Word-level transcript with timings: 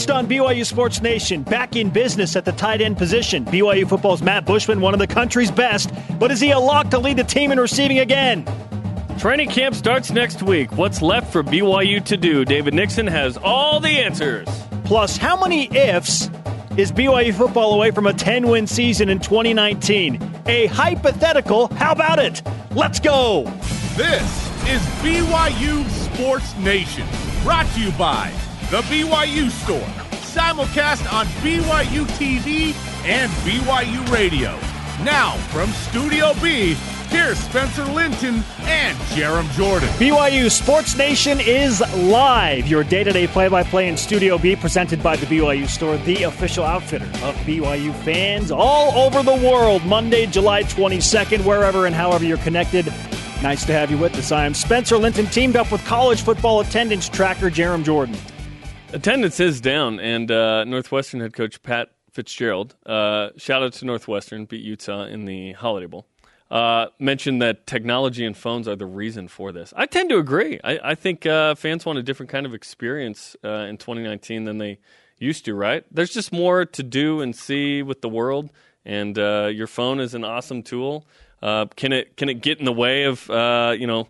Next 0.00 0.10
on 0.12 0.26
BYU 0.26 0.64
Sports 0.64 1.02
Nation, 1.02 1.42
back 1.42 1.76
in 1.76 1.90
business 1.90 2.34
at 2.34 2.46
the 2.46 2.52
tight 2.52 2.80
end 2.80 2.96
position. 2.96 3.44
BYU 3.44 3.86
football's 3.86 4.22
Matt 4.22 4.46
Bushman, 4.46 4.80
one 4.80 4.94
of 4.94 4.98
the 4.98 5.06
country's 5.06 5.50
best, 5.50 5.92
but 6.18 6.30
is 6.30 6.40
he 6.40 6.52
a 6.52 6.58
lock 6.58 6.88
to 6.92 6.98
lead 6.98 7.18
the 7.18 7.24
team 7.24 7.52
in 7.52 7.60
receiving 7.60 7.98
again? 7.98 8.46
Training 9.18 9.50
camp 9.50 9.74
starts 9.74 10.10
next 10.10 10.42
week. 10.42 10.72
What's 10.72 11.02
left 11.02 11.30
for 11.30 11.42
BYU 11.42 12.02
to 12.06 12.16
do? 12.16 12.46
David 12.46 12.72
Nixon 12.72 13.06
has 13.08 13.36
all 13.36 13.78
the 13.78 13.90
answers. 13.90 14.48
Plus, 14.84 15.18
how 15.18 15.38
many 15.38 15.66
ifs 15.76 16.30
is 16.78 16.90
BYU 16.92 17.34
football 17.34 17.74
away 17.74 17.90
from 17.90 18.06
a 18.06 18.14
10 18.14 18.48
win 18.48 18.66
season 18.66 19.10
in 19.10 19.18
2019? 19.18 20.18
A 20.46 20.64
hypothetical. 20.68 21.66
How 21.74 21.92
about 21.92 22.18
it? 22.18 22.40
Let's 22.70 23.00
go. 23.00 23.42
This 23.96 24.48
is 24.66 24.80
BYU 25.02 25.86
Sports 25.90 26.56
Nation, 26.56 27.06
brought 27.42 27.66
to 27.74 27.80
you 27.82 27.92
by 27.92 28.32
The 28.70 28.82
BYU 28.82 29.50
Store, 29.50 29.80
simulcast 30.30 31.12
on 31.12 31.26
BYU 31.42 32.06
TV 32.16 32.72
and 33.04 33.28
BYU 33.42 34.08
Radio. 34.12 34.56
Now, 35.04 35.32
from 35.48 35.70
Studio 35.70 36.34
B, 36.40 36.74
here's 37.08 37.36
Spencer 37.36 37.84
Linton 37.86 38.44
and 38.60 38.96
Jarom 39.08 39.50
Jordan. 39.54 39.88
BYU 39.98 40.48
Sports 40.48 40.96
Nation 40.96 41.40
is 41.40 41.80
live. 41.96 42.68
Your 42.68 42.84
day 42.84 43.02
to 43.02 43.10
day 43.10 43.26
play 43.26 43.48
by 43.48 43.64
play 43.64 43.88
in 43.88 43.96
Studio 43.96 44.38
B, 44.38 44.54
presented 44.54 45.02
by 45.02 45.16
the 45.16 45.26
BYU 45.26 45.66
Store, 45.66 45.96
the 45.96 46.22
official 46.22 46.62
outfitter 46.62 47.06
of 47.26 47.34
BYU 47.38 47.92
fans 48.04 48.52
all 48.52 48.92
over 48.92 49.24
the 49.24 49.48
world. 49.48 49.84
Monday, 49.84 50.26
July 50.26 50.62
22nd, 50.62 51.44
wherever 51.44 51.86
and 51.86 51.94
however 51.96 52.24
you're 52.24 52.38
connected. 52.38 52.86
Nice 53.42 53.66
to 53.66 53.72
have 53.72 53.90
you 53.90 53.98
with 53.98 54.14
us. 54.14 54.30
I 54.30 54.46
am 54.46 54.54
Spencer 54.54 54.96
Linton, 54.96 55.26
teamed 55.26 55.56
up 55.56 55.72
with 55.72 55.84
college 55.86 56.22
football 56.22 56.60
attendance 56.60 57.08
tracker 57.08 57.50
Jarom 57.50 57.82
Jordan. 57.82 58.14
Attendance 58.92 59.38
is 59.38 59.60
down, 59.60 60.00
and 60.00 60.32
uh, 60.32 60.64
Northwestern 60.64 61.20
head 61.20 61.32
coach 61.32 61.62
Pat 61.62 61.90
Fitzgerald, 62.10 62.74
uh, 62.84 63.28
shout 63.36 63.62
out 63.62 63.72
to 63.74 63.84
Northwestern, 63.84 64.46
beat 64.46 64.62
Utah 64.62 65.04
in 65.04 65.26
the 65.26 65.52
Holiday 65.52 65.86
Bowl, 65.86 66.08
uh, 66.50 66.86
mentioned 66.98 67.40
that 67.40 67.68
technology 67.68 68.26
and 68.26 68.36
phones 68.36 68.66
are 68.66 68.74
the 68.74 68.86
reason 68.86 69.28
for 69.28 69.52
this. 69.52 69.72
I 69.76 69.86
tend 69.86 70.10
to 70.10 70.18
agree. 70.18 70.58
I, 70.64 70.80
I 70.82 70.94
think 70.96 71.24
uh, 71.24 71.54
fans 71.54 71.86
want 71.86 72.00
a 72.00 72.02
different 72.02 72.30
kind 72.30 72.44
of 72.44 72.52
experience 72.52 73.36
uh, 73.44 73.66
in 73.68 73.76
2019 73.76 74.42
than 74.42 74.58
they 74.58 74.80
used 75.18 75.44
to, 75.44 75.54
right? 75.54 75.84
There's 75.92 76.12
just 76.12 76.32
more 76.32 76.64
to 76.64 76.82
do 76.82 77.20
and 77.20 77.34
see 77.36 77.84
with 77.84 78.00
the 78.00 78.08
world, 78.08 78.50
and 78.84 79.16
uh, 79.16 79.50
your 79.52 79.68
phone 79.68 80.00
is 80.00 80.14
an 80.14 80.24
awesome 80.24 80.64
tool. 80.64 81.06
can 81.40 81.92
it 81.92 82.16
can 82.16 82.28
it 82.28 82.42
get 82.42 82.58
in 82.58 82.64
the 82.64 82.72
way 82.72 83.04
of 83.04 83.28
you 83.78 83.86
know 83.86 84.08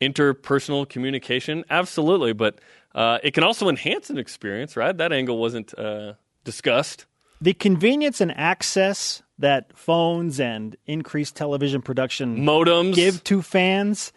interpersonal 0.00 0.88
communication? 0.88 1.64
Absolutely, 1.68 2.32
but 2.32 2.58
uh, 2.94 3.18
it 3.22 3.32
can 3.34 3.44
also 3.44 3.68
enhance 3.68 4.10
an 4.10 4.18
experience, 4.18 4.76
right? 4.76 4.96
That 4.96 5.12
angle 5.12 5.38
wasn't 5.38 5.76
uh, 5.78 6.14
discussed. 6.44 7.06
The 7.40 7.54
convenience 7.54 8.20
and 8.20 8.32
access 8.36 9.22
that 9.38 9.76
phones 9.76 10.38
and 10.38 10.76
increased 10.86 11.34
television 11.34 11.82
production 11.82 12.38
modems 12.38 12.94
give 12.94 13.24
to 13.24 13.42
fans 13.42 14.12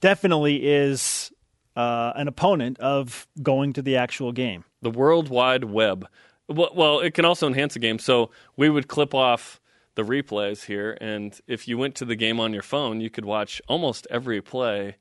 definitely 0.00 0.66
is 0.66 1.32
uh, 1.74 2.12
an 2.16 2.28
opponent 2.28 2.78
of 2.80 3.26
going 3.42 3.72
to 3.72 3.82
the 3.82 3.96
actual 3.96 4.32
game. 4.32 4.64
The 4.82 4.90
World 4.90 5.28
Wide 5.28 5.64
Web. 5.64 6.06
Well, 6.48 6.70
well, 6.74 7.00
it 7.00 7.14
can 7.14 7.24
also 7.24 7.46
enhance 7.46 7.74
the 7.74 7.80
game. 7.80 7.98
So 7.98 8.30
we 8.56 8.68
would 8.68 8.88
clip 8.88 9.14
off 9.14 9.60
the 9.94 10.02
replays 10.02 10.64
here, 10.64 10.96
and 11.00 11.38
if 11.48 11.66
you 11.66 11.76
went 11.76 11.96
to 11.96 12.04
the 12.04 12.14
game 12.14 12.38
on 12.38 12.52
your 12.52 12.62
phone, 12.62 13.00
you 13.00 13.10
could 13.10 13.24
watch 13.24 13.60
almost 13.66 14.06
every 14.10 14.40
play 14.40 14.96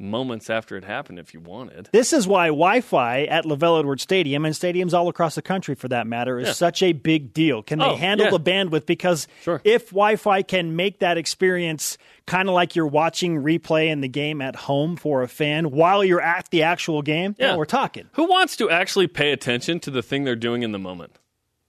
moments 0.00 0.50
after 0.50 0.76
it 0.76 0.84
happened 0.84 1.18
if 1.18 1.34
you 1.34 1.40
wanted. 1.40 1.88
This 1.92 2.12
is 2.12 2.26
why 2.26 2.46
Wi 2.46 2.80
Fi 2.80 3.24
at 3.24 3.44
LaVell 3.44 3.80
Edwards 3.80 4.02
Stadium 4.02 4.44
and 4.44 4.54
stadiums 4.54 4.94
all 4.94 5.08
across 5.08 5.34
the 5.34 5.42
country 5.42 5.74
for 5.74 5.88
that 5.88 6.06
matter 6.06 6.38
is 6.38 6.48
yeah. 6.48 6.52
such 6.54 6.82
a 6.82 6.92
big 6.92 7.32
deal. 7.32 7.62
Can 7.62 7.78
they 7.78 7.84
oh, 7.84 7.96
handle 7.96 8.26
yeah. 8.26 8.30
the 8.30 8.40
bandwidth? 8.40 8.86
Because 8.86 9.28
sure. 9.42 9.60
if 9.64 9.90
Wi 9.90 10.16
Fi 10.16 10.42
can 10.42 10.76
make 10.76 11.00
that 11.00 11.18
experience 11.18 11.98
kind 12.26 12.48
of 12.48 12.54
like 12.54 12.74
you're 12.74 12.86
watching 12.86 13.42
replay 13.42 13.88
in 13.88 14.00
the 14.00 14.08
game 14.08 14.40
at 14.40 14.56
home 14.56 14.96
for 14.96 15.22
a 15.22 15.28
fan 15.28 15.70
while 15.70 16.02
you're 16.02 16.20
at 16.20 16.48
the 16.50 16.62
actual 16.62 17.02
game, 17.02 17.36
yeah, 17.38 17.56
we're 17.56 17.64
talking. 17.64 18.08
Who 18.12 18.24
wants 18.24 18.56
to 18.56 18.70
actually 18.70 19.06
pay 19.06 19.32
attention 19.32 19.80
to 19.80 19.90
the 19.90 20.02
thing 20.02 20.24
they're 20.24 20.36
doing 20.36 20.62
in 20.62 20.72
the 20.72 20.78
moment? 20.78 21.18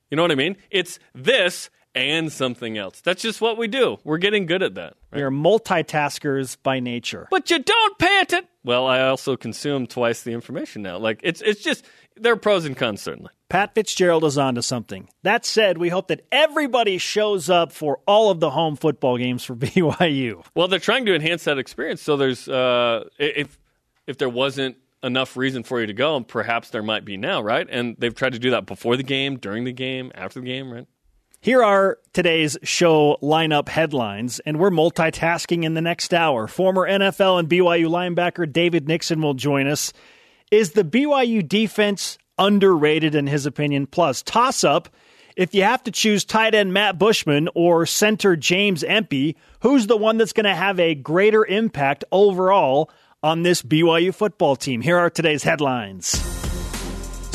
You 0.10 0.18
know 0.18 0.24
what 0.24 0.32
I 0.32 0.36
mean? 0.36 0.58
It's 0.70 1.00
this 1.16 1.70
and 1.94 2.32
something 2.32 2.78
else. 2.78 3.02
That's 3.02 3.22
just 3.22 3.42
what 3.42 3.58
we 3.58 3.68
do. 3.68 3.98
We're 4.04 4.18
getting 4.18 4.46
good 4.46 4.64
at 4.64 4.76
that. 4.76 4.96
Right? 5.12 5.20
We 5.20 5.22
are 5.24 5.32
multitaskers 5.32 6.58
by 6.62 6.80
nature. 6.80 7.28
But 7.30 7.50
you 7.50 7.60
don't 7.60 7.98
pay 7.98 8.22
attention. 8.22 8.48
Well, 8.64 8.86
I 8.88 9.02
also 9.08 9.36
consume 9.36 9.88
twice 9.88 10.24
the 10.24 10.32
information 10.32 10.82
now. 10.84 10.98
Like 10.98 11.20
it's 11.24 11.42
it's 11.42 11.64
just 11.64 11.86
there 12.16 12.34
are 12.34 12.38
pros 12.38 12.66
and 12.66 12.78
cons 12.78 13.02
certainly. 13.02 13.32
Pat 13.50 13.76
Fitzgerald 13.76 14.24
is 14.24 14.38
on 14.38 14.56
to 14.56 14.62
something. 14.62 15.10
That 15.24 15.46
said, 15.46 15.78
we 15.78 15.90
hope 15.90 16.08
that 16.08 16.26
everybody 16.32 16.98
shows 16.98 17.50
up 17.50 17.74
for 17.74 18.00
all 18.08 18.30
of 18.30 18.40
the 18.40 18.50
home 18.50 18.78
football 18.78 19.18
games 19.18 19.44
for 19.44 19.56
BYU. 19.58 20.46
Well, 20.56 20.68
they're 20.68 20.80
trying 20.80 21.06
to 21.08 21.16
enhance 21.16 21.44
that 21.46 21.58
experience. 21.58 22.02
So 22.02 22.18
there's 22.18 22.48
uh, 22.48 23.10
if 23.18 23.60
if 24.08 24.18
there 24.18 24.30
wasn't 24.30 24.78
enough 25.04 25.36
reason 25.36 25.64
for 25.64 25.82
you 25.82 25.88
to 25.88 25.94
go, 25.94 26.22
perhaps 26.22 26.70
there 26.70 26.84
might 26.84 27.04
be 27.04 27.18
now, 27.18 27.42
right? 27.42 27.68
And 27.70 27.96
they've 27.98 28.14
tried 28.14 28.34
to 28.34 28.40
do 28.40 28.52
that 28.52 28.68
before 28.68 28.96
the 28.98 29.04
game, 29.04 29.38
during 29.38 29.64
the 29.64 29.74
game, 29.74 30.12
after 30.14 30.40
the 30.40 30.46
game, 30.46 30.72
right? 30.72 30.88
Here 31.44 31.64
are 31.64 31.98
today's 32.14 32.56
show 32.62 33.18
lineup 33.20 33.68
headlines, 33.68 34.40
and 34.42 34.60
we're 34.60 34.70
multitasking 34.70 35.64
in 35.64 35.74
the 35.74 35.82
next 35.82 36.14
hour. 36.14 36.48
Former 36.48 36.88
NFL 36.88 37.40
and 37.40 37.50
BYU 37.50 37.88
linebacker 37.88 38.52
David 38.52 38.88
Nixon 38.88 39.24
will 39.24 39.34
join 39.34 39.66
us. 39.66 39.92
Is 40.52 40.74
the 40.74 40.84
BYU 40.84 41.48
defense 41.48 42.20
underrated 42.38 43.16
in 43.16 43.26
his 43.26 43.48
opinion? 43.48 43.88
Plus, 43.88 44.22
toss 44.22 44.64
up. 44.64 44.88
If 45.36 45.56
you 45.56 45.64
have 45.64 45.84
to 45.86 45.92
choose 45.92 46.24
tight 46.24 46.54
end 46.54 46.74
Matt 46.74 47.00
Bushman 47.00 47.50
or 47.56 47.88
center 47.88 48.36
James 48.36 48.84
Empey, 48.84 49.36
who's 49.62 49.88
the 49.88 49.98
one 49.98 50.20
that's 50.20 50.34
going 50.34 50.44
to 50.44 50.54
have 50.54 50.80
a 50.80 50.94
greater 50.94 51.44
impact 51.44 52.04
overall 52.12 52.92
on 53.24 53.42
this 53.42 53.64
BYU 53.64 54.14
football 54.14 54.56
team? 54.56 54.80
Here 54.80 55.00
are 55.00 55.10
today's 55.10 55.42
headlines. 55.42 56.31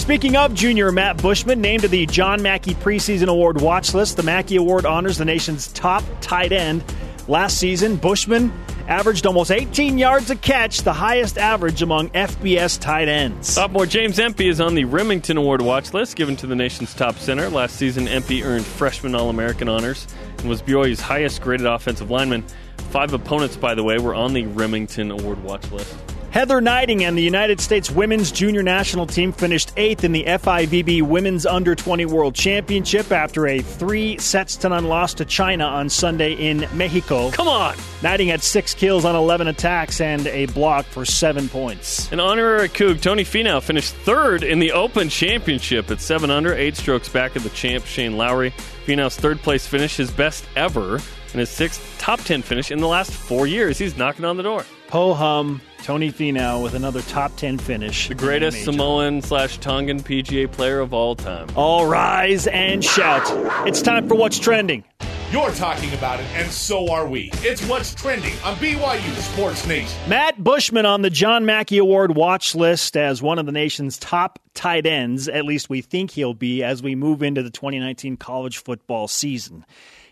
Speaking 0.07 0.37
of 0.37 0.55
junior 0.55 0.93
Matt 0.93 1.21
Bushman, 1.21 1.61
named 1.61 1.83
to 1.83 1.89
the 1.89 2.07
John 2.07 2.41
Mackey 2.41 2.75
preseason 2.75 3.27
award 3.27 3.61
watch 3.61 3.93
list, 3.93 4.17
the 4.17 4.23
Mackey 4.23 4.55
Award 4.55 4.87
honors 4.87 5.19
the 5.19 5.25
nation's 5.25 5.67
top 5.73 6.05
tight 6.21 6.53
end. 6.53 6.85
Last 7.27 7.59
season, 7.59 7.97
Bushman 7.97 8.53
averaged 8.87 9.27
almost 9.27 9.51
18 9.51 9.99
yards 9.99 10.31
a 10.31 10.37
catch, 10.37 10.83
the 10.83 10.93
highest 10.93 11.39
average 11.39 11.83
among 11.83 12.11
FBS 12.11 12.81
tight 12.81 13.09
ends. 13.09 13.49
Sophomore 13.49 13.85
James 13.85 14.21
Empey 14.21 14.49
is 14.49 14.61
on 14.61 14.77
the 14.77 14.85
Remington 14.85 15.39
Award 15.39 15.61
watch 15.61 15.93
list, 15.93 16.15
given 16.15 16.37
to 16.37 16.47
the 16.47 16.55
nation's 16.55 16.95
top 16.95 17.17
center. 17.17 17.49
Last 17.49 17.75
season, 17.75 18.07
Empey 18.07 18.45
earned 18.45 18.65
freshman 18.65 19.17
All 19.17 19.29
American 19.29 19.69
honors 19.69 20.07
and 20.39 20.49
was 20.49 20.63
BYU's 20.63 21.01
highest 21.01 21.43
graded 21.43 21.67
offensive 21.67 22.13
lineman. 22.13 22.45
Five 22.91 23.13
opponents, 23.13 23.57
by 23.57 23.75
the 23.75 23.83
way, 23.83 23.99
were 23.99 24.15
on 24.15 24.35
the 24.35 24.47
Remington 24.47 25.11
Award 25.11 25.43
watch 25.43 25.69
list. 25.73 25.97
Heather 26.31 26.61
Gneiting 26.61 27.05
and 27.05 27.17
the 27.17 27.23
United 27.23 27.61
States 27.61 27.91
women's 27.91 28.31
junior 28.31 28.63
national 28.63 29.07
team 29.07 29.33
finished 29.33 29.73
eighth 29.79 30.05
in 30.05 30.13
the 30.13 30.25
FIVB 30.25 31.03
Women's 31.03 31.47
Under 31.47 31.75
20 31.75 32.05
World 32.07 32.35
Championship 32.35 33.11
after 33.11 33.47
a 33.47 33.61
three 33.61 34.19
sets 34.19 34.57
to 34.59 34.69
none 34.69 34.85
loss 34.85 35.15
to 35.15 35.25
China 35.25 35.65
on 35.65 35.89
Sunday 35.89 36.35
in 36.35 36.67
Mexico. 36.75 37.31
Come 37.31 37.49
on! 37.49 37.77
Gneiting 38.03 38.29
had 38.29 38.43
six 38.43 38.75
kills 38.75 39.07
on 39.07 39.17
11 39.17 39.49
attacks 39.49 40.01
and 40.01 40.27
a 40.27 40.47
block 40.47 40.85
for 40.85 41.07
seven 41.07 41.49
points. 41.49 42.13
An 42.13 42.21
honorary 42.21 42.69
Coug, 42.69 43.01
Tony 43.01 43.25
Finau 43.25 43.63
finished 43.63 43.95
third 43.95 44.43
in 44.43 44.59
the 44.59 44.73
Open 44.73 45.09
Championship 45.09 45.91
at 45.91 46.01
seven 46.01 46.31
under, 46.31 46.55
eight 46.55 46.77
strokes 46.77 47.09
back 47.09 47.37
of 47.37 47.45
the 47.45 47.51
champ 47.51 47.87
Shane 47.87 48.19
Lowry. 48.19 48.51
Finau's 48.85 49.17
third 49.17 49.39
place 49.39 49.67
finish, 49.67 49.97
his 49.97 50.11
best 50.11 50.45
ever, 50.55 50.97
and 50.97 51.41
his 51.41 51.49
sixth 51.49 51.97
top 51.99 52.21
10 52.21 52.43
finish 52.43 52.71
in 52.71 52.79
the 52.79 52.87
last 52.87 53.11
four 53.11 53.47
years. 53.47 53.79
He's 53.79 53.97
knocking 53.97 54.25
on 54.25 54.37
the 54.37 54.43
door. 54.43 54.65
Ho 54.91 55.15
hum. 55.15 55.61
Tony 55.87 56.11
Finau 56.11 56.65
with 56.65 56.75
another 56.75 57.01
top 57.03 57.37
10 57.37 57.59
finish. 57.59 58.09
The 58.09 58.17
greatest 58.17 58.65
Samoan 58.65 59.23
slash 59.23 59.59
Tongan 59.59 60.03
PGA 60.03 60.51
player 60.51 60.81
of 60.81 60.93
all 60.93 61.15
time. 61.15 61.47
All 61.55 61.87
rise 61.87 62.49
and 62.49 62.85
shout. 62.85 63.23
It's 63.69 63.83
time 63.83 64.09
for 64.09 64.17
What's 64.17 64.41
Trending. 64.41 64.83
You're 65.31 65.53
talking 65.53 65.95
about 65.95 66.19
it, 66.19 66.27
and 66.35 66.51
so 66.51 66.91
are 66.91 67.07
we. 67.07 67.31
It's 67.35 67.65
What's 67.69 67.95
Trending 67.95 68.33
on 68.43 68.57
BYU 68.57 69.15
Sports 69.33 69.65
Nation. 69.65 69.97
Matt 70.09 70.43
Bushman 70.43 70.87
on 70.87 71.03
the 71.03 71.11
John 71.11 71.47
Mackey 71.47 71.79
Award 71.79 72.17
watch 72.17 72.57
list 72.57 72.97
as 72.97 73.23
one 73.23 73.39
of 73.39 73.47
the 73.47 73.53
nation's 73.53 73.97
top 73.97 74.41
tight 74.55 74.87
ends. 74.87 75.29
At 75.29 75.45
least 75.45 75.71
we 75.71 75.83
think 75.83 76.11
he'll 76.11 76.35
be 76.35 76.65
as 76.65 76.83
we 76.83 76.97
move 76.97 77.23
into 77.23 77.45
the 77.45 77.51
2019 77.51 78.17
college 78.17 78.59
football 78.59 79.07
season. 79.07 79.65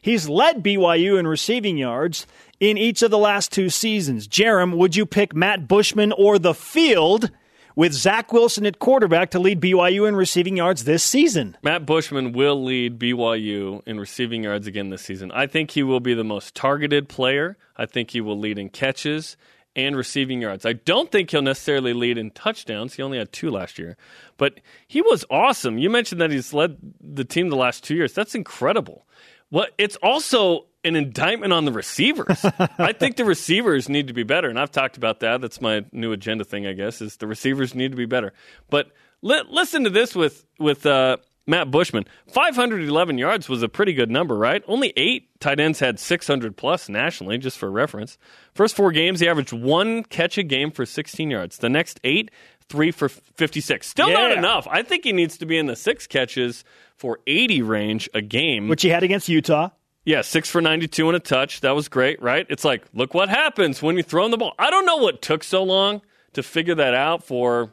He's 0.05 0.29
led 0.29 0.63
BYU 0.63 1.19
in 1.19 1.27
receiving 1.27 1.79
yards 1.79 2.27
in 2.61 2.77
each 2.77 3.01
of 3.01 3.11
the 3.11 3.17
last 3.17 3.51
two 3.51 3.71
seasons. 3.71 4.29
Jarom, 4.29 4.77
would 4.77 4.95
you 4.95 5.07
pick 5.07 5.35
Matt 5.35 5.67
Bushman 5.67 6.13
or 6.13 6.39
the 6.39 6.53
field 6.53 7.31
with 7.75 7.95
Zach 7.95 8.31
Wilson 8.31 8.67
at 8.67 8.79
quarterback 8.79 9.31
to 9.31 9.39
lead 9.39 9.63
BYU 9.63 10.07
in 10.07 10.15
receiving 10.15 10.59
yards 10.59 10.85
this 10.85 11.03
season? 11.03 11.57
Matt 11.63 11.87
Bushman 11.87 12.33
will 12.33 12.63
lead 12.63 12.99
BYU 12.99 13.83
in 13.87 13.99
receiving 13.99 14.45
yards 14.45 14.67
again 14.67 14.91
this 14.91 15.01
season. 15.01 15.33
I 15.33 15.47
think 15.47 15.71
he 15.71 15.83
will 15.83 16.01
be 16.01 16.13
the 16.13 16.23
most 16.23 16.55
targeted 16.55 17.09
player. 17.09 17.57
I 17.79 17.87
think 17.87 18.11
he 18.11 18.21
will 18.21 18.39
lead 18.39 18.59
in 18.59 18.69
catches 18.69 19.39
and 19.75 19.97
receiving 19.97 20.43
yards. 20.43 20.67
I 20.67 20.75
don't 20.75 21.11
think 21.11 21.31
he'll 21.31 21.41
necessarily 21.41 21.95
lead 21.95 22.19
in 22.19 22.31
touchdowns. 22.31 22.93
He 22.93 23.03
only 23.03 23.17
had 23.17 23.33
two 23.33 23.51
last 23.51 23.79
year, 23.79 23.97
but 24.37 24.61
he 24.87 25.01
was 25.01 25.25
awesome. 25.31 25.79
You 25.79 25.89
mentioned 25.89 26.21
that 26.21 26.31
he's 26.31 26.53
led 26.53 26.77
the 27.01 27.25
team 27.25 27.49
the 27.49 27.57
last 27.57 27.83
two 27.83 27.95
years. 27.95 28.13
That's 28.13 28.35
incredible. 28.35 29.07
Well, 29.51 29.67
it's 29.79 29.97
also 29.97 30.67
an 30.85 30.97
indictment 30.97 31.53
on 31.53 31.65
the 31.65 31.73
receivers. 31.73 32.45
I 32.79 32.93
think 32.93 33.17
the 33.17 33.25
receivers 33.25 33.89
need 33.89 34.09
to 34.09 34.13
be 34.13 34.23
better, 34.23 34.49
and 34.49 34.59
I've 34.59 34.71
talked 34.71 34.97
about 34.97 35.21
that. 35.21 35.41
That's 35.41 35.61
my 35.61 35.85
new 35.93 36.13
agenda 36.13 36.45
thing, 36.45 36.67
I 36.67 36.73
guess. 36.73 37.01
Is 37.01 37.17
the 37.17 37.27
receivers 37.27 37.75
need 37.75 37.93
to 37.93 37.97
be 37.97 38.07
better. 38.07 38.33
But 38.69 38.91
li- 39.23 39.43
listen 39.49 39.85
to 39.85 39.91
this 39.91 40.15
with 40.15 40.45
with 40.59 40.85
uh, 40.87 41.19
Matt 41.47 41.71
Bushman. 41.71 42.05
511 42.29 43.19
yards 43.19 43.49
was 43.49 43.63
a 43.63 43.69
pretty 43.69 43.93
good 43.93 44.11
number, 44.11 44.35
right? 44.37 44.63
Only 44.67 44.93
eight 44.97 45.29
tight 45.41 45.61
ends 45.61 45.79
had 45.81 46.01
600 46.01 46.57
plus 46.57 46.89
nationally, 46.89 47.37
just 47.39 47.59
for 47.59 47.71
reference. 47.71 48.17
First 48.55 48.75
four 48.77 48.93
games, 48.93 49.21
he 49.21 49.29
averaged 49.29 49.53
one 49.53 50.05
catch 50.05 50.39
a 50.39 50.43
game 50.43 50.71
for 50.71 50.87
16 50.87 51.31
yards. 51.31 51.59
The 51.59 51.69
next 51.69 52.01
eight, 52.03 52.31
three 52.69 52.91
for 52.91 53.09
56. 53.11 53.87
Still 53.87 54.09
Yeah. 54.09 54.15
not 54.15 54.33
enough. 54.33 54.67
I 54.71 54.83
think 54.83 55.05
he 55.05 55.13
needs 55.13 55.37
to 55.39 55.47
be 55.47 55.59
in 55.59 55.67
the 55.67 55.77
six 55.77 56.07
catches 56.07 56.65
for 56.97 57.19
80 57.27 57.61
range 57.63 58.09
a 58.15 58.23
game. 58.23 58.69
Which 58.69 58.83
he 58.83 58.89
had 58.89 59.03
against 59.03 59.29
Utah. 59.29 59.69
Yeah, 60.07 60.21
six 60.23 60.51
for 60.51 60.61
92 60.61 61.09
and 61.09 61.17
a 61.17 61.21
touch. 61.21 61.61
That 61.63 61.75
was 61.75 61.89
great, 61.89 62.21
right? 62.23 62.47
It's 62.51 62.65
like, 62.65 62.85
look 62.95 63.15
what 63.15 63.29
happens 63.31 63.83
when 63.83 63.97
you 63.97 64.03
throw 64.03 64.25
in 64.25 64.31
the 64.31 64.37
ball. 64.37 64.55
I 64.59 64.71
don't 64.71 64.85
know 64.87 64.97
what 64.97 65.23
took 65.23 65.43
so 65.43 65.63
long 65.63 66.03
to 66.35 66.43
figure 66.43 66.75
that 66.75 66.95
out 66.95 67.23
for 67.25 67.71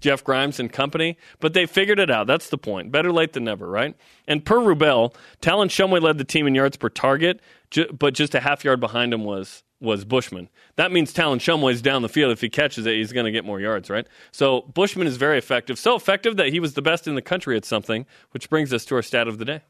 Jeff 0.00 0.22
Grimes 0.24 0.60
and 0.60 0.72
company, 0.72 1.16
but 1.40 1.54
they 1.54 1.66
figured 1.66 1.98
it 1.98 2.10
out. 2.10 2.26
That's 2.26 2.50
the 2.50 2.58
point. 2.58 2.92
Better 2.92 3.12
late 3.12 3.32
than 3.32 3.44
never, 3.44 3.68
right? 3.68 3.96
And 4.26 4.44
per 4.44 4.58
Rubel, 4.58 5.14
Talon 5.40 5.68
Shumway 5.68 6.00
led 6.00 6.18
the 6.18 6.24
team 6.24 6.46
in 6.46 6.54
yards 6.54 6.76
per 6.76 6.88
target, 6.88 7.40
ju- 7.70 7.90
but 7.92 8.14
just 8.14 8.34
a 8.34 8.40
half 8.40 8.64
yard 8.64 8.80
behind 8.80 9.12
him 9.12 9.24
was 9.24 9.62
was 9.80 10.04
Bushman. 10.04 10.48
That 10.74 10.90
means 10.90 11.12
Talon 11.12 11.38
Shumway's 11.38 11.80
down 11.80 12.02
the 12.02 12.08
field. 12.08 12.32
If 12.32 12.40
he 12.40 12.48
catches 12.48 12.84
it, 12.84 12.94
he's 12.94 13.12
going 13.12 13.26
to 13.26 13.32
get 13.32 13.44
more 13.44 13.60
yards, 13.60 13.88
right? 13.88 14.08
So 14.32 14.62
Bushman 14.74 15.06
is 15.06 15.16
very 15.16 15.38
effective. 15.38 15.78
So 15.78 15.94
effective 15.94 16.36
that 16.36 16.48
he 16.48 16.58
was 16.58 16.74
the 16.74 16.82
best 16.82 17.06
in 17.06 17.14
the 17.14 17.22
country 17.22 17.56
at 17.56 17.64
something, 17.64 18.04
which 18.32 18.50
brings 18.50 18.72
us 18.72 18.84
to 18.86 18.96
our 18.96 19.02
stat 19.02 19.28
of 19.28 19.38
the 19.38 19.44
day. 19.44 19.62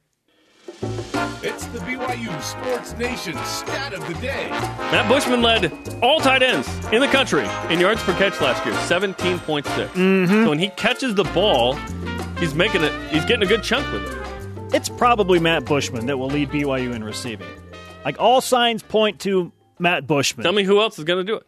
It's 1.70 1.80
the 1.80 1.84
BYU 1.84 2.42
Sports 2.42 2.96
Nation 2.96 3.36
stat 3.44 3.92
of 3.92 4.06
the 4.08 4.14
day. 4.14 4.48
Matt 4.48 5.06
Bushman 5.06 5.42
led 5.42 5.70
all 6.02 6.18
tight 6.18 6.42
ends 6.42 6.66
in 6.92 7.00
the 7.00 7.08
country 7.08 7.46
in 7.68 7.78
yards 7.78 8.02
per 8.04 8.14
catch 8.14 8.40
last 8.40 8.64
year, 8.64 8.74
17.6. 8.74 9.64
Mm-hmm. 9.64 10.44
So 10.44 10.48
when 10.48 10.58
he 10.58 10.68
catches 10.70 11.14
the 11.14 11.24
ball, 11.24 11.74
he's 12.38 12.54
making 12.54 12.84
it. 12.84 12.92
He's 13.10 13.26
getting 13.26 13.42
a 13.42 13.46
good 13.46 13.62
chunk 13.62 13.90
with 13.92 14.02
it. 14.10 14.74
It's 14.74 14.88
probably 14.88 15.38
Matt 15.40 15.66
Bushman 15.66 16.06
that 16.06 16.16
will 16.16 16.28
lead 16.28 16.48
BYU 16.48 16.94
in 16.94 17.04
receiving. 17.04 17.48
Like 18.02 18.18
all 18.18 18.40
signs 18.40 18.82
point 18.82 19.20
to 19.20 19.52
Matt 19.78 20.06
Bushman. 20.06 20.44
Tell 20.44 20.54
me 20.54 20.64
who 20.64 20.80
else 20.80 20.98
is 20.98 21.04
going 21.04 21.26
to 21.26 21.30
do 21.30 21.36
it. 21.36 21.46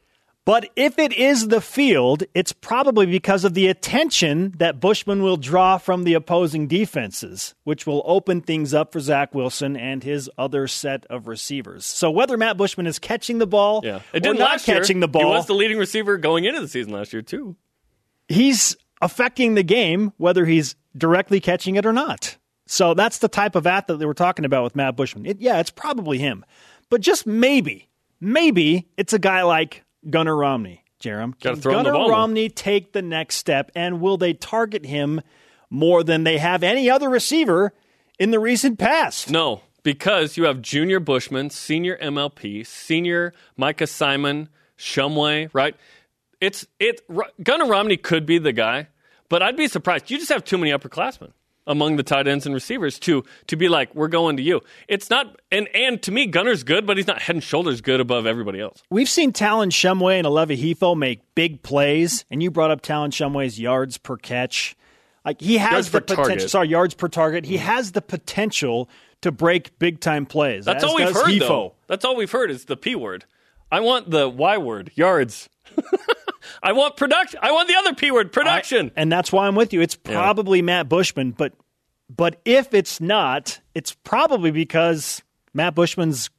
But 0.50 0.68
if 0.74 0.98
it 0.98 1.12
is 1.12 1.46
the 1.46 1.60
field, 1.60 2.24
it's 2.34 2.52
probably 2.52 3.06
because 3.06 3.44
of 3.44 3.54
the 3.54 3.68
attention 3.68 4.52
that 4.58 4.80
Bushman 4.80 5.22
will 5.22 5.36
draw 5.36 5.78
from 5.78 6.02
the 6.02 6.14
opposing 6.14 6.66
defenses, 6.66 7.54
which 7.62 7.86
will 7.86 8.02
open 8.04 8.40
things 8.40 8.74
up 8.74 8.92
for 8.92 8.98
Zach 8.98 9.32
Wilson 9.32 9.76
and 9.76 10.02
his 10.02 10.28
other 10.36 10.66
set 10.66 11.06
of 11.06 11.28
receivers. 11.28 11.86
So 11.86 12.10
whether 12.10 12.36
Matt 12.36 12.56
Bushman 12.56 12.88
is 12.88 12.98
catching 12.98 13.38
the 13.38 13.46
ball 13.46 13.82
Yeah, 13.84 13.98
or 13.98 14.02
it 14.12 14.24
didn't 14.24 14.40
not 14.40 14.50
last 14.50 14.66
year. 14.66 14.78
catching 14.78 14.98
the 14.98 15.06
He 15.06 15.24
was 15.24 15.46
the 15.46 15.54
leading 15.54 15.78
receiver 15.78 16.18
going 16.18 16.46
into 16.46 16.60
the 16.60 16.66
season 16.66 16.92
last 16.92 17.12
year 17.12 17.22
too. 17.22 17.54
he's 18.26 18.76
affecting 19.00 19.54
the 19.54 19.62
game 19.62 20.12
whether 20.16 20.46
he's 20.46 20.74
directly 20.96 21.38
catching 21.38 21.76
it 21.76 21.86
or 21.86 21.92
not. 21.92 22.38
So 22.66 22.94
that's 22.94 23.18
the 23.18 23.28
type 23.28 23.54
of 23.54 23.68
athlete 23.68 24.00
that 24.00 24.06
we're 24.08 24.14
talking 24.14 24.44
about 24.44 24.64
with 24.64 24.74
Matt 24.74 24.96
Bushman. 24.96 25.26
It, 25.26 25.40
yeah, 25.40 25.60
it's 25.60 25.70
probably 25.70 26.18
him. 26.18 26.44
But 26.88 27.02
just 27.02 27.24
maybe, 27.24 27.88
maybe 28.20 28.88
it's 28.96 29.12
a 29.12 29.20
guy 29.20 29.42
like 29.44 29.84
Gunner 30.08 30.36
Romney, 30.36 30.84
Jerem. 31.00 31.38
Can 31.38 31.56
throw 31.56 31.78
him 31.78 31.84
the 31.84 31.92
Gunner. 31.92 32.10
Romney 32.10 32.48
take 32.48 32.92
the 32.92 33.02
next 33.02 33.36
step, 33.36 33.70
and 33.74 34.00
will 34.00 34.16
they 34.16 34.32
target 34.32 34.86
him 34.86 35.20
more 35.68 36.02
than 36.02 36.24
they 36.24 36.38
have 36.38 36.62
any 36.62 36.88
other 36.90 37.08
receiver 37.08 37.72
in 38.18 38.30
the 38.30 38.38
recent 38.38 38.78
past? 38.78 39.30
No, 39.30 39.62
because 39.82 40.36
you 40.36 40.44
have 40.44 40.62
Junior 40.62 41.00
Bushman, 41.00 41.50
Senior 41.50 41.96
MLP, 41.98 42.66
Senior 42.66 43.32
Micah 43.56 43.86
Simon, 43.86 44.48
Shumway, 44.78 45.50
right? 45.52 45.76
It's 46.40 46.66
it. 46.78 47.02
Gunner 47.42 47.66
Romney 47.66 47.96
could 47.96 48.24
be 48.24 48.38
the 48.38 48.52
guy, 48.52 48.88
but 49.28 49.42
I'd 49.42 49.56
be 49.56 49.68
surprised. 49.68 50.10
You 50.10 50.18
just 50.18 50.32
have 50.32 50.44
too 50.44 50.56
many 50.56 50.70
upperclassmen 50.70 51.32
among 51.70 51.96
the 51.96 52.02
tight 52.02 52.26
ends 52.26 52.44
and 52.44 52.54
receivers 52.54 52.98
to 52.98 53.24
to 53.46 53.56
be 53.56 53.68
like, 53.68 53.94
we're 53.94 54.08
going 54.08 54.36
to 54.36 54.42
you. 54.42 54.60
It's 54.88 55.08
not, 55.08 55.40
and 55.50 55.68
and 55.74 56.02
to 56.02 56.12
me, 56.12 56.26
Gunner's 56.26 56.64
good, 56.64 56.86
but 56.86 56.96
he's 56.96 57.06
not 57.06 57.22
head 57.22 57.36
and 57.36 57.42
shoulders 57.42 57.80
good 57.80 58.00
above 58.00 58.26
everybody 58.26 58.60
else. 58.60 58.82
We've 58.90 59.08
seen 59.08 59.32
Talon 59.32 59.70
Shumway 59.70 60.18
and 60.18 60.26
Aleva 60.26 60.58
Hifo 60.58 60.96
make 60.96 61.20
big 61.34 61.62
plays, 61.62 62.24
and 62.30 62.42
you 62.42 62.50
brought 62.50 62.70
up 62.70 62.82
Talon 62.82 63.12
Shumway's 63.12 63.58
yards 63.58 63.96
per 63.96 64.16
catch. 64.16 64.76
Like 65.24 65.40
he 65.40 65.58
has 65.58 65.72
Yards 65.72 65.90
the 65.90 66.00
potential. 66.00 66.24
target. 66.24 66.50
Sorry, 66.50 66.68
yards 66.68 66.94
per 66.94 67.08
target. 67.08 67.44
He 67.44 67.56
mm-hmm. 67.56 67.66
has 67.66 67.92
the 67.92 68.02
potential 68.02 68.88
to 69.20 69.30
break 69.30 69.78
big 69.78 70.00
time 70.00 70.26
plays. 70.26 70.64
That's 70.64 70.82
all 70.82 70.96
we've 70.96 71.12
heard, 71.12 71.26
Hifo. 71.26 71.40
though. 71.40 71.74
That's 71.86 72.04
all 72.04 72.16
we've 72.16 72.30
heard 72.30 72.50
is 72.50 72.64
the 72.64 72.76
P 72.76 72.94
word. 72.94 73.26
I 73.70 73.80
want 73.80 74.10
the 74.10 74.28
Y 74.28 74.58
word, 74.58 74.90
yards. 74.94 75.48
I 76.62 76.72
want 76.72 76.96
production. 76.96 77.40
I 77.42 77.52
want 77.52 77.68
the 77.68 77.76
other 77.76 77.94
P 77.94 78.10
word, 78.10 78.32
production. 78.32 78.90
and 78.96 79.10
that's 79.10 79.32
why 79.32 79.46
I'm 79.46 79.54
with 79.54 79.72
you. 79.72 79.80
It's 79.80 79.96
probably 79.96 80.62
Matt 80.62 80.88
Bushman, 80.88 81.30
but 81.32 81.52
but 82.14 82.40
if 82.44 82.74
it's 82.74 83.00
not, 83.00 83.60
it's 83.74 83.94
probably 84.04 84.50
because 84.50 85.22
Matt 85.54 85.74
Bushman's 85.74 86.30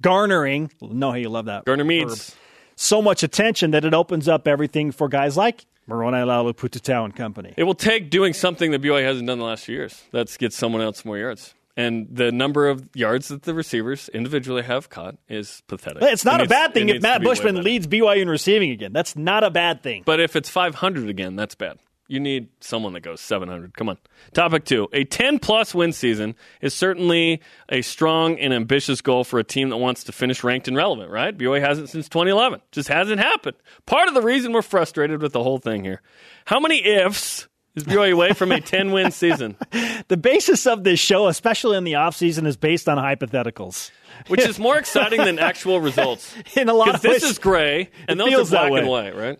garnering. 0.00 0.70
No, 0.80 1.10
how 1.10 1.16
you 1.16 1.28
love 1.28 1.46
that. 1.46 1.64
Garner. 1.64 1.84
Meads. 1.84 2.34
so 2.76 3.02
much 3.02 3.22
attention 3.22 3.72
that 3.72 3.84
it 3.84 3.94
opens 3.94 4.28
up 4.28 4.46
everything 4.46 4.92
for 4.92 5.08
guys 5.08 5.36
like 5.36 5.66
Moroni 5.86 6.18
Laulu-Pututau 6.18 7.04
and 7.04 7.14
company. 7.14 7.54
It 7.56 7.64
will 7.64 7.74
take 7.74 8.10
doing 8.10 8.32
something 8.32 8.70
that 8.70 8.82
BYU 8.82 9.04
hasn't 9.04 9.26
done 9.26 9.38
the 9.38 9.44
last 9.44 9.64
few 9.64 9.76
years. 9.76 10.02
That's 10.12 10.36
get 10.36 10.52
someone 10.52 10.80
else 10.80 11.04
more 11.04 11.18
yards. 11.18 11.54
And 11.76 12.06
the 12.10 12.30
number 12.30 12.68
of 12.68 12.88
yards 12.94 13.28
that 13.28 13.42
the 13.42 13.52
receivers 13.54 14.08
individually 14.10 14.62
have 14.62 14.88
caught 14.90 15.16
is 15.28 15.62
pathetic. 15.66 16.02
It's 16.04 16.24
not 16.24 16.34
It 16.34 16.36
a 16.36 16.42
needs- 16.44 16.50
bad 16.50 16.74
thing 16.74 16.88
if 16.88 17.02
Matt 17.02 17.22
Bushman 17.22 17.62
leads 17.64 17.86
BYU 17.88 18.22
in 18.22 18.28
receiving 18.28 18.70
again. 18.70 18.92
That's 18.92 19.16
not 19.16 19.42
a 19.42 19.50
bad 19.50 19.82
thing. 19.82 20.02
But 20.06 20.20
if 20.20 20.36
it's 20.36 20.48
500 20.48 21.08
again, 21.08 21.34
that's 21.34 21.56
bad. 21.56 21.78
You 22.06 22.20
need 22.20 22.48
someone 22.60 22.92
that 22.92 23.00
goes 23.00 23.20
700. 23.22 23.74
Come 23.76 23.88
on. 23.88 23.96
Topic 24.34 24.66
two. 24.66 24.88
A 24.92 25.04
10 25.04 25.38
plus 25.38 25.74
win 25.74 25.90
season 25.92 26.36
is 26.60 26.74
certainly 26.74 27.40
a 27.70 27.80
strong 27.80 28.38
and 28.38 28.52
ambitious 28.52 29.00
goal 29.00 29.24
for 29.24 29.38
a 29.38 29.44
team 29.44 29.70
that 29.70 29.78
wants 29.78 30.04
to 30.04 30.12
finish 30.12 30.44
ranked 30.44 30.68
and 30.68 30.76
relevant, 30.76 31.10
right? 31.10 31.36
BYU 31.36 31.60
hasn't 31.62 31.88
since 31.88 32.08
2011. 32.10 32.60
Just 32.72 32.88
hasn't 32.90 33.20
happened. 33.20 33.56
Part 33.86 34.06
of 34.08 34.14
the 34.14 34.20
reason 34.20 34.52
we're 34.52 34.60
frustrated 34.62 35.22
with 35.22 35.32
the 35.32 35.42
whole 35.42 35.58
thing 35.58 35.82
here. 35.82 36.02
How 36.44 36.60
many 36.60 36.84
ifs 36.86 37.48
is 37.74 37.84
BYU 37.84 38.12
away 38.12 38.32
from 38.32 38.52
a 38.52 38.60
10 38.60 38.92
win 38.92 39.10
season? 39.10 39.56
The 40.08 40.18
basis 40.18 40.66
of 40.66 40.84
this 40.84 41.00
show, 41.00 41.28
especially 41.28 41.78
in 41.78 41.84
the 41.84 41.94
offseason, 41.94 42.46
is 42.46 42.58
based 42.58 42.90
on 42.90 42.98
hypotheticals. 42.98 43.90
Which 44.28 44.42
is 44.42 44.58
more 44.58 44.76
exciting 44.76 45.24
than 45.24 45.38
actual 45.38 45.80
results. 45.80 46.34
In 46.56 46.68
a 46.68 46.74
lot 46.74 46.94
of 46.94 47.00
this 47.00 47.22
ways, 47.22 47.30
is 47.32 47.38
gray 47.38 47.90
and 48.06 48.20
those 48.20 48.52
are 48.52 48.68
black 48.68 48.80
and 48.80 48.88
white, 48.88 49.16
right? 49.16 49.38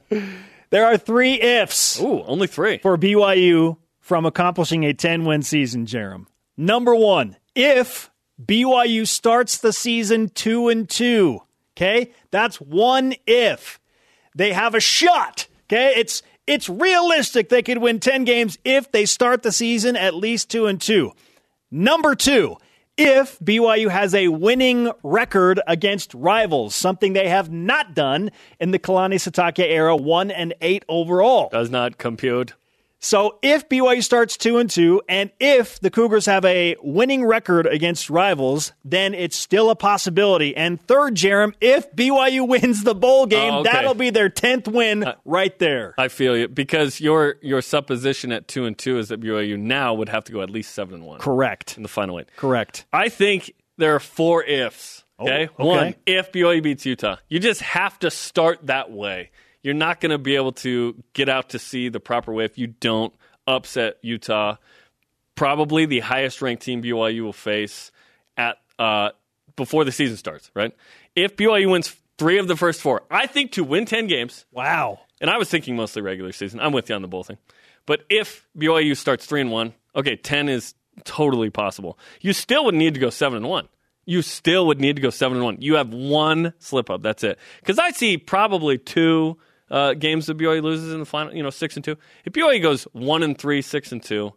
there 0.71 0.87
are 0.87 0.97
three 0.97 1.41
ifs 1.41 2.01
Ooh, 2.01 2.23
only 2.23 2.47
three. 2.47 2.79
for 2.79 2.97
BYU 2.97 3.77
from 4.01 4.25
accomplishing 4.25 4.85
a 4.85 4.95
10 4.95 5.25
win 5.27 5.43
season, 5.43 5.85
Jerem. 5.87 6.27
Number 6.57 6.95
one, 6.95 7.37
if 7.55 8.11
BYU 8.43 9.07
starts 9.07 9.59
the 9.59 9.73
season 9.73 10.31
two 10.31 10.69
and 10.69 10.89
two, 10.89 11.41
okay? 11.77 12.13
That's 12.31 12.61
one 12.61 13.15
if. 13.27 13.81
They 14.35 14.53
have 14.53 14.75
a 14.75 14.81
shot, 14.81 15.47
okay? 15.67 15.95
It's 15.97 16.23
it's 16.47 16.69
realistic 16.69 17.49
they 17.49 17.63
could 17.63 17.79
win 17.79 18.01
10 18.01 18.25
games 18.25 18.59
if 18.65 18.91
they 18.93 19.07
start 19.07 19.43
the 19.43 19.53
season 19.53 19.97
at 19.97 20.15
least 20.15 20.51
two 20.51 20.67
and 20.67 20.81
two. 20.81 21.13
Number 21.71 22.15
two, 22.15 22.57
if 22.97 23.39
BYU 23.41 23.89
has 23.89 24.15
a 24.15 24.29
winning 24.29 24.93
record 25.03 25.61
against 25.67 26.15
rivals, 26.15 26.75
something 26.75 27.13
they 27.13 27.29
have 27.29 27.51
not 27.51 27.95
done 27.95 28.31
in 28.61 28.71
the 28.71 28.79
Kalani 28.79 29.17
Sitake 29.17 29.65
era, 29.65 29.97
one 29.97 30.31
and 30.31 30.55
eight 30.61 30.85
overall. 30.89 31.49
Does 31.51 31.71
not 31.71 31.99
compute. 31.99 32.55
So 33.05 33.39
if 33.43 33.69
BYU 33.69 34.03
starts 34.03 34.39
two 34.39 34.57
and 34.57 34.71
two, 34.71 35.03
and 35.11 35.31
if 35.39 35.79
the 35.79 35.91
Cougars 35.91 36.25
have 36.25 36.43
a 36.47 36.75
winning 36.83 37.23
record 37.23 37.67
against 37.67 38.09
rivals, 38.09 38.73
then 38.83 39.13
it's 39.13 39.37
still 39.37 39.69
a 39.69 39.77
possibility. 39.77 40.57
And 40.57 40.81
third, 40.81 41.15
Jerem, 41.15 41.53
if 41.61 41.95
BYU 41.95 42.49
wins 42.49 42.83
the 42.83 42.95
bowl 42.95 43.25
oh, 43.25 43.27
game, 43.27 43.53
Oh, 43.53 43.61
okay. 43.61 43.73
that'll 43.73 43.93
be 43.93 44.09
their 44.09 44.31
tenth 44.31 44.67
win 44.67 45.05
right 45.27 45.57
there. 45.59 45.95
I 45.99 46.09
feel 46.09 46.35
you 46.35 46.49
because 46.49 46.99
your 46.99 47.37
your 47.43 47.61
supposition 47.61 48.33
at 48.33 48.49
two 48.49 48.65
and 48.65 48.77
two 48.77 48.97
is 48.97 49.09
that 49.09 49.21
BYU 49.21 49.59
now 49.59 49.93
would 49.93 50.09
have 50.09 50.25
to 50.25 50.33
go 50.33 50.41
at 50.41 50.49
least 50.49 50.75
seven 50.75 50.95
and 50.95 51.05
one 51.05 51.19
Correct. 51.21 51.77
in 51.77 51.83
the 51.83 51.91
final 51.91 52.19
eight. 52.19 52.29
Correct. 52.39 52.87
I 52.91 53.11
think 53.11 53.53
there 53.77 53.95
are 53.95 54.01
four 54.01 54.43
ifs. 54.45 55.05
Oh, 55.19 55.25
okay, 55.25 55.49
Oh, 55.59 55.69
okay. 55.69 55.85
one 55.85 55.95
if 56.07 56.33
BYU 56.33 56.63
beats 56.63 56.87
Utah, 56.87 57.17
you 57.29 57.39
just 57.39 57.61
have 57.61 57.99
to 57.99 58.11
start 58.11 58.67
that 58.67 58.91
way. 58.91 59.31
You're 59.65 59.75
not 59.75 60.01
going 60.01 60.11
to 60.11 60.19
be 60.19 60.37
able 60.37 60.53
to 60.53 61.03
get 61.13 61.29
out 61.29 61.51
to 61.51 61.59
see 61.59 61.89
the 61.89 61.99
proper 61.99 62.33
way 62.33 62.45
if 62.45 62.57
you 62.57 62.69
don't 62.69 63.13
upset 63.49 63.97
Utah. 64.03 64.57
Probably 65.35 65.87
the 65.87 65.99
highest 66.01 66.41
ranked 66.41 66.63
team 66.63 66.81
BYU 66.83 67.23
will 67.23 67.33
face 67.33 67.91
at 68.37 68.59
uh, 68.79 69.11
before 69.57 69.85
the 69.85 69.91
season 69.91 70.17
starts. 70.17 70.53
Right? 70.55 70.73
If 71.17 71.35
BYU 71.35 71.69
wins 71.69 71.97
Three 72.17 72.39
of 72.39 72.47
the 72.47 72.57
first 72.57 72.81
four. 72.81 73.03
I 73.11 73.27
think 73.27 73.53
to 73.53 73.65
win 73.65 73.87
10 73.87 74.07
games, 74.07 74.47
Wow. 74.53 75.01
and 75.21 75.29
I 75.29 75.37
was 75.37 75.49
thinking 75.49 75.75
mostly 75.75 76.01
regular 76.01 76.31
season. 76.31 76.61
I'm 76.61 76.73
with 76.73 76.89
you 76.89 76.95
on 76.95 77.03
the 77.03 77.09
bowl 77.09 77.25
thing. 77.25 77.39
But 77.87 78.05
if 78.09 78.47
BYU 78.57 78.97
starts 78.97 79.27
3 79.27 79.41
and 79.43 79.51
1, 79.51 79.75
okay, 79.97 80.15
10 80.15 80.49
is 80.49 80.75
totally 81.03 81.51
possible. 81.51 81.99
You 82.21 82.33
still 82.33 82.65
would 82.67 82.75
need 82.75 82.95
to 82.95 83.01
go 83.01 83.11
7 83.11 83.37
and 83.37 83.49
1. 83.49 83.69
You 84.07 84.23
still 84.23 84.67
would 84.69 84.81
need 84.81 84.95
to 84.97 85.03
go 85.03 85.11
7 85.11 85.37
and 85.37 85.45
1. 85.45 85.57
You 85.61 85.75
have 85.75 85.93
one 85.93 86.53
slip 86.61 86.89
up. 86.89 87.03
That's 87.03 87.25
it. 87.25 87.39
Cuz 87.65 87.79
I 87.81 87.91
see 87.91 88.17
probably 88.17 88.79
two 88.79 89.37
uh, 89.75 89.93
games 89.93 90.27
that 90.27 90.39
BYU 90.39 90.63
loses 90.63 90.93
in 90.93 91.01
the 91.01 91.05
final, 91.05 91.35
you 91.35 91.43
know, 91.43 91.51
6 91.51 91.77
and 91.77 91.85
2. 91.85 91.97
If 92.25 92.33
BYU 92.33 92.63
goes 92.63 92.85
1 92.93 93.23
and 93.25 93.37
3, 93.37 93.61
6 93.61 93.93
and 93.93 94.01
2, 94.01 94.33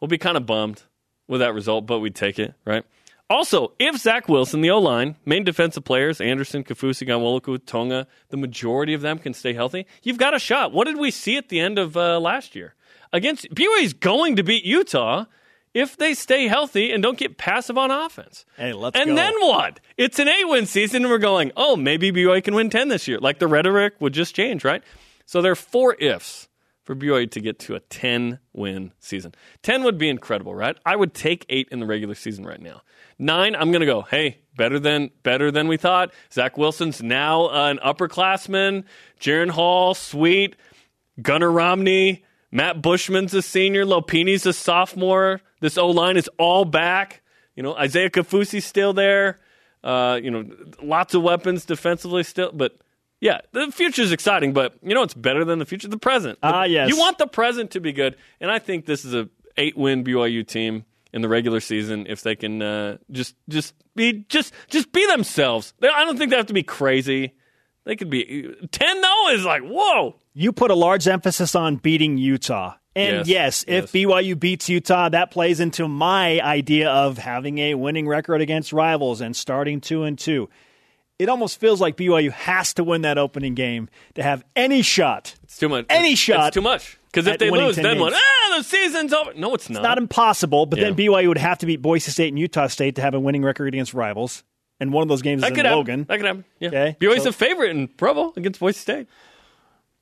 we'll 0.00 0.08
be 0.08 0.18
kind 0.18 0.36
of 0.36 0.44
bummed 0.44 0.82
with 1.26 1.40
that 1.40 1.54
result, 1.54 1.86
but 1.86 2.00
we'd 2.00 2.14
take 2.14 2.38
it, 2.38 2.52
right? 2.66 2.84
Also, 3.30 3.72
if 3.78 3.96
Zach 3.96 4.28
Wilson, 4.28 4.60
the 4.60 4.70
O 4.70 4.78
line, 4.78 5.16
main 5.24 5.44
defensive 5.44 5.82
players, 5.82 6.20
Anderson, 6.20 6.62
Kaufusi, 6.62 7.08
Ghanwoloku, 7.08 7.58
Tonga, 7.64 8.06
the 8.28 8.36
majority 8.36 8.92
of 8.92 9.00
them 9.00 9.18
can 9.18 9.32
stay 9.32 9.54
healthy, 9.54 9.86
you've 10.02 10.18
got 10.18 10.34
a 10.34 10.38
shot. 10.38 10.72
What 10.72 10.84
did 10.84 10.98
we 10.98 11.10
see 11.10 11.38
at 11.38 11.48
the 11.48 11.58
end 11.58 11.78
of 11.78 11.96
uh, 11.96 12.20
last 12.20 12.54
year? 12.54 12.74
Against 13.14 13.48
BYU 13.54 13.82
is 13.82 13.94
going 13.94 14.36
to 14.36 14.42
beat 14.42 14.64
Utah 14.64 15.24
if 15.76 15.94
they 15.98 16.14
stay 16.14 16.48
healthy 16.48 16.90
and 16.90 17.02
don't 17.02 17.18
get 17.18 17.36
passive 17.36 17.76
on 17.76 17.90
offense. 17.90 18.46
Hey, 18.56 18.72
let's 18.72 18.98
and 18.98 19.10
go. 19.10 19.14
then 19.14 19.34
what? 19.40 19.78
It's 19.98 20.18
an 20.18 20.26
eight 20.26 20.48
win 20.48 20.64
season, 20.64 21.02
and 21.02 21.10
we're 21.10 21.18
going, 21.18 21.52
oh, 21.54 21.76
maybe 21.76 22.10
BYU 22.10 22.42
can 22.42 22.54
win 22.54 22.70
10 22.70 22.88
this 22.88 23.06
year. 23.06 23.18
Like 23.18 23.38
the 23.38 23.46
rhetoric 23.46 23.94
would 24.00 24.14
just 24.14 24.34
change, 24.34 24.64
right? 24.64 24.82
So 25.26 25.42
there 25.42 25.52
are 25.52 25.56
four 25.56 25.92
ifs 25.94 26.48
for 26.82 26.96
BYU 26.96 27.30
to 27.30 27.40
get 27.40 27.58
to 27.58 27.74
a 27.74 27.80
10 27.80 28.38
win 28.54 28.92
season. 29.00 29.34
10 29.64 29.84
would 29.84 29.98
be 29.98 30.08
incredible, 30.08 30.54
right? 30.54 30.78
I 30.86 30.96
would 30.96 31.12
take 31.12 31.44
eight 31.50 31.68
in 31.70 31.80
the 31.80 31.86
regular 31.86 32.14
season 32.14 32.46
right 32.46 32.60
now. 32.60 32.80
Nine, 33.18 33.54
I'm 33.54 33.70
going 33.70 33.80
to 33.80 33.86
go, 33.86 34.00
hey, 34.00 34.38
better 34.56 34.78
than 34.78 35.10
better 35.22 35.50
than 35.50 35.68
we 35.68 35.76
thought. 35.76 36.10
Zach 36.32 36.56
Wilson's 36.56 37.02
now 37.02 37.48
uh, 37.48 37.70
an 37.70 37.80
upperclassman. 37.84 38.84
Jaren 39.20 39.50
Hall, 39.50 39.92
sweet. 39.92 40.56
Gunner 41.20 41.50
Romney, 41.50 42.24
Matt 42.56 42.80
Bushman's 42.80 43.34
a 43.34 43.42
senior. 43.42 43.84
Lopini's 43.84 44.46
a 44.46 44.52
sophomore. 44.54 45.42
This 45.60 45.76
O 45.76 45.88
line 45.88 46.16
is 46.16 46.26
all 46.38 46.64
back. 46.64 47.20
You 47.54 47.62
know, 47.62 47.74
Isaiah 47.76 48.08
Kaufusi's 48.08 48.64
still 48.64 48.94
there. 48.94 49.38
Uh, 49.84 50.18
you 50.22 50.30
know, 50.30 50.48
lots 50.82 51.12
of 51.12 51.22
weapons 51.22 51.66
defensively 51.66 52.22
still, 52.22 52.50
but 52.52 52.78
yeah, 53.20 53.40
the 53.52 53.70
future 53.70 54.00
is 54.00 54.10
exciting. 54.10 54.54
But 54.54 54.74
you 54.82 54.94
know, 54.94 55.02
it's 55.02 55.12
better 55.12 55.44
than 55.44 55.58
the 55.58 55.66
future. 55.66 55.86
The 55.86 55.98
present. 55.98 56.38
Ah, 56.42 56.64
yes. 56.64 56.88
You 56.88 56.96
want 56.96 57.18
the 57.18 57.26
present 57.26 57.72
to 57.72 57.80
be 57.80 57.92
good, 57.92 58.16
and 58.40 58.50
I 58.50 58.58
think 58.58 58.86
this 58.86 59.04
is 59.04 59.12
a 59.12 59.28
eight 59.58 59.76
win 59.76 60.02
BYU 60.02 60.46
team 60.46 60.86
in 61.12 61.20
the 61.20 61.28
regular 61.28 61.60
season 61.60 62.06
if 62.08 62.22
they 62.22 62.36
can 62.36 62.62
uh, 62.62 62.96
just 63.10 63.34
just 63.50 63.74
be 63.94 64.24
just 64.30 64.54
just 64.70 64.92
be 64.92 65.06
themselves. 65.08 65.74
I 65.82 66.04
don't 66.06 66.16
think 66.16 66.30
they 66.30 66.38
have 66.38 66.46
to 66.46 66.54
be 66.54 66.62
crazy. 66.62 67.34
They 67.86 67.96
could 67.96 68.10
be 68.10 68.52
ten 68.72 69.00
though 69.00 69.28
is 69.30 69.44
like 69.44 69.62
whoa. 69.62 70.16
You 70.34 70.52
put 70.52 70.70
a 70.70 70.74
large 70.74 71.08
emphasis 71.08 71.54
on 71.54 71.76
beating 71.76 72.18
Utah. 72.18 72.74
And 72.94 73.26
Yes, 73.26 73.28
yes, 73.28 73.64
if 73.68 73.94
yes. 73.94 74.06
BYU 74.06 74.38
beats 74.38 74.68
Utah, 74.68 75.08
that 75.10 75.30
plays 75.30 75.60
into 75.60 75.86
my 75.86 76.40
idea 76.40 76.90
of 76.90 77.18
having 77.18 77.58
a 77.58 77.74
winning 77.74 78.08
record 78.08 78.40
against 78.40 78.72
rivals 78.72 79.20
and 79.20 79.36
starting 79.36 79.80
2 79.82 80.04
and 80.04 80.18
2. 80.18 80.48
It 81.18 81.28
almost 81.28 81.60
feels 81.60 81.80
like 81.80 81.96
BYU 81.96 82.30
has 82.32 82.74
to 82.74 82.84
win 82.84 83.02
that 83.02 83.18
opening 83.18 83.54
game 83.54 83.88
to 84.14 84.22
have 84.22 84.44
any 84.54 84.82
shot. 84.82 85.34
It's 85.42 85.58
too 85.58 85.68
much. 85.68 85.86
Any 85.88 86.12
It's 86.12 86.20
shot 86.20 86.54
too 86.54 86.60
much. 86.60 86.98
Because 87.06 87.26
if 87.26 87.38
they 87.38 87.50
lose, 87.50 87.76
then 87.76 87.98
what? 87.98 88.12
Ah, 88.14 88.54
the 88.58 88.64
season's 88.64 89.12
over. 89.12 89.32
No, 89.34 89.54
it's 89.54 89.70
not. 89.70 89.82
Not 89.82 89.98
impossible, 89.98 90.66
but 90.66 90.78
then 90.78 90.94
BYU 90.94 91.28
would 91.28 91.38
have 91.38 91.58
to 91.58 91.66
beat 91.66 91.80
Boise 91.80 92.10
State 92.10 92.28
and 92.28 92.38
Utah 92.38 92.66
State 92.66 92.96
to 92.96 93.02
have 93.02 93.14
a 93.14 93.20
winning 93.20 93.42
record 93.42 93.68
against 93.68 93.94
rivals. 93.94 94.42
And 94.78 94.92
one 94.92 95.02
of 95.02 95.08
those 95.08 95.22
games 95.22 95.40
that 95.42 95.52
is 95.52 95.56
could 95.56 95.60
in 95.60 95.64
happen. 95.66 95.78
Logan. 95.78 96.04
That 96.08 96.16
could 96.18 96.26
happen. 96.26 96.44
Yeah. 96.60 96.68
Okay, 96.68 96.96
BYU's 97.00 97.22
so- 97.22 97.28
a 97.30 97.32
favorite 97.32 97.70
in 97.70 97.88
Provo 97.88 98.32
against 98.36 98.60
Boise 98.60 98.78
State. 98.78 99.08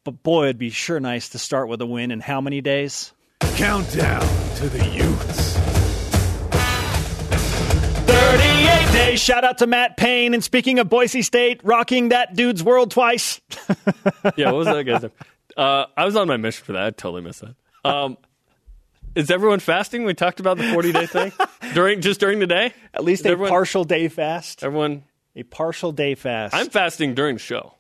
But 0.05 0.23
boy, 0.23 0.45
it'd 0.45 0.59
be 0.59 0.71
sure 0.71 1.01
nice 1.01 1.31
to 1.31 1.39
start 1.39 1.69
with 1.69 1.81
a 1.81 1.87
win 1.87 2.11
in 2.11 2.21
how 2.21 2.41
many 2.41 2.61
days? 2.61 3.13
Countdown 3.57 4.21
to 4.57 4.69
the 4.69 4.85
Utes. 4.87 5.55
38 8.07 8.93
days. 8.93 9.21
Shout 9.21 9.45
out 9.45 9.59
to 9.59 9.67
Matt 9.67 9.97
Payne. 9.97 10.35
And 10.35 10.43
speaking 10.45 10.79
of 10.79 10.89
Boise 10.89 11.23
State, 11.23 11.61
rocking 11.65 12.11
that 12.11 12.35
dude's 12.35 12.63
world 12.63 12.91
twice. 12.91 13.41
Yeah, 14.37 14.47
what 14.53 14.57
was 14.59 14.67
that 14.69 14.83
guy's 14.85 15.03
name? 15.03 15.13
Uh, 15.57 15.85
I 15.97 16.05
was 16.07 16.17
on 16.17 16.27
my 16.27 16.37
mission 16.39 16.65
for 16.65 16.73
that. 16.73 16.83
I 16.83 16.91
totally 16.91 17.21
missed 17.23 17.43
that. 17.43 17.55
Um, 17.89 18.17
is 19.15 19.31
everyone 19.31 19.61
fasting? 19.61 20.05
We 20.05 20.15
talked 20.15 20.41
about 20.41 20.59
the 20.59 20.71
40 20.73 20.93
day 20.93 21.07
thing 21.15 21.33
during 21.75 22.01
just 22.01 22.21
during 22.21 22.39
the 22.39 22.47
day. 22.47 22.73
At 22.93 23.05
least 23.05 23.21
Is 23.23 23.27
a 23.27 23.31
everyone, 23.31 23.51
partial 23.51 23.85
day 23.85 24.09
fast. 24.09 24.63
Everyone, 24.63 25.05
A 25.37 25.43
partial 25.43 25.93
day 25.93 26.15
fast. 26.15 26.55
I'm 26.55 26.69
fasting 26.71 27.15
during 27.15 27.37
the 27.37 27.41
show 27.41 27.75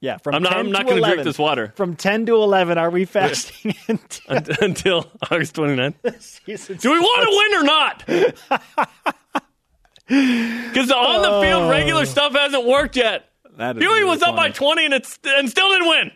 yeah, 0.00 0.16
from 0.16 0.34
I'm 0.34 0.42
not- 0.42 0.52
10 0.52 0.58
I'm 0.58 0.72
not 0.72 0.78
to 0.80 0.84
gonna 0.84 1.00
drink 1.00 1.14
11. 1.14 1.24
this 1.24 1.38
water. 1.38 1.72
From 1.76 1.94
10 1.94 2.26
to 2.26 2.34
11, 2.36 2.78
are 2.78 2.90
we 2.90 3.04
fasting 3.04 3.74
until 3.88 4.56
until 4.60 5.10
August 5.30 5.54
29th. 5.56 5.94
Do 6.80 6.90
we 6.90 6.98
want 7.00 7.28
to 7.28 7.36
win 7.36 7.60
or 7.60 7.64
not? 7.64 8.06
Because 10.06 10.88
the 10.88 10.96
on 10.96 11.22
the 11.22 11.46
field 11.46 11.70
regular 11.70 12.02
oh. 12.02 12.04
stuff 12.04 12.32
hasn't 12.32 12.66
worked 12.66 12.96
yet. 12.96 13.26
That 13.58 13.76
is 13.76 13.82
BYU 13.82 13.86
really 13.86 14.04
was 14.04 14.22
up 14.22 14.34
by 14.34 14.48
20 14.50 14.86
and 14.86 14.94
it's 14.94 15.18
and 15.24 15.50
still 15.50 15.68
didn't 15.68 15.88
win. 15.88 16.10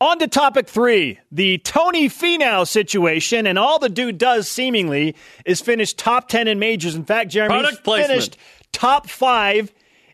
On 0.00 0.16
to 0.20 0.28
topic 0.28 0.68
three 0.68 1.18
the 1.32 1.58
Tony 1.58 2.08
Finau 2.08 2.66
situation, 2.66 3.46
and 3.48 3.58
all 3.58 3.78
the 3.80 3.88
dude 3.88 4.16
does 4.16 4.46
seemingly 4.48 5.16
is 5.44 5.60
finish 5.60 5.92
top 5.92 6.28
10 6.28 6.46
in 6.46 6.58
majors. 6.60 6.94
In 6.94 7.04
fact, 7.04 7.30
Jeremy 7.30 7.54
he's 7.56 7.62
Product 7.64 7.84
placement. 7.84 8.10
finished 8.10 8.36
top 8.72 9.08
five 9.08 9.72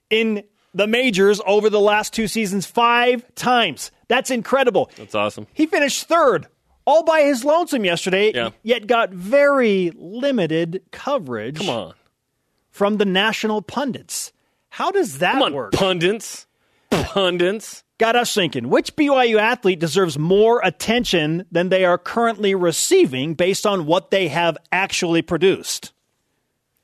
in 0.08 0.42
the 0.72 0.86
majors 0.86 1.40
over 1.46 1.68
the 1.68 1.80
last 1.80 2.14
two 2.14 2.26
seasons 2.26 2.64
five 2.64 3.24
times. 3.34 3.90
That's 4.08 4.30
incredible. 4.30 4.90
That's 4.96 5.14
awesome. 5.14 5.46
He 5.52 5.66
finished 5.66 6.08
third 6.08 6.46
all 6.86 7.04
by 7.04 7.20
his 7.22 7.44
lonesome 7.44 7.84
yesterday, 7.84 8.32
Yeah. 8.34 8.50
yet 8.62 8.86
got 8.86 9.10
very 9.10 9.90
limited 9.94 10.82
coverage 10.92 11.58
Come 11.58 11.68
on. 11.68 11.94
from 12.70 12.96
the 12.96 13.04
national 13.04 13.60
pundits. 13.62 14.32
How 14.70 14.90
does 14.90 15.18
that 15.18 15.40
on, 15.40 15.52
work? 15.52 15.72
pundits. 15.72 16.46
Pundits. 16.90 17.83
Got 17.98 18.16
us 18.16 18.34
thinking 18.34 18.68
which 18.68 18.96
BYU 18.96 19.38
athlete 19.38 19.78
deserves 19.78 20.18
more 20.18 20.60
attention 20.64 21.46
than 21.50 21.68
they 21.68 21.84
are 21.84 21.98
currently 21.98 22.54
receiving 22.54 23.34
based 23.34 23.66
on 23.66 23.86
what 23.86 24.10
they 24.10 24.28
have 24.28 24.56
actually 24.72 25.22
produced. 25.22 25.92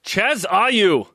Chaz 0.04 0.46
Ayu 0.46 1.06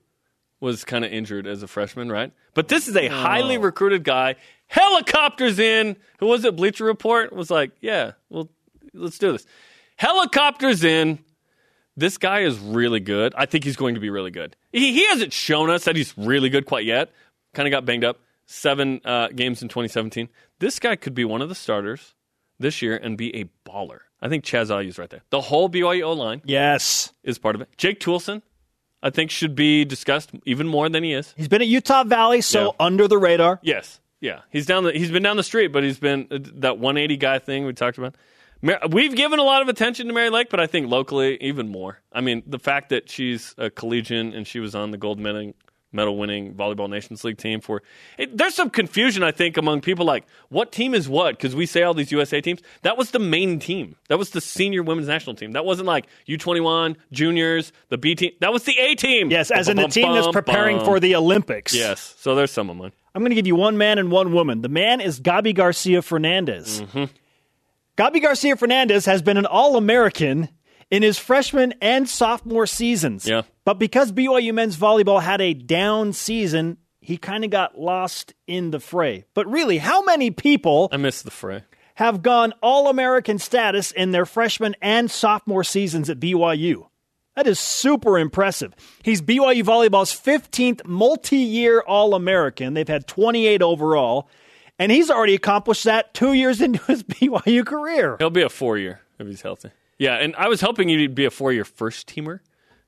was 0.59 0.83
kind 0.83 1.05
of 1.05 1.11
injured 1.11 1.47
as 1.47 1.63
a 1.63 1.67
freshman, 1.67 2.11
right? 2.11 2.31
But 2.53 2.67
this 2.67 2.87
is 2.87 2.95
a 2.95 3.09
oh. 3.09 3.11
highly 3.11 3.57
recruited 3.57 4.03
guy. 4.03 4.35
Helicopters 4.67 5.59
in. 5.59 5.97
Who 6.19 6.27
was 6.27 6.45
it? 6.45 6.55
Bleacher 6.55 6.85
Report 6.85 7.33
was 7.33 7.51
like, 7.51 7.71
yeah, 7.81 8.13
well, 8.29 8.49
let's 8.93 9.17
do 9.17 9.31
this. 9.31 9.45
Helicopters 9.97 10.83
in. 10.83 11.19
This 11.97 12.17
guy 12.17 12.41
is 12.41 12.59
really 12.59 12.99
good. 12.99 13.33
I 13.37 13.45
think 13.45 13.63
he's 13.63 13.77
going 13.77 13.95
to 13.95 14.01
be 14.01 14.09
really 14.09 14.31
good. 14.31 14.57
He, 14.73 14.91
he 14.91 15.07
hasn't 15.07 15.31
shown 15.31 15.69
us 15.69 15.85
that 15.85 15.95
he's 15.95 16.17
really 16.17 16.49
good 16.49 16.65
quite 16.65 16.83
yet. 16.83 17.11
Kind 17.53 17.67
of 17.67 17.71
got 17.71 17.85
banged 17.85 18.03
up. 18.03 18.19
Seven 18.45 19.01
uh, 19.03 19.29
games 19.29 19.61
in 19.61 19.69
2017. 19.69 20.29
This 20.59 20.79
guy 20.79 20.95
could 20.95 21.13
be 21.15 21.25
one 21.25 21.41
of 21.41 21.49
the 21.49 21.55
starters 21.55 22.13
this 22.59 22.81
year 22.81 22.95
and 22.95 23.17
be 23.17 23.35
a 23.35 23.45
baller. 23.69 23.99
I 24.21 24.29
think 24.29 24.45
Chaz 24.45 24.69
Ayu's 24.69 24.97
right 24.97 25.09
there. 25.09 25.23
The 25.29 25.41
whole 25.41 25.69
BYU 25.69 26.03
O 26.03 26.13
line 26.13 26.41
Yes. 26.45 27.11
is 27.23 27.37
part 27.37 27.55
of 27.55 27.61
it. 27.61 27.69
Jake 27.77 27.99
Toolson, 27.99 28.41
I 29.03 29.09
think, 29.09 29.29
should 29.31 29.55
be 29.55 29.83
discussed 29.83 30.31
even 30.45 30.67
more 30.67 30.87
than 30.89 31.03
he 31.03 31.13
is. 31.13 31.33
He's 31.35 31.47
been 31.47 31.61
at 31.61 31.67
Utah 31.67 32.03
Valley, 32.03 32.41
so 32.41 32.65
Yeah. 32.65 32.85
under 32.85 33.07
the 33.07 33.17
radar. 33.17 33.59
Yes, 33.63 33.99
yeah, 34.21 34.41
he's 34.51 34.65
down. 34.65 34.83
The, 34.85 34.91
he's 34.93 35.11
been 35.11 35.23
down 35.23 35.37
the 35.37 35.43
street, 35.43 35.67
but 35.67 35.83
he's 35.83 35.99
been 35.99 36.27
uh, 36.31 36.37
that 36.55 36.77
180 36.77 37.17
guy 37.17 37.39
thing 37.39 37.65
we 37.65 37.73
talked 37.73 37.97
about. 37.97 38.15
We've 38.89 39.15
given 39.15 39.37
a 39.37 39.43
lot 39.43 39.61
of 39.61 39.67
attention 39.67 40.07
to 40.07 40.13
Mary 40.13 40.29
Lake, 40.31 40.49
but 40.49 40.59
I 40.59 40.65
think 40.65 40.89
locally 40.89 41.37
even 41.41 41.67
more. 41.67 41.99
I 42.11 42.21
mean, 42.21 42.41
the 42.47 42.57
fact 42.57 42.89
that 42.89 43.09
she's 43.11 43.53
a 43.59 43.69
collegian 43.69 44.33
and 44.33 44.47
she 44.47 44.59
was 44.59 44.73
on 44.73 44.89
the 44.91 44.97
gold 44.97 45.19
medal 45.19 45.53
medal 45.95 46.17
winning 46.17 46.53
volleyball 46.53 46.89
nations 46.89 47.23
league 47.23 47.37
team 47.37 47.61
for 47.61 47.81
it, 48.17 48.37
there's 48.37 48.53
some 48.53 48.69
confusion 48.69 49.23
i 49.23 49.31
think 49.31 49.57
among 49.57 49.81
people 49.81 50.05
like 50.05 50.25
what 50.49 50.71
team 50.71 50.93
is 50.93 51.07
what 51.09 51.37
because 51.37 51.55
we 51.55 51.65
say 51.65 51.81
all 51.83 51.93
these 51.93 52.11
usa 52.11 52.41
teams 52.41 52.61
that 52.83 52.97
was 52.97 53.11
the 53.11 53.19
main 53.19 53.57
team 53.59 53.95
that 54.09 54.19
was 54.19 54.31
the 54.31 54.41
senior 54.41 54.83
women's 54.83 55.07
national 55.07 55.35
team 55.35 55.53
that 55.53 55.63
wasn't 55.65 55.87
like 55.87 56.05
u21 56.27 56.95
juniors 57.11 57.71
the 57.89 57.97
b 57.97 58.13
team 58.13 58.31
that 58.41 58.51
was 58.51 58.63
the 58.63 58.77
a 58.77 58.93
team 58.95 59.31
Yes, 59.31 59.49
as 59.51 59.69
in 59.69 59.77
the 59.77 59.87
team 59.87 60.13
that's 60.13 60.27
preparing 60.27 60.79
for 60.83 60.99
the 60.99 61.15
Olympics. 61.15 61.73
yes 61.73 62.13
so 62.19 62.35
there's 62.35 62.51
some 62.51 62.69
of 62.69 62.75
mine 62.77 62.91
I'm 63.15 63.21
going 63.21 63.29
to 63.29 63.35
give 63.35 63.47
you 63.47 63.55
one 63.55 63.77
man 63.77 63.97
and 63.97 64.11
one 64.11 64.33
woman. 64.33 64.61
The 64.61 64.67
man 64.67 64.99
is 64.99 65.21
Gabi 65.21 65.55
Garcia 65.55 66.01
Fernandez. 66.01 66.81
Mm-hmm. 66.81 67.05
Gabi 67.97 68.21
Garcia 68.21 68.57
Fernandez 68.57 69.05
has 69.05 69.21
been 69.21 69.37
an 69.37 69.45
All 69.45 69.77
American 69.77 70.49
in 70.91 71.03
his 71.03 71.17
freshman 71.17 71.73
and 71.81 72.07
sophomore 72.07 72.67
seasons. 72.67 73.27
Yeah. 73.27 73.43
But 73.63 73.79
because 73.79 74.11
BYU 74.11 74.53
men's 74.53 74.77
volleyball 74.77 75.21
had 75.21 75.41
a 75.41 75.53
down 75.53 76.13
season, 76.13 76.77
he 76.99 77.17
kind 77.17 77.43
of 77.43 77.49
got 77.49 77.79
lost 77.79 78.33
in 78.47 78.71
the 78.71 78.79
fray. 78.79 79.25
But 79.33 79.47
really, 79.47 79.77
how 79.77 80.03
many 80.03 80.31
people 80.31 80.89
i 80.91 80.97
miss 80.97 81.21
the 81.21 81.31
fray 81.31 81.63
have 81.95 82.21
gone 82.21 82.53
All 82.61 82.89
American 82.89 83.39
status 83.39 83.91
in 83.91 84.11
their 84.11 84.25
freshman 84.25 84.75
and 84.81 85.09
sophomore 85.09 85.63
seasons 85.63 86.09
at 86.09 86.19
BYU? 86.19 86.87
That 87.35 87.47
is 87.47 87.59
super 87.59 88.17
impressive. 88.17 88.73
He's 89.03 89.21
BYU 89.21 89.63
volleyball's 89.63 90.11
15th 90.11 90.85
multi-year 90.85 91.81
All-American. 91.85 92.73
They've 92.73 92.87
had 92.87 93.07
28 93.07 93.61
overall, 93.61 94.29
and 94.79 94.89
he's 94.89 95.11
already 95.11 95.35
accomplished 95.35 95.83
that 95.83 96.13
two 96.13 96.31
years 96.31 96.61
into 96.61 96.81
his 96.85 97.03
BYU 97.03 97.65
career. 97.65 98.15
He'll 98.19 98.29
be 98.29 98.41
a 98.41 98.49
four 98.49 98.77
year 98.77 99.01
if 99.19 99.27
he's 99.27 99.41
healthy. 99.41 99.71
Yeah, 99.97 100.15
and 100.15 100.35
I 100.35 100.47
was 100.47 100.61
hoping 100.61 100.89
you'd 100.89 101.15
be 101.15 101.25
a 101.25 101.31
four 101.31 101.53
year 101.53 101.63
first 101.65 102.07
teamer. 102.07 102.39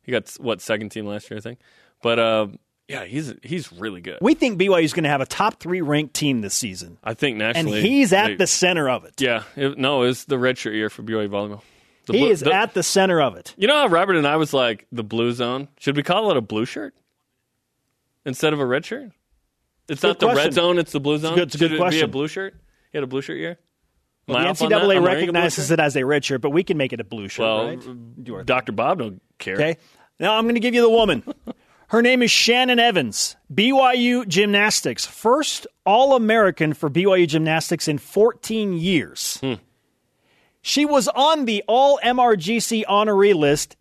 He 0.03 0.11
got 0.11 0.29
what 0.39 0.61
second 0.61 0.89
team 0.89 1.05
last 1.05 1.29
year, 1.29 1.37
I 1.37 1.41
think. 1.41 1.59
But 2.01 2.19
uh, 2.19 2.47
yeah, 2.87 3.05
he's 3.05 3.33
he's 3.43 3.71
really 3.73 4.01
good. 4.01 4.17
We 4.21 4.33
think 4.33 4.59
BYU 4.59 4.83
is 4.83 4.93
going 4.93 5.03
to 5.03 5.09
have 5.09 5.21
a 5.21 5.25
top 5.25 5.59
three 5.59 5.81
ranked 5.81 6.13
team 6.13 6.41
this 6.41 6.53
season, 6.53 6.97
I 7.03 7.13
think 7.13 7.37
nationally, 7.37 7.79
and 7.79 7.87
he's 7.87 8.13
at 8.13 8.27
they- 8.27 8.35
the 8.35 8.47
center 8.47 8.89
of 8.89 9.05
it. 9.05 9.19
yeah. 9.21 9.43
It, 9.55 9.77
no, 9.77 10.03
it 10.03 10.07
was 10.07 10.25
the 10.25 10.35
redshirt 10.37 10.73
year 10.73 10.89
for 10.89 11.03
BYU 11.03 11.27
volleyball. 11.29 11.61
The 12.05 12.13
He 12.13 12.19
blue- 12.19 12.29
is 12.31 12.39
the- 12.41 12.53
at 12.53 12.73
the 12.73 12.83
center 12.83 13.19
of 13.21 13.35
it. 13.35 13.53
You 13.57 13.67
know 13.67 13.75
how 13.75 13.87
Robert 13.87 14.15
and 14.15 14.25
I 14.27 14.37
was 14.37 14.53
like 14.53 14.85
the 14.93 15.03
blue 15.03 15.33
zone. 15.33 15.67
Should 15.79 15.97
we 15.97 16.03
call 16.03 16.31
it 16.31 16.37
a 16.37 16.41
blue 16.41 16.65
shirt 16.65 16.93
instead 18.25 18.53
of 18.53 18.59
a 18.59 18.65
red 18.65 18.85
shirt? 18.85 19.11
It's 19.89 20.03
not 20.03 20.19
the 20.19 20.25
question. 20.27 20.45
red 20.45 20.53
zone; 20.53 20.79
it's 20.79 20.91
the 20.91 20.99
blue 20.99 21.17
zone. 21.17 21.35
good- 21.35 21.47
it's 21.47 21.55
a 21.55 21.57
good 21.57 21.65
Should 21.69 21.71
it 21.71 21.75
be 21.75 21.77
a 21.77 21.79
question. 21.81 22.11
blue 22.11 22.27
shirt? 22.27 22.53
You 22.93 22.97
had 22.99 23.03
a 23.03 23.07
blue 23.07 23.21
shirt 23.21 23.37
year. 23.37 23.57
Am 24.27 24.33
The 24.33 24.39
I 24.39 24.49
off 24.49 24.61
on 24.61 24.69
that? 24.69 24.81
NCAA 24.81 24.81
I'm 24.81 24.87
wearing 24.87 24.97
a 24.97 25.01
blue 25.01 25.07
recognizes 25.09 25.71
it 25.71 25.79
as 25.79 25.95
a 25.95 26.05
red 26.05 26.25
shirt, 26.25 26.41
but 26.41 26.49
we 26.49 26.63
can 26.63 26.77
make 26.77 26.91
it 26.93 26.99
a 26.99 27.03
blue 27.03 27.27
shirt, 27.27 27.43
Well, 27.43 27.67
right? 27.67 28.23
Do 28.23 28.35
our- 28.35 28.43
Dr. 28.43 28.71
Bob 28.73 28.99
don't 28.99 29.21
care. 29.39 29.55
Okay. 29.55 29.77
Now 30.19 30.35
I'm 30.37 30.43
going 30.45 30.55
to 30.55 30.59
give 30.61 30.73
you 30.73 30.81
the 30.81 30.89
woman. 30.89 31.23
Her 31.89 32.01
name 32.01 32.21
is 32.21 32.29
Shannon 32.31 32.79
Evans, 32.79 33.37
BYU 33.53 34.27
Gymnastics, 34.27 35.05
first 35.05 35.65
All 35.85 36.15
American 36.15 36.73
for 36.73 36.89
BYU 36.89 37.25
Gymnastics 37.27 37.87
in 37.87 37.97
14 37.97 38.73
years. 38.73 39.37
Hmm. 39.39 39.53
She 40.61 40.83
was 40.85 41.07
on 41.07 41.45
the 41.45 41.63
All 41.67 41.97
MRGC 42.03 42.83
honoree 42.85 43.33
list 43.33 43.77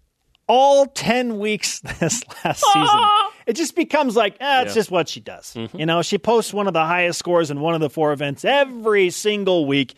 all 0.49 0.87
10 0.87 1.41
weeks 1.41 1.81
this 1.99 2.23
last 2.45 2.63
season. 2.73 3.01
It 3.47 3.55
just 3.57 3.75
becomes 3.75 4.15
like, 4.15 4.37
eh, 4.39 4.63
it's 4.63 4.71
Yeah. 4.71 4.75
just 4.75 4.91
what 4.93 5.09
she 5.09 5.19
does. 5.19 5.57
You 5.75 5.87
know, 5.87 6.03
she 6.03 6.19
posts 6.19 6.53
one 6.55 6.69
of 6.69 6.75
the 6.75 6.85
highest 6.85 7.19
scores 7.19 7.51
in 7.51 7.61
one 7.61 7.75
of 7.75 7.81
the 7.81 7.91
four 7.91 8.13
events 8.13 8.45
every 8.45 9.11
single 9.11 9.67
week, 9.67 9.95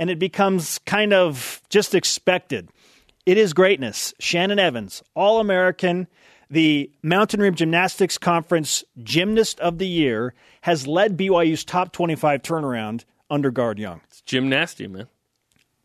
and 0.00 0.08
it 0.08 0.18
becomes 0.18 0.78
kind 0.86 1.12
of 1.12 1.62
just 1.68 1.94
expected. 1.94 2.70
It 3.26 3.36
is 3.36 3.52
greatness. 3.52 4.14
Shannon 4.18 4.58
Evans, 4.58 5.02
All 5.14 5.40
American, 5.40 6.08
the 6.48 6.90
Mountain 7.02 7.40
Rim 7.40 7.54
Gymnastics 7.54 8.16
Conference 8.16 8.82
Gymnast 9.02 9.60
of 9.60 9.76
the 9.76 9.86
Year, 9.86 10.34
has 10.62 10.86
led 10.86 11.18
BYU's 11.18 11.64
top 11.64 11.92
25 11.92 12.40
turnaround 12.40 13.04
under 13.28 13.50
Guard 13.50 13.78
Young. 13.78 14.00
It's 14.08 14.22
gymnasty, 14.22 14.90
man. 14.90 15.06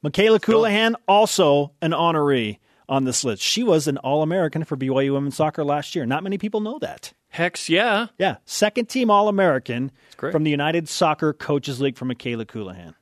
Mikayla 0.04 0.40
Colohan, 0.40 0.96
also 1.08 1.74
an 1.82 1.92
honoree 1.92 2.60
on 2.88 3.04
this 3.04 3.26
list. 3.26 3.44
She 3.44 3.64
was 3.64 3.86
an 3.86 3.98
All 3.98 4.22
American 4.22 4.64
for 4.64 4.78
BYU 4.78 5.12
women's 5.14 5.36
soccer 5.36 5.66
last 5.66 5.94
year. 5.94 6.06
Not 6.06 6.24
many 6.24 6.38
people 6.38 6.62
know 6.62 6.80
that. 6.80 7.12
Hex, 7.30 7.68
yeah. 7.68 8.08
Yeah, 8.18 8.38
second 8.46 8.88
team 8.88 9.12
All 9.12 9.28
American 9.28 9.92
from 10.18 10.46
the 10.46 10.52
United 10.52 10.88
Soccer 10.88 11.34
Coaches 11.34 11.82
League 11.82 11.98
for 11.98 12.06
Mikayla 12.06 12.46
Colohan. 12.46 12.94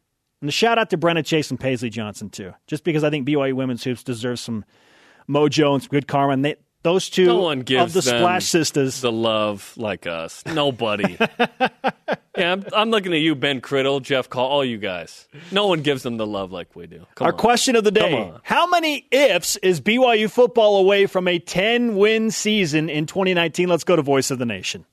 And 0.44 0.50
a 0.50 0.52
shout 0.52 0.78
out 0.78 0.90
to 0.90 0.98
Brenna 0.98 1.26
Chase 1.26 1.52
and 1.52 1.58
Paisley 1.58 1.90
Johnson, 1.90 2.30
too, 2.30 2.54
just 2.68 2.84
because 2.84 3.06
I 3.06 3.10
think 3.10 3.26
BYU 3.26 3.54
women's 3.54 3.82
hoops 3.82 4.04
deserves 4.04 4.42
some 4.42 4.66
mojo 5.30 5.74
and 5.74 5.82
some 5.82 5.88
good 5.88 6.06
karma. 6.06 6.34
And 6.34 6.44
they, 6.44 6.58
those 6.82 7.10
two 7.10 7.28
No 7.28 7.40
one 7.40 7.62
gives 7.62 7.96
of 7.96 8.04
the 8.04 8.12
them 8.12 8.20
Splash 8.20 8.46
Sisters. 8.48 9.00
the 9.00 9.10
love 9.10 9.74
like 9.78 10.06
us. 10.06 10.46
Nobody. 10.46 11.16
yeah, 12.38 12.52
I'm, 12.52 12.66
I'm 12.74 12.92
looking 12.92 13.14
at 13.14 13.22
you, 13.22 13.36
Ben 13.36 13.62
Criddle, 13.62 14.02
Jeff 14.02 14.30
Call, 14.30 14.50
all 14.50 14.66
you 14.66 14.78
guys. 14.78 15.30
No 15.54 15.68
one 15.68 15.82
gives 15.82 16.04
them 16.04 16.18
the 16.18 16.28
love 16.28 16.52
like 16.52 16.76
we 16.76 16.88
do. 16.88 17.06
Come 17.16 17.26
Our 17.26 17.32
on. 17.32 17.40
question 17.40 17.78
of 17.78 17.86
the 17.86 17.92
day 17.92 18.34
How 18.44 18.68
many 18.68 19.08
ifs 19.12 19.56
is 19.56 19.80
BYU 19.80 20.30
football 20.30 20.76
away 20.76 21.06
from 21.06 21.30
a 21.30 21.40
10 21.40 21.96
win 21.96 22.32
season 22.32 22.90
in 22.90 23.06
2019? 23.06 23.70
Let's 23.70 23.86
go 23.86 23.96
to 23.96 24.02
Voice 24.02 24.30
of 24.30 24.40
the 24.40 24.46
Nation. 24.46 24.86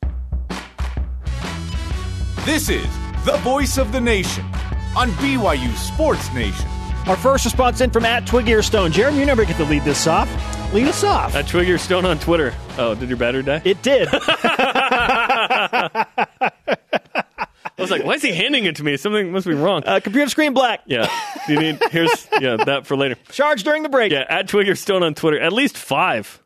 This 2.44 2.68
is 2.68 2.86
the 3.24 3.36
voice 3.42 3.78
of 3.78 3.90
the 3.90 4.00
nation 4.00 4.44
on 4.96 5.10
BYU 5.12 5.74
Sports 5.76 6.32
Nation. 6.32 6.68
Our 7.06 7.16
first 7.16 7.44
response 7.44 7.80
in 7.80 7.90
from 7.90 8.04
at 8.04 8.26
Twig 8.26 8.62
Stone. 8.62 8.92
Jeremy, 8.92 9.20
you 9.20 9.26
never 9.26 9.44
get 9.44 9.56
to 9.56 9.64
lead 9.64 9.84
this 9.84 10.06
off. 10.06 10.28
Lead 10.72 10.86
us 10.86 11.02
off. 11.02 11.34
At 11.34 11.46
Twigger 11.46 11.80
Stone 11.80 12.04
on 12.04 12.18
Twitter. 12.20 12.54
Oh, 12.78 12.94
did 12.94 13.08
your 13.08 13.18
battery 13.18 13.42
die? 13.42 13.60
it 13.64 13.82
did. 13.82 14.08
I 17.80 17.82
was 17.82 17.90
like, 17.90 18.04
why 18.04 18.14
is 18.14 18.22
he 18.22 18.32
handing 18.32 18.66
it 18.66 18.76
to 18.76 18.84
me? 18.84 18.96
Something 18.96 19.32
must 19.32 19.46
be 19.46 19.54
wrong. 19.54 19.82
uh, 19.84 19.98
computer 20.00 20.28
screen 20.30 20.52
black. 20.54 20.82
yeah. 20.86 21.10
You 21.48 21.58
need, 21.58 21.82
here's, 21.90 22.28
yeah, 22.40 22.56
that 22.66 22.86
for 22.86 22.96
later. 22.96 23.16
Charge 23.32 23.62
during 23.64 23.82
the 23.82 23.88
break. 23.88 24.12
Yeah, 24.12 24.24
at 24.28 24.46
Twigger 24.48 24.76
Stone 24.76 25.02
on 25.02 25.14
Twitter. 25.14 25.40
At 25.40 25.52
least 25.52 25.76
five. 25.76 26.40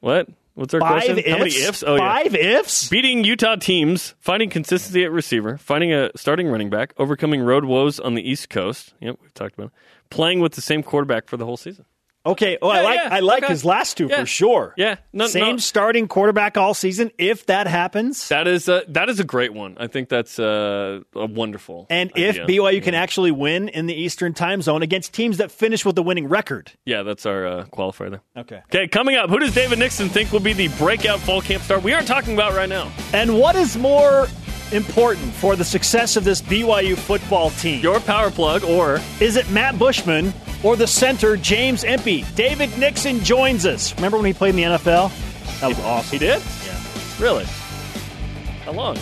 What? 0.00 0.28
What's 0.54 0.72
our 0.72 0.80
Five 0.80 0.92
question? 0.92 1.18
ifs. 1.18 1.28
How 1.28 1.38
many 1.38 1.50
ifs? 1.50 1.84
Oh, 1.84 1.96
yeah. 1.96 2.12
Five 2.22 2.34
ifs. 2.34 2.88
Beating 2.88 3.24
Utah 3.24 3.56
teams, 3.56 4.14
finding 4.20 4.50
consistency 4.50 5.04
at 5.04 5.10
receiver, 5.10 5.58
finding 5.58 5.92
a 5.92 6.10
starting 6.16 6.48
running 6.48 6.70
back, 6.70 6.94
overcoming 6.96 7.42
road 7.42 7.64
woes 7.64 7.98
on 7.98 8.14
the 8.14 8.28
East 8.28 8.50
Coast. 8.50 8.94
Yep, 9.00 9.18
we've 9.20 9.34
talked 9.34 9.54
about 9.54 9.66
it. 9.66 9.72
Playing 10.10 10.40
with 10.40 10.52
the 10.52 10.60
same 10.60 10.82
quarterback 10.84 11.28
for 11.28 11.36
the 11.36 11.44
whole 11.44 11.56
season. 11.56 11.86
Okay. 12.26 12.56
Oh, 12.62 12.68
I 12.68 12.80
like 12.82 12.96
yeah, 13.00 13.08
I 13.12 13.20
like 13.20 13.42
okay. 13.44 13.52
his 13.52 13.64
last 13.64 13.96
two 13.98 14.06
Yeah. 14.06 14.20
for 14.20 14.26
sure. 14.26 14.74
Yeah, 14.76 14.96
no- 15.12 15.26
Same 15.26 15.42
no. 15.52 15.56
starting 15.58 16.08
quarterback 16.08 16.56
all 16.56 16.72
season. 16.72 17.10
If 17.18 17.46
that 17.46 17.66
happens, 17.66 18.28
That 18.28 18.48
is 18.48 18.68
a, 18.68 18.82
that 18.88 19.08
is 19.10 19.20
a 19.20 19.24
great 19.24 19.52
one. 19.52 19.76
I 19.78 19.86
think 19.88 20.08
that's 20.08 20.38
uh, 20.38 21.00
a 21.14 21.26
wonderful. 21.26 21.86
and 21.90 22.10
if 22.16 22.38
idea. 22.40 22.46
BYU 22.60 22.82
can 22.82 22.94
actually 22.94 23.30
win 23.30 23.68
in 23.68 23.86
the 23.86 23.94
Eastern 23.94 24.32
Time 24.34 24.62
Zone 24.62 24.82
against 24.82 25.12
teams 25.12 25.36
that 25.36 25.50
finish 25.50 25.84
with 25.84 25.98
a 25.98 26.02
winning 26.02 26.28
record. 26.28 26.72
yeah, 26.86 27.02
that's 27.02 27.26
our 27.26 27.46
uh, 27.46 27.64
qualifier 27.66 28.10
there. 28.10 28.22
Okay. 28.36 28.62
Okay, 28.66 28.88
coming 28.88 29.16
up, 29.16 29.28
who 29.28 29.38
does 29.38 29.54
David 29.54 29.78
Nixon 29.78 30.08
think 30.08 30.32
will 30.32 30.40
be 30.40 30.52
the 30.54 30.68
breakout 30.78 31.20
fall 31.20 31.40
camp 31.42 31.62
star? 31.62 31.78
We 31.78 31.92
aren't 31.92 32.06
talking 32.08 32.34
about 32.34 32.54
right 32.54 32.68
now. 32.68 32.90
And 33.12 33.38
what 33.38 33.54
is 33.56 33.76
more 33.76 34.28
important 34.72 35.32
for 35.34 35.56
the 35.56 35.64
success 35.64 36.16
of 36.16 36.24
this 36.24 36.40
BYU 36.40 36.96
football 36.96 37.50
team? 37.50 37.80
Your 37.82 38.00
power 38.00 38.30
plug 38.30 38.64
or 38.64 39.00
Is 39.20 39.36
it 39.36 39.48
Matt 39.50 39.78
Bushman 39.78 40.32
or 40.64 40.74
the 40.76 40.86
center 40.86 41.36
James 41.36 41.84
Empey? 41.84 42.24
David 42.34 42.76
Nixon 42.78 43.20
joins 43.20 43.66
us. 43.66 43.94
Remember 43.96 44.16
when 44.16 44.26
he 44.26 44.32
played 44.32 44.50
in 44.50 44.56
the 44.56 44.62
NFL? 44.78 45.12
That 45.60 45.68
was 45.68 45.78
awesome. 45.80 46.10
he 46.10 46.18
did? 46.18 46.42
Yeah. 46.66 46.80
Really? 47.20 47.44
How 48.64 48.72
long? 48.72 48.96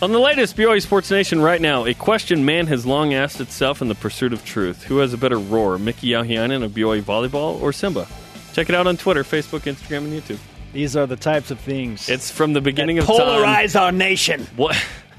On 0.00 0.12
the 0.12 0.20
latest 0.20 0.56
BYU 0.56 0.80
Sports 0.80 1.10
Nation 1.10 1.40
right 1.40 1.60
now, 1.60 1.84
a 1.84 1.92
question 1.92 2.44
man 2.44 2.68
has 2.68 2.86
long 2.86 3.14
asked 3.14 3.40
itself 3.40 3.82
in 3.82 3.88
the 3.88 3.96
pursuit 3.96 4.32
of 4.32 4.44
truth. 4.44 4.84
Who 4.84 4.98
has 4.98 5.12
a 5.12 5.18
better 5.18 5.38
roar, 5.40 5.76
Mickey 5.76 6.10
Yahianen 6.10 6.62
of 6.62 6.70
BYU 6.70 7.02
Volleyball 7.02 7.60
or 7.60 7.72
Simba? 7.72 8.06
Check 8.52 8.68
it 8.68 8.76
out 8.76 8.86
on 8.86 8.96
Twitter, 8.96 9.24
Facebook, 9.24 9.60
Instagram, 9.62 10.04
and 10.04 10.12
YouTube. 10.12 10.38
These 10.72 10.96
are 10.96 11.06
the 11.06 11.16
types 11.16 11.50
of 11.50 11.58
things 11.58 12.08
It's 12.08 12.30
from 12.30 12.52
the 12.52 12.60
beginning 12.60 12.96
that 12.96 13.08
of 13.10 13.16
time. 13.16 13.26
polarize 13.26 13.80
our 13.80 13.90
nation. 13.90 14.46
What? 14.54 14.76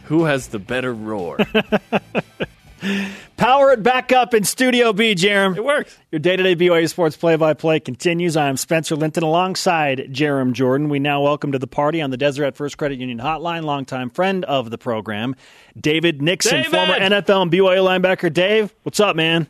Who 0.10 0.24
has 0.26 0.48
the 0.48 0.58
better 0.58 0.92
roar? 0.92 1.38
Power 3.38 3.72
it 3.72 3.84
back 3.84 4.12
up 4.12 4.34
in 4.34 4.44
Studio 4.44 4.92
B, 4.92 5.14
Jerem. 5.14 5.56
it 5.56 5.64
works. 5.64 5.96
Your 6.12 6.18
day-to-day 6.20 6.56
BYU 6.56 6.90
sports 6.90 7.16
play-by-play 7.16 7.82
continues. 7.82 8.36
I 8.36 8.48
am 8.48 8.58
Spencer 8.58 8.96
Linton 8.96 9.22
alongside 9.22 10.10
Jarom 10.12 10.54
Jordan. 10.54 10.90
We 10.90 10.98
now 10.98 11.22
welcome 11.22 11.52
to 11.52 11.60
the 11.60 11.68
party 11.68 12.02
on 12.02 12.10
the 12.10 12.18
Deseret 12.18 12.56
First 12.56 12.80
Credit 12.80 12.98
Union 12.98 13.20
Hotline, 13.20 13.64
longtime 13.66 14.10
friend 14.10 14.44
of 14.46 14.72
the 14.72 14.80
program, 14.80 15.36
David 15.80 16.22
Nixon, 16.24 16.64
David! 16.64 16.72
former 16.72 16.94
NFL 16.96 17.44
and 17.44 17.52
BYU 17.52 17.84
linebacker. 18.02 18.34
Dave, 18.34 18.74
what's 18.82 19.00
up, 19.00 19.16
man? 19.16 19.46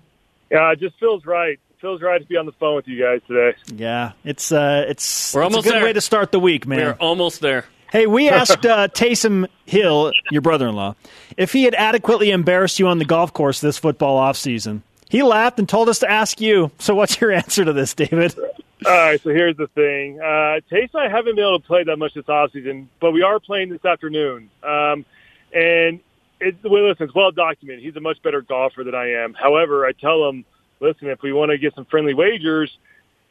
Yeah, 0.52 0.72
it 0.74 0.80
just 0.82 1.00
feels 1.00 1.26
right. 1.26 1.54
It 1.54 1.80
feels 1.80 2.02
right 2.02 2.20
to 2.22 2.28
be 2.28 2.36
on 2.36 2.46
the 2.48 2.52
phone 2.54 2.76
with 2.76 2.88
you 2.88 3.02
guys 3.02 3.22
today. 3.28 3.56
Yeah, 3.76 4.12
it's 4.26 4.52
uh, 4.52 4.86
it's 4.90 5.34
We're 5.34 5.44
it's 5.44 5.54
almost 5.54 5.68
a 5.68 5.70
good 5.70 5.78
there. 5.78 5.86
way 5.86 5.94
to 5.94 6.02
start 6.02 6.34
the 6.34 6.40
week, 6.40 6.68
man. 6.68 6.80
We're 6.80 6.92
almost 6.94 7.40
there. 7.40 7.66
Hey, 7.92 8.06
we 8.08 8.30
asked 8.30 8.66
uh, 8.66 8.88
Taysom 8.90 9.48
Hill, 9.66 10.12
your 10.32 10.42
brother-in-law, 10.42 10.96
if 11.38 11.54
he 11.54 11.64
had 11.64 11.76
adequately 11.76 12.32
embarrassed 12.32 12.80
you 12.80 12.88
on 12.88 13.00
the 13.00 13.06
golf 13.06 13.34
course 13.34 13.62
this 13.62 13.78
football 13.78 14.20
offseason. 14.20 14.82
He 15.10 15.24
laughed 15.24 15.58
and 15.58 15.68
told 15.68 15.90
us 15.90 16.00
to 16.00 16.10
ask 16.10 16.40
you. 16.40 16.72
So, 16.78 16.94
what's 16.94 17.20
your 17.20 17.32
answer 17.34 17.66
to 17.66 17.74
this, 17.74 17.94
David? 17.94 18.38
All 18.86 18.92
right, 18.92 19.22
so 19.22 19.30
here's 19.32 19.58
the 19.58 19.68
thing. 19.68 20.22
Uh, 20.22 20.60
and 20.72 20.90
I 20.96 21.10
haven't 21.10 21.36
been 21.36 21.44
able 21.44 21.60
to 21.60 21.68
play 21.68 21.84
that 21.84 21.98
much 21.98 22.14
this 22.14 22.26
offseason, 22.26 22.88
but 23.02 23.12
we 23.12 23.24
are 23.24 23.40
playing 23.40 23.70
this 23.70 23.84
afternoon. 23.84 24.50
Um, 24.64 25.04
and 25.52 26.00
it's, 26.40 26.64
well, 26.64 26.88
listen, 26.88 27.08
it's 27.08 27.16
well 27.16 27.32
documented. 27.32 27.84
He's 27.84 27.96
a 27.96 28.00
much 28.00 28.22
better 28.22 28.42
golfer 28.42 28.84
than 28.84 28.96
I 28.96 29.24
am. 29.24 29.34
However, 29.34 29.86
I 29.86 29.92
tell 29.92 30.30
him, 30.30 30.46
listen, 30.80 31.10
if 31.10 31.22
we 31.22 31.34
want 31.34 31.52
to 31.52 31.58
get 31.58 31.76
some 31.76 31.86
friendly 31.86 32.14
wagers, 32.14 32.72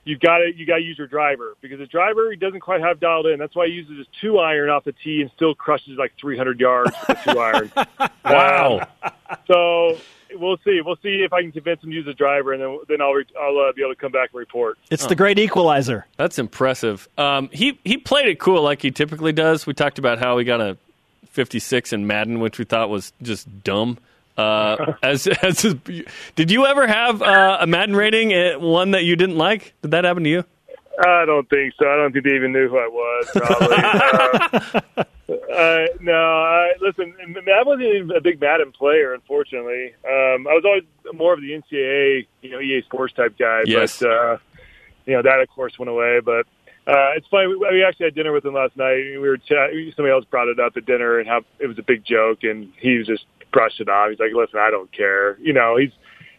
you've 0.09 0.21
got 0.21 0.39
to 0.39 0.53
you 0.57 0.65
got 0.67 0.77
to 0.77 0.83
use 0.83 0.97
your 0.97 1.07
driver 1.07 1.55
because 1.61 1.79
the 1.79 1.87
driver 1.87 2.31
he 2.31 2.37
doesn't 2.37 2.61
quite 2.61 2.81
have 2.81 2.99
dialed 2.99 3.27
in. 3.27 3.39
That's 3.39 3.55
why 3.55 3.67
he 3.67 3.73
uses 3.75 3.99
his 3.99 4.07
two 4.21 4.39
iron 4.39 4.71
off 4.71 4.85
the 4.85 4.93
tee 5.05 5.21
and 5.21 5.31
still 5.37 5.55
crushes 5.55 5.99
like 5.99 6.13
300 6.19 6.59
yards 6.59 6.93
with 7.07 7.25
the 7.25 7.33
two 7.33 7.39
iron. 7.39 7.73
Wow. 8.25 8.89
Um, 9.03 9.13
so 9.47 9.99
we'll 10.35 10.57
see. 10.65 10.81
We'll 10.85 10.97
see 11.03 11.23
if 11.25 11.33
I 11.33 11.43
can 11.43 11.53
convince 11.53 11.83
him 11.83 11.91
to 11.91 11.97
use 11.97 12.07
the 12.07 12.15
driver, 12.15 12.53
and 12.53 12.63
then 12.63 12.79
then 12.89 13.01
I'll 13.03 13.13
re- 13.13 13.27
I'll 13.39 13.59
uh, 13.59 13.73
be 13.73 13.83
able 13.83 13.95
to 13.95 14.01
come 14.01 14.13
back 14.13 14.31
and 14.33 14.39
report. 14.39 14.79
It's 14.91 15.07
the 15.07 15.15
great 15.15 15.39
equalizer. 15.39 16.07
That's 16.17 16.39
impressive. 16.39 17.09
Um, 17.19 17.51
he 17.53 17.79
he 17.85 17.99
played 17.99 18.29
it 18.29 18.39
cool 18.39 18.63
like 18.63 18.81
he 18.81 18.91
typically 18.91 19.33
does. 19.33 19.67
We 19.67 19.75
talked 19.75 19.99
about 19.99 20.19
how 20.19 20.39
he 20.39 20.45
got 20.45 20.61
a 20.61 20.79
56 21.31 21.93
in 21.93 22.07
Madden, 22.07 22.41
which 22.41 22.59
we 22.59 22.65
thought 22.65 22.89
was 22.89 23.13
just 23.23 23.63
dumb. 23.63 23.99
Uh, 24.39 24.95
as 25.03 25.27
as 25.43 25.75
did 26.37 26.51
you 26.51 26.65
ever 26.65 26.87
have 26.87 27.21
uh, 27.21 27.59
a 27.61 27.67
Madden 27.67 27.97
rating 27.97 28.33
uh, 28.33 28.59
one 28.59 28.93
that 28.93 29.05
you 29.05 29.17
didn't 29.17 29.37
like? 29.37 29.75
Did 29.83 29.91
that 29.91 30.05
happen 30.05 30.23
to 30.25 30.31
you? 30.31 30.45
I 31.01 31.25
don't 31.25 31.49
think 31.51 31.75
so. 31.79 31.89
I 31.89 31.97
don't 31.97 32.13
think 32.13 32.25
they 32.25 32.35
even 32.35 32.53
knew 32.53 32.69
who 32.69 32.79
I 32.79 32.89
was. 32.89 33.31
Probably. 33.33 34.95
uh, 34.99 35.53
uh, 35.53 35.87
no, 36.01 36.13
I, 36.13 36.73
listen, 36.81 37.15
I 37.21 37.63
wasn't 37.63 37.89
even 37.95 38.11
a 38.13 38.21
big 38.21 38.41
Madden 38.41 38.73
player, 38.73 39.15
unfortunately. 39.15 39.95
Um, 40.05 40.47
I 40.49 40.55
was 40.55 40.65
always 40.65 40.83
more 41.15 41.35
of 41.35 41.41
the 41.41 41.51
NCAA, 41.51 42.27
you 42.43 42.51
know, 42.51 42.61
EA 42.61 42.83
Sports 42.83 43.15
type 43.15 43.39
guy. 43.39 43.63
Yes. 43.67 44.01
But 44.01 44.11
uh, 44.11 44.39
you 45.07 45.15
know 45.15 45.23
that, 45.23 45.41
of 45.41 45.49
course, 45.49 45.79
went 45.79 45.91
away. 45.91 46.21
But 46.21 46.47
uh, 46.87 47.15
it's 47.17 47.27
funny. 47.29 47.49
We, 47.49 47.57
we 47.57 47.85
actually 47.85 48.07
had 48.07 48.15
dinner 48.15 48.33
with 48.33 48.45
him 48.45 48.55
last 48.55 48.77
night. 48.77 48.97
We 48.97 49.19
were 49.19 49.37
chat- 49.37 49.71
somebody 49.97 50.11
else 50.11 50.25
brought 50.25 50.49
it 50.49 50.59
up 50.59 50.77
at 50.77 50.87
dinner 50.87 51.19
and 51.19 51.29
how 51.29 51.43
it 51.59 51.67
was 51.67 51.79
a 51.79 51.83
big 51.83 52.05
joke, 52.05 52.45
and 52.45 52.73
he 52.79 52.99
was 52.99 53.07
just 53.07 53.25
brushed 53.59 53.81
it 53.81 53.89
off. 53.89 54.11
He's 54.11 54.21
like, 54.21 54.33
"Listen, 54.33 54.61
I 54.61 54.71
don't 54.71 54.91
care." 54.93 55.37
You 55.41 55.53
know, 55.53 55.77
he's 55.77 55.91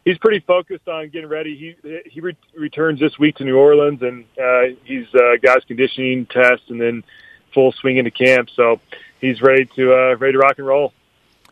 he's 0.05 0.17
pretty 0.17 0.39
focused 0.39 0.87
on 0.87 1.09
getting 1.09 1.27
ready. 1.27 1.75
He 1.83 1.99
he 2.09 2.21
re- 2.21 2.37
returns 2.55 2.99
this 2.99 3.19
week 3.19 3.35
to 3.37 3.43
New 3.43 3.57
Orleans, 3.57 4.01
and 4.01 4.23
uh, 4.41 4.75
he's 4.85 5.07
uh, 5.13 5.35
got 5.41 5.55
his 5.55 5.65
conditioning 5.65 6.25
test, 6.27 6.63
and 6.69 6.79
then 6.79 7.03
full 7.53 7.73
swing 7.73 7.97
into 7.97 8.11
camp. 8.11 8.49
So 8.55 8.79
he's 9.19 9.41
ready 9.41 9.65
to 9.75 9.93
uh, 9.93 10.15
ready 10.15 10.33
to 10.33 10.39
rock 10.39 10.57
and 10.59 10.67
roll. 10.67 10.93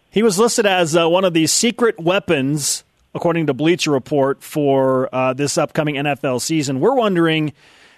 He 0.10 0.24
was 0.24 0.40
listed 0.40 0.66
as 0.66 0.96
uh, 0.96 1.10
one 1.10 1.26
of 1.26 1.34
the 1.34 1.48
secret 1.48 2.00
weapons, 2.00 2.86
according 3.14 3.48
to 3.48 3.54
Bleacher 3.54 3.92
Report, 3.92 4.42
for 4.42 5.14
uh, 5.14 5.34
this 5.34 5.58
upcoming 5.58 5.96
NFL 5.96 6.40
season. 6.40 6.80
We're 6.80 6.96
wondering 6.96 7.52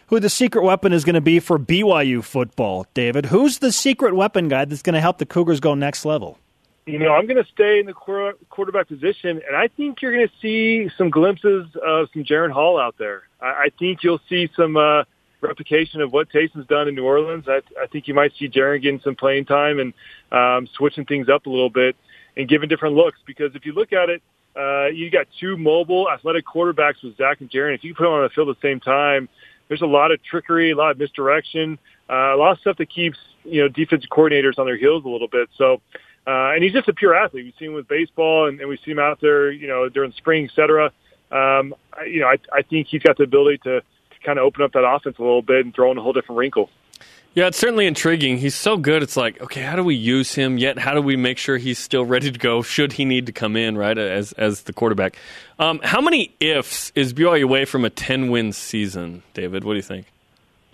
who 0.08 0.19
the 0.19 0.29
secret 0.29 0.63
weapon 0.63 0.91
is 0.91 1.05
going 1.05 1.13
to 1.13 1.21
be 1.21 1.39
for 1.39 1.60
BYU 1.60 2.23
football. 2.23 2.88
David, 2.95 3.27
who's 3.27 3.60
the 3.60 3.71
secret 3.71 4.15
weapon 4.15 4.47
guy 4.47 4.65
that's 4.65 4.82
going 4.82 4.95
to 4.95 5.01
help 5.01 5.19
the 5.19 5.27
Cougars 5.27 5.60
go 5.60 5.75
next 5.75 6.03
level? 6.03 6.39
You 6.91 6.99
know, 6.99 7.13
I'm 7.13 7.28
going 7.28 7.43
to 7.43 7.49
stay 7.52 7.80
in 7.80 7.86
the 7.86 7.93
quarterback 7.93 8.88
position, 8.88 9.41
and 9.47 9.56
I 9.56 9.67
think 9.67 10.02
you're 10.02 10.13
going 10.13 10.28
to 10.28 10.34
see 10.41 10.89
some 10.97 11.10
glimpses 11.10 11.67
of 11.86 12.08
some 12.13 12.23
Jaren 12.23 12.52
Hall 12.52 12.80
out 12.80 12.95
there. 12.97 13.23
I, 13.41 13.45
I 13.45 13.67
think 13.78 14.04
you'll 14.04 14.21
see 14.28 14.49
some 14.56 14.75
uh, 14.75 15.04
replication 15.41 16.02
of 16.02 16.12
what 16.12 16.30
Taysom's 16.30 16.67
done 16.67 16.88
in 16.88 16.95
New 16.95 17.06
Orleans. 17.06 17.45
I, 17.47 17.62
I 17.82 17.88
think 17.88 18.08
you 18.08 18.13
might 18.13 18.32
see 18.39 18.49
Jaren 18.49 18.82
getting 18.82 19.02
some 19.04 19.15
playing 19.15 19.45
time 19.45 19.80
and 19.80 19.93
um, 20.32 20.67
switching 20.75 21.06
things 21.06 21.30
up 21.30 21.45
a 21.45 21.49
little 21.49 21.69
bit 21.69 21.95
and 22.36 22.47
giving 22.47 22.69
different 22.69 22.95
looks. 22.95 23.19
Because 23.25 23.56
if 23.56 23.65
you 23.65 23.73
look 23.73 23.93
at 23.93 24.10
it, 24.10 24.21
uh, 24.56 24.88
you 24.88 25.12
got 25.12 25.28
two 25.39 25.58
mobile, 25.58 26.10
athletic 26.10 26.45
quarterbacks 26.45 27.04
with 27.04 27.15
Zach 27.17 27.39
and 27.41 27.49
Jaren. 27.49 27.75
If 27.75 27.84
you 27.84 27.93
put 27.93 28.04
them 28.04 28.13
on 28.13 28.23
the 28.23 28.30
field 28.30 28.49
at 28.49 28.60
the 28.60 28.67
same 28.67 28.80
time, 28.80 29.30
there's 29.67 29.82
a 29.82 29.88
lot 29.88 30.12
of 30.12 30.19
trickery, 30.23 30.71
a 30.71 30.75
lot 30.75 30.91
of 30.91 30.97
misdirection, 30.97 31.78
uh, 32.10 32.34
a 32.34 32.38
lot 32.38 32.54
of 32.54 32.60
stuff 32.60 32.78
that 32.78 32.89
keeps 32.89 33.17
you 33.43 33.62
know 33.62 33.67
defensive 33.69 34.10
coordinators 34.10 34.58
on 34.58 34.65
their 34.65 34.78
heels 34.78 35.06
a 35.06 35.08
little 35.08 35.28
bit. 35.28 35.47
So 35.58 35.82
uh, 36.27 36.51
and 36.53 36.63
he's 36.63 36.73
just 36.73 36.88
a 36.88 36.93
pure 36.93 37.15
athlete. 37.15 37.45
We've 37.45 37.53
seen 37.60 37.69
him 37.69 37.73
with 37.75 37.88
baseball, 37.88 38.47
and, 38.47 38.60
and 38.60 38.69
we 38.69 38.77
see 38.84 38.91
him 38.91 38.99
out 38.99 39.19
there, 39.21 39.51
you 39.51 39.67
know, 39.67 39.89
during 39.89 40.12
spring, 40.13 40.45
et 40.45 40.51
cetera. 40.55 40.91
Um, 41.32 41.75
I, 41.93 42.05
you 42.05 42.19
know, 42.19 42.27
I, 42.27 42.38
I 42.53 42.62
think 42.62 42.88
he's 42.88 43.01
got 43.01 43.17
the 43.17 43.23
ability 43.23 43.60
to, 43.60 43.82
to 43.82 44.19
kind 44.25 44.39
of 44.39 44.45
open 44.45 44.63
up 44.63 44.73
that 44.73 44.86
offense 44.86 45.17
a 45.19 45.21
little 45.21 45.41
bit 45.41 45.65
and 45.65 45.73
throw 45.73 45.91
in 45.91 45.97
a 45.97 46.01
whole 46.01 46.13
different 46.13 46.38
wrinkle. 46.38 46.69
Yeah, 47.36 47.45
it's 47.45 47.60
certainly 47.60 47.86
intriguing. 47.86 48.38
He's 48.38 48.55
so 48.55 48.75
good. 48.75 49.03
It's 49.03 49.15
like, 49.15 49.39
okay, 49.39 49.62
how 49.62 49.75
do 49.75 49.84
we 49.84 49.93
use 49.93 50.34
him? 50.34 50.58
Yet, 50.58 50.79
how 50.79 50.95
do 50.95 51.01
we 51.01 51.15
make 51.15 51.38
sure 51.38 51.58
he's 51.58 51.77
still 51.77 52.03
ready 52.03 52.32
to 52.32 52.39
go? 52.39 52.63
Should 52.63 52.93
he 52.93 53.05
need 53.05 53.27
to 53.27 53.32
come 53.32 53.55
in, 53.55 53.77
right, 53.77 53.97
as 53.97 54.32
as 54.34 54.63
the 54.63 54.73
quarterback? 54.73 55.15
Um, 55.60 55.79
how 55.84 56.01
many 56.01 56.36
ifs 56.39 56.91
is 56.95 57.13
BYU 57.13 57.43
away 57.43 57.65
from 57.65 57.86
a 57.86 57.89
ten 57.91 58.32
win 58.32 58.51
season, 58.51 59.21
David? 59.36 59.63
What 59.63 59.73
do 59.73 59.77
you 59.77 59.84
think? 59.84 60.08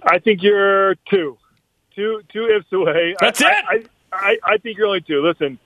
I 0.01 0.17
think 0.19 0.41
you're 0.41 0.95
two, 1.09 1.37
two, 1.93 2.21
two 2.31 2.45
ifs 2.45 2.71
away. 2.71 3.15
That's 3.19 3.41
I, 3.41 3.59
it. 3.73 3.89
I, 4.15 4.37
I, 4.43 4.57
think 4.57 4.77
you're 4.77 4.87
only 4.87 5.01
two. 5.01 5.21
Listen, 5.21 5.59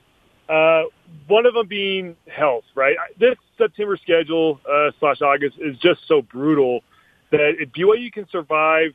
uh, 0.48 0.84
one 1.26 1.46
of 1.46 1.54
them 1.54 1.66
being 1.66 2.16
health, 2.28 2.64
right? 2.74 2.96
This 3.18 3.36
September 3.56 3.96
schedule 3.96 4.60
uh, 4.70 4.90
slash 4.98 5.22
August 5.22 5.58
is 5.58 5.76
just 5.78 6.06
so 6.06 6.22
brutal 6.22 6.82
that 7.30 7.56
if 7.60 7.70
BYU 7.70 8.12
can 8.12 8.28
survive 8.28 8.94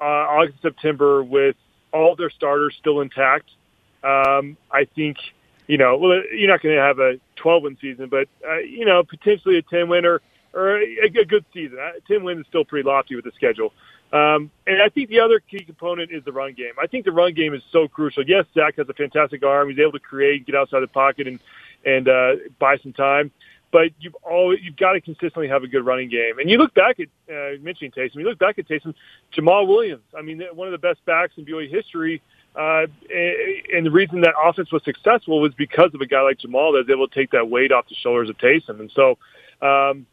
uh, 0.00 0.04
August 0.04 0.60
September 0.62 1.22
with 1.22 1.56
all 1.92 2.16
their 2.16 2.30
starters 2.30 2.76
still 2.78 3.00
intact, 3.00 3.50
um, 4.02 4.56
I 4.70 4.84
think 4.94 5.18
you 5.66 5.78
know 5.78 5.96
well 5.96 6.22
you're 6.32 6.50
not 6.50 6.62
going 6.62 6.74
to 6.74 6.82
have 6.82 6.98
a 6.98 7.18
12 7.36 7.62
win 7.62 7.78
season, 7.80 8.08
but 8.08 8.28
uh, 8.48 8.58
you 8.58 8.84
know 8.84 9.02
potentially 9.02 9.58
a 9.58 9.62
10 9.62 9.88
win 9.88 10.04
or 10.04 10.20
or 10.52 10.78
a, 10.78 10.98
a 11.04 11.24
good 11.24 11.44
season. 11.52 11.78
Uh, 11.78 11.92
10 12.08 12.24
wins 12.24 12.40
is 12.40 12.46
still 12.48 12.64
pretty 12.64 12.86
lofty 12.86 13.16
with 13.16 13.24
the 13.24 13.32
schedule. 13.32 13.72
Um, 14.12 14.50
and 14.66 14.82
I 14.82 14.88
think 14.88 15.08
the 15.08 15.20
other 15.20 15.38
key 15.38 15.64
component 15.64 16.10
is 16.10 16.24
the 16.24 16.32
run 16.32 16.54
game. 16.54 16.72
I 16.82 16.86
think 16.88 17.04
the 17.04 17.12
run 17.12 17.32
game 17.32 17.54
is 17.54 17.62
so 17.70 17.86
crucial. 17.86 18.24
Yes, 18.26 18.44
Zach 18.54 18.76
has 18.76 18.88
a 18.88 18.94
fantastic 18.94 19.44
arm. 19.44 19.70
He's 19.70 19.78
able 19.78 19.92
to 19.92 20.00
create, 20.00 20.38
and 20.38 20.46
get 20.46 20.56
outside 20.56 20.80
the 20.80 20.88
pocket, 20.88 21.28
and 21.28 21.38
and 21.84 22.08
uh, 22.08 22.32
buy 22.58 22.76
some 22.78 22.92
time. 22.92 23.30
But 23.72 23.90
you've 24.00 24.16
always 24.16 24.58
you've 24.62 24.76
got 24.76 24.94
to 24.94 25.00
consistently 25.00 25.46
have 25.48 25.62
a 25.62 25.68
good 25.68 25.86
running 25.86 26.08
game. 26.08 26.40
And 26.40 26.50
you 26.50 26.58
look 26.58 26.74
back 26.74 26.98
at 26.98 27.06
uh, 27.32 27.62
mentioning 27.62 27.92
Taysom. 27.92 28.16
You 28.16 28.24
look 28.24 28.38
back 28.38 28.58
at 28.58 28.66
Taysom, 28.66 28.94
Jamaal 29.32 29.68
Williams. 29.68 30.02
I 30.16 30.22
mean, 30.22 30.42
one 30.54 30.66
of 30.66 30.72
the 30.72 30.78
best 30.78 31.04
backs 31.04 31.34
in 31.36 31.44
BYU 31.46 31.70
history. 31.70 32.20
Uh, 32.56 32.86
and 33.72 33.86
the 33.86 33.92
reason 33.92 34.22
that 34.22 34.34
offense 34.42 34.72
was 34.72 34.82
successful 34.82 35.40
was 35.40 35.54
because 35.54 35.94
of 35.94 36.00
a 36.00 36.06
guy 36.06 36.20
like 36.22 36.38
Jamaal 36.38 36.72
that 36.72 36.84
was 36.84 36.90
able 36.90 37.06
to 37.06 37.14
take 37.14 37.30
that 37.30 37.48
weight 37.48 37.70
off 37.70 37.88
the 37.88 37.94
shoulders 37.94 38.28
of 38.28 38.36
Taysom. 38.38 38.80
And 38.80 38.90
so, 38.92 39.18
um, 39.64 40.04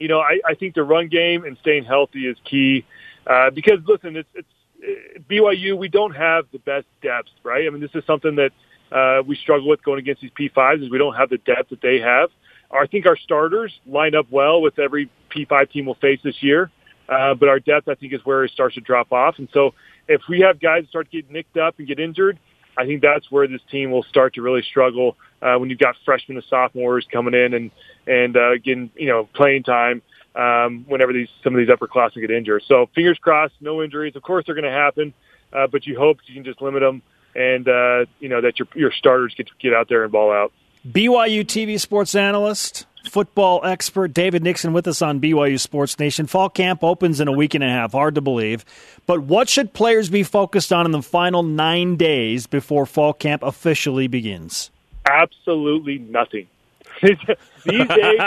you 0.00 0.08
know, 0.08 0.18
I, 0.18 0.40
I 0.44 0.54
think 0.54 0.74
the 0.74 0.82
run 0.82 1.06
game 1.06 1.44
and 1.44 1.56
staying 1.58 1.84
healthy 1.84 2.26
is 2.26 2.36
key. 2.44 2.84
Uh, 3.28 3.50
because 3.50 3.78
listen, 3.86 4.16
it's, 4.16 4.28
it's 4.34 4.48
uh, 4.82 5.20
BYU. 5.30 5.76
We 5.76 5.88
don't 5.88 6.14
have 6.14 6.46
the 6.52 6.58
best 6.58 6.86
depth, 7.02 7.28
right? 7.42 7.66
I 7.66 7.70
mean, 7.70 7.80
this 7.80 7.90
is 7.94 8.04
something 8.06 8.36
that 8.36 8.52
uh, 8.90 9.22
we 9.22 9.36
struggle 9.36 9.68
with 9.68 9.82
going 9.82 9.98
against 9.98 10.22
these 10.22 10.30
P5s 10.38 10.82
is 10.82 10.90
we 10.90 10.98
don't 10.98 11.14
have 11.14 11.28
the 11.28 11.38
depth 11.38 11.70
that 11.70 11.82
they 11.82 12.00
have. 12.00 12.30
I 12.70 12.86
think 12.86 13.06
our 13.06 13.16
starters 13.16 13.72
line 13.86 14.14
up 14.14 14.26
well 14.30 14.60
with 14.60 14.78
every 14.78 15.10
P5 15.34 15.70
team 15.70 15.86
we'll 15.86 15.94
face 15.96 16.20
this 16.22 16.42
year, 16.42 16.70
uh, 17.08 17.34
but 17.34 17.48
our 17.48 17.60
depth, 17.60 17.88
I 17.88 17.94
think, 17.94 18.12
is 18.12 18.20
where 18.24 18.44
it 18.44 18.50
starts 18.50 18.74
to 18.74 18.80
drop 18.80 19.12
off. 19.12 19.36
And 19.38 19.48
so, 19.52 19.74
if 20.06 20.22
we 20.28 20.40
have 20.40 20.60
guys 20.60 20.84
start 20.88 21.10
getting 21.10 21.32
nicked 21.32 21.56
up 21.56 21.78
and 21.78 21.86
get 21.86 21.98
injured, 21.98 22.38
I 22.78 22.86
think 22.86 23.02
that's 23.02 23.30
where 23.30 23.46
this 23.46 23.60
team 23.70 23.90
will 23.90 24.04
start 24.04 24.34
to 24.34 24.42
really 24.42 24.62
struggle 24.62 25.16
uh, 25.42 25.56
when 25.56 25.68
you've 25.68 25.78
got 25.78 25.96
freshmen 26.04 26.36
and 26.36 26.46
sophomores 26.48 27.06
coming 27.10 27.34
in 27.34 27.54
and 27.54 27.70
and 28.06 28.36
uh, 28.36 28.58
getting 28.62 28.90
you 28.96 29.08
know 29.08 29.28
playing 29.34 29.64
time 29.64 30.00
um, 30.38 30.84
whenever 30.88 31.12
these 31.12 31.28
some 31.42 31.54
of 31.54 31.58
these 31.58 31.68
upperclassmen 31.68 32.20
get 32.20 32.30
injured. 32.30 32.62
So 32.66 32.88
fingers 32.94 33.18
crossed, 33.18 33.54
no 33.60 33.82
injuries. 33.82 34.16
Of 34.16 34.22
course, 34.22 34.46
they're 34.46 34.54
going 34.54 34.64
to 34.64 34.70
happen, 34.70 35.12
uh, 35.52 35.66
but 35.66 35.86
you 35.86 35.98
hope 35.98 36.18
you 36.26 36.34
can 36.34 36.44
just 36.44 36.62
limit 36.62 36.80
them 36.80 37.02
and 37.34 37.68
uh, 37.68 38.06
you 38.20 38.28
know 38.28 38.40
that 38.40 38.58
your 38.58 38.68
your 38.74 38.92
starters 38.92 39.34
get 39.34 39.46
to 39.46 39.52
get 39.60 39.72
out 39.72 39.88
there 39.88 40.02
and 40.02 40.12
ball 40.12 40.32
out. 40.32 40.52
BYU 40.86 41.44
TV 41.44 41.78
sports 41.78 42.14
analyst, 42.14 42.86
football 43.04 43.60
expert 43.64 44.14
David 44.14 44.42
Nixon 44.42 44.72
with 44.72 44.86
us 44.86 45.02
on 45.02 45.20
BYU 45.20 45.58
Sports 45.58 45.98
Nation. 45.98 46.26
Fall 46.26 46.48
camp 46.48 46.82
opens 46.82 47.20
in 47.20 47.28
a 47.28 47.32
week 47.32 47.54
and 47.54 47.64
a 47.64 47.68
half. 47.68 47.92
Hard 47.92 48.14
to 48.16 48.20
believe, 48.20 48.64
but 49.06 49.22
what 49.22 49.48
should 49.48 49.72
players 49.72 50.08
be 50.08 50.22
focused 50.22 50.72
on 50.72 50.86
in 50.86 50.92
the 50.92 51.02
final 51.02 51.42
nine 51.42 51.96
days 51.96 52.46
before 52.46 52.86
fall 52.86 53.12
camp 53.12 53.42
officially 53.42 54.08
begins? 54.08 54.70
Absolutely 55.06 55.98
nothing. 55.98 56.46
these 57.64 57.88
days, 57.88 58.20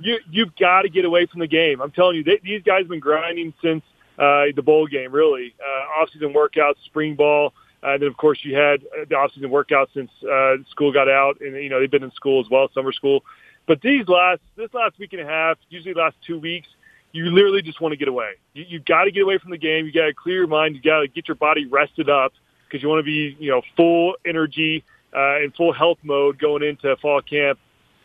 you 0.00 0.18
you've 0.30 0.56
got 0.56 0.82
to 0.82 0.88
get 0.88 1.04
away 1.04 1.26
from 1.26 1.40
the 1.40 1.46
game. 1.46 1.80
I'm 1.80 1.90
telling 1.90 2.16
you, 2.16 2.24
they, 2.24 2.40
these 2.42 2.62
guys 2.62 2.80
have 2.80 2.88
been 2.88 3.00
grinding 3.00 3.54
since 3.62 3.82
uh, 4.18 4.46
the 4.54 4.62
bowl 4.62 4.86
game. 4.86 5.12
Really, 5.12 5.54
uh, 5.60 6.02
off-season 6.02 6.32
workouts, 6.32 6.76
spring 6.84 7.14
ball. 7.14 7.52
Uh, 7.80 7.90
and 7.90 8.02
then, 8.02 8.08
of 8.08 8.16
course, 8.16 8.40
you 8.42 8.56
had 8.56 8.82
uh, 8.84 9.04
the 9.08 9.14
off-season 9.14 9.50
workouts 9.50 9.88
since 9.94 10.10
uh, 10.24 10.56
school 10.68 10.92
got 10.92 11.08
out, 11.08 11.40
and 11.40 11.54
you 11.62 11.68
know 11.68 11.80
they've 11.80 11.90
been 11.90 12.02
in 12.02 12.12
school 12.12 12.40
as 12.40 12.50
well, 12.50 12.68
summer 12.74 12.92
school. 12.92 13.24
But 13.66 13.80
these 13.82 14.08
last 14.08 14.40
this 14.56 14.72
last 14.74 14.98
week 14.98 15.12
and 15.12 15.22
a 15.22 15.26
half, 15.26 15.58
usually 15.68 15.94
last 15.94 16.16
two 16.26 16.38
weeks, 16.38 16.68
you 17.12 17.26
literally 17.26 17.62
just 17.62 17.80
want 17.80 17.92
to 17.92 17.96
get 17.96 18.08
away. 18.08 18.32
You, 18.54 18.64
you've 18.68 18.84
got 18.84 19.04
to 19.04 19.10
get 19.10 19.22
away 19.22 19.38
from 19.38 19.50
the 19.50 19.58
game. 19.58 19.86
You 19.86 19.92
got 19.92 20.06
to 20.06 20.14
clear 20.14 20.36
your 20.36 20.46
mind. 20.46 20.74
You 20.74 20.82
got 20.82 21.00
to 21.00 21.08
get 21.08 21.28
your 21.28 21.36
body 21.36 21.66
rested 21.66 22.10
up 22.10 22.32
because 22.66 22.82
you 22.82 22.88
want 22.88 23.00
to 23.00 23.04
be 23.04 23.36
you 23.38 23.50
know 23.50 23.62
full 23.76 24.16
energy 24.26 24.84
uh, 25.14 25.36
and 25.36 25.54
full 25.54 25.72
health 25.72 25.98
mode 26.02 26.38
going 26.38 26.62
into 26.62 26.96
fall 26.96 27.22
camp 27.22 27.58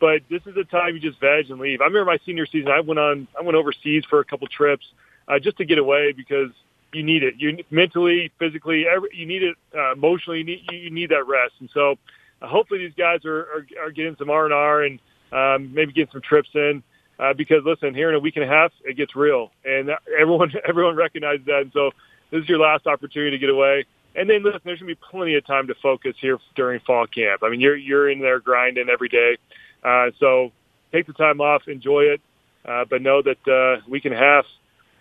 but 0.04 0.22
this 0.30 0.42
is 0.46 0.54
the 0.54 0.66
time 0.66 0.96
you 0.96 1.00
just 1.00 1.18
veg 1.22 1.50
and 1.50 1.62
leave. 1.62 1.80
I 1.80 1.86
remember 1.86 2.12
my 2.12 2.20
senior 2.26 2.46
season. 2.46 2.70
I 2.70 2.82
went 2.82 3.00
on. 3.00 3.26
I 3.40 3.42
went 3.42 3.56
overseas 3.56 4.04
for 4.10 4.20
a 4.20 4.26
couple 4.26 4.46
trips 4.48 4.86
uh, 5.30 5.40
just 5.40 5.56
to 5.60 5.66
get 5.66 5.78
away 5.78 6.12
because 6.12 6.50
you 6.92 7.04
need 7.04 7.24
it. 7.24 7.36
You 7.38 7.64
mentally, 7.72 8.30
physically, 8.38 8.84
every, 8.86 9.12
you 9.14 9.26
need 9.26 9.44
it 9.44 9.56
uh, 9.74 9.94
emotionally. 9.94 10.40
You 10.40 10.44
need 10.44 10.70
you 10.74 10.92
need 10.92 11.12
that 11.12 11.26
rest. 11.26 11.54
And 11.62 11.70
so, 11.74 11.96
uh, 12.42 12.48
hopefully, 12.48 12.82
these 12.82 12.96
guys 12.98 13.24
are 13.24 13.44
are, 13.44 13.66
are 13.86 13.92
getting 13.92 14.18
some 14.20 14.30
R 14.30 14.44
and 14.44 14.54
R 14.54 14.82
and 14.84 15.00
um, 15.32 15.74
maybe 15.74 15.94
getting 15.94 16.12
some 16.12 16.22
trips 16.22 16.50
in. 16.54 16.84
Uh, 17.18 17.32
because 17.34 17.64
listen, 17.64 17.94
here 17.94 18.10
in 18.10 18.16
a 18.16 18.20
week 18.20 18.36
and 18.36 18.44
a 18.44 18.48
half, 18.50 18.74
it 18.84 18.98
gets 18.98 19.16
real, 19.16 19.52
and 19.64 19.90
everyone 20.20 20.52
everyone 20.68 20.98
recognizes 20.98 21.46
that. 21.46 21.62
And 21.62 21.72
so, 21.72 21.92
this 22.30 22.44
is 22.44 22.50
your 22.50 22.60
last 22.60 22.88
opportunity 22.88 23.32
to 23.32 23.38
get 23.38 23.50
away. 23.50 23.86
And 24.18 24.30
then 24.30 24.44
listen, 24.44 24.60
there's 24.66 24.80
gonna 24.80 24.92
be 24.92 25.00
plenty 25.10 25.36
of 25.36 25.46
time 25.46 25.68
to 25.68 25.76
focus 25.82 26.16
here 26.20 26.40
during 26.58 26.82
fall 26.82 27.08
camp. 27.08 27.42
I 27.42 27.50
mean, 27.50 27.62
you're 27.62 27.78
you're 27.78 28.10
in 28.10 28.20
there 28.20 28.42
grinding 28.42 28.90
every 28.90 29.08
day. 29.08 29.38
Uh, 29.84 30.12
so 30.20 30.52
take 30.92 31.08
the 31.08 31.14
time 31.14 31.42
off, 31.42 31.68
enjoy 31.68 32.02
it, 32.04 32.22
uh, 32.66 32.86
but 32.90 33.02
know 33.02 33.22
that 33.22 33.48
uh, 33.48 33.82
week 33.90 34.06
and 34.06 34.14
a 34.14 34.18
half, 34.18 34.46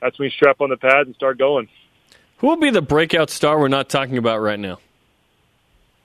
that's 0.00 0.18
when 0.18 0.26
you 0.26 0.30
strap 0.30 0.60
on 0.60 0.70
the 0.70 0.76
pads 0.76 1.06
and 1.06 1.14
start 1.14 1.38
going. 1.38 1.68
Who 2.38 2.48
will 2.48 2.56
be 2.56 2.70
the 2.70 2.82
breakout 2.82 3.30
star 3.30 3.58
we're 3.58 3.68
not 3.68 3.88
talking 3.88 4.18
about 4.18 4.40
right 4.40 4.58
now? 4.58 4.80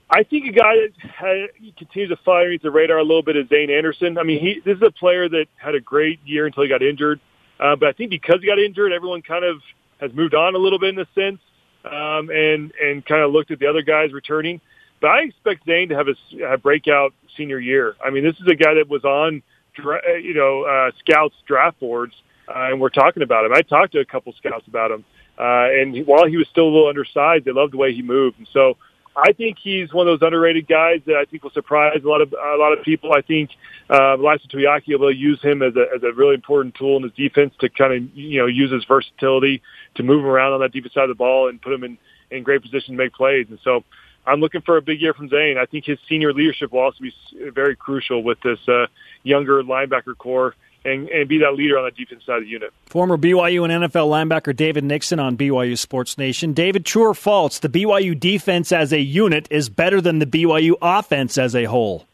I 0.10 0.24
think 0.24 0.46
a 0.46 0.52
guy 0.52 0.76
that 1.22 1.50
continues 1.78 2.10
to 2.12 2.18
fly 2.24 2.40
underneath 2.40 2.62
the 2.62 2.72
radar 2.72 2.98
a 2.98 3.04
little 3.04 3.24
bit 3.24 3.36
is 3.36 3.50
Zayne 3.50 3.70
Anderson. 3.70 4.18
I 4.18 4.24
mean, 4.24 4.40
he 4.40 4.62
this 4.64 4.78
is 4.78 4.84
a 4.84 4.92
player 4.92 5.28
that 5.28 5.48
had 5.58 5.76
a 5.76 5.82
great 5.82 6.20
year 6.26 6.46
until 6.46 6.64
he 6.64 6.70
got 6.70 6.82
injured. 6.82 7.20
Uh, 7.60 7.76
but 7.76 7.90
I 7.90 7.92
think 7.92 8.12
because 8.12 8.40
he 8.40 8.48
got 8.48 8.60
injured, 8.60 8.94
everyone 8.94 9.22
kind 9.22 9.44
of 9.44 9.62
has 10.00 10.14
moved 10.14 10.34
on 10.34 10.56
a 10.56 10.58
little 10.58 10.80
bit 10.80 10.90
in 10.90 11.00
a 11.00 11.08
sense, 11.14 11.40
um, 11.84 12.30
and 12.30 12.72
and 12.82 13.06
kind 13.06 13.22
of 13.22 13.32
looked 13.32 13.52
at 13.52 13.60
the 13.60 13.68
other 13.68 13.82
guys 13.82 14.14
returning. 14.14 14.62
But 15.00 15.10
I 15.12 15.20
expect 15.24 15.66
Zayne 15.66 15.90
to 15.90 15.96
have 15.96 16.08
a, 16.08 16.54
a 16.54 16.58
breakout 16.58 17.14
senior 17.36 17.60
year. 17.60 17.96
I 18.04 18.10
mean, 18.10 18.24
this 18.24 18.36
is 18.36 18.48
a 18.48 18.56
guy 18.56 18.74
that 18.76 18.90
was 18.90 19.04
on, 19.04 19.44
you 19.78 20.34
know, 20.34 20.64
uh, 20.64 20.92
scouts 21.00 21.36
draft 21.46 21.80
boards, 21.80 22.14
uh, 22.48 22.72
and 22.72 22.82
we're 22.82 22.90
talking 22.90 23.24
about 23.24 23.46
him. 23.46 23.54
I 23.54 23.62
talked 23.62 23.94
to 23.94 24.00
a 24.00 24.06
couple 24.06 24.34
scouts 24.34 24.68
about 24.68 24.92
him, 24.92 25.06
uh, 25.38 25.70
and 25.70 26.06
while 26.08 26.26
he 26.26 26.38
was 26.38 26.48
still 26.50 26.66
a 26.66 26.72
little 26.74 26.90
undersized, 26.90 27.46
they 27.46 27.52
loved 27.52 27.74
the 27.74 27.78
way 27.78 27.94
he 27.94 28.02
moved. 28.02 28.40
And 28.40 28.48
so 28.52 28.78
I 29.18 29.34
think 29.34 29.58
he's 29.60 29.92
one 29.92 30.08
of 30.08 30.20
those 30.20 30.26
underrated 30.26 30.68
guys 30.68 31.02
that 31.08 31.16
I 31.16 31.26
think 31.26 31.44
will 31.44 31.52
surprise 31.52 32.00
a 32.04 32.08
lot 32.08 32.22
of 32.22 32.34
a 32.34 32.58
lot 32.58 32.74
of 32.74 32.84
people. 32.84 33.14
I 33.14 33.22
think 33.22 33.50
uh, 33.90 34.16
Ilaisa 34.16 34.48
Tuiaki 34.48 34.98
will 35.00 35.12
use 35.12 35.42
him 35.42 35.64
as 35.64 35.76
a 35.76 35.86
as 35.96 36.04
a 36.04 36.14
really 36.14 36.36
important 36.36 36.76
tool 36.76 36.98
in 36.98 37.04
his 37.04 37.14
defense 37.14 37.54
to 37.60 37.70
kind 37.70 37.94
of 37.94 38.16
you 38.16 38.40
know 38.40 38.46
use 38.46 38.72
his 38.72 38.86
versatility 38.86 39.64
to 39.96 40.04
move 40.04 40.24
him 40.24 40.30
around 40.30 40.54
on 40.54 40.60
that 40.60 40.72
defense 40.72 40.94
side 40.94 41.04
of 41.04 41.10
the 41.10 41.16
ball 41.16 41.50
and 41.50 41.60
put 41.60 41.74
him 41.74 41.84
in 41.84 41.98
in 42.30 42.44
great 42.44 42.62
position 42.62 42.96
to 42.96 43.04
make 43.04 43.14
plays. 43.14 43.48
And 43.50 43.58
so 43.64 43.84
I'm 44.28 44.42
looking 44.42 44.62
for 44.62 44.76
a 44.76 44.82
big 44.82 45.02
year 45.02 45.14
from 45.14 45.30
Zayne. 45.30 45.58
I 45.58 45.66
think 45.66 45.86
his 45.86 45.98
senior 46.10 46.34
leadership 46.34 46.74
will 46.74 46.82
also 46.82 46.98
be 47.02 47.14
very 47.52 47.78
crucial 47.78 48.22
with 48.22 48.40
this 48.42 48.60
uh, 48.68 48.88
younger 49.24 49.64
linebacker 49.64 50.18
core 50.18 50.54
and, 50.84 51.08
and 51.08 51.30
be 51.30 51.38
that 51.40 51.56
leader 51.56 51.80
on 51.80 51.86
the 51.86 51.92
defense 51.92 52.26
side 52.26 52.40
of 52.40 52.44
the 52.44 52.50
unit. 52.50 52.74
Former 52.88 53.18
BYU 53.18 53.64
and 53.64 53.86
NFL 53.86 54.10
linebacker 54.10 54.54
David 54.54 54.84
Nixon 54.84 55.20
on 55.20 55.38
BYU 55.38 55.78
Sports 55.78 56.18
Nation. 56.18 56.52
David, 56.52 56.86
true 56.86 57.08
or 57.08 57.14
false, 57.14 57.60
the 57.60 57.70
BYU 57.70 58.20
defense 58.20 58.74
as 58.74 58.92
a 58.92 59.00
unit 59.00 59.48
is 59.50 59.70
better 59.70 60.02
than 60.02 60.20
the 60.20 60.26
BYU 60.26 60.74
offense 60.82 61.38
as 61.38 61.56
a 61.56 61.64
whole? 61.64 62.06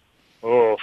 Oh, 0.43 0.77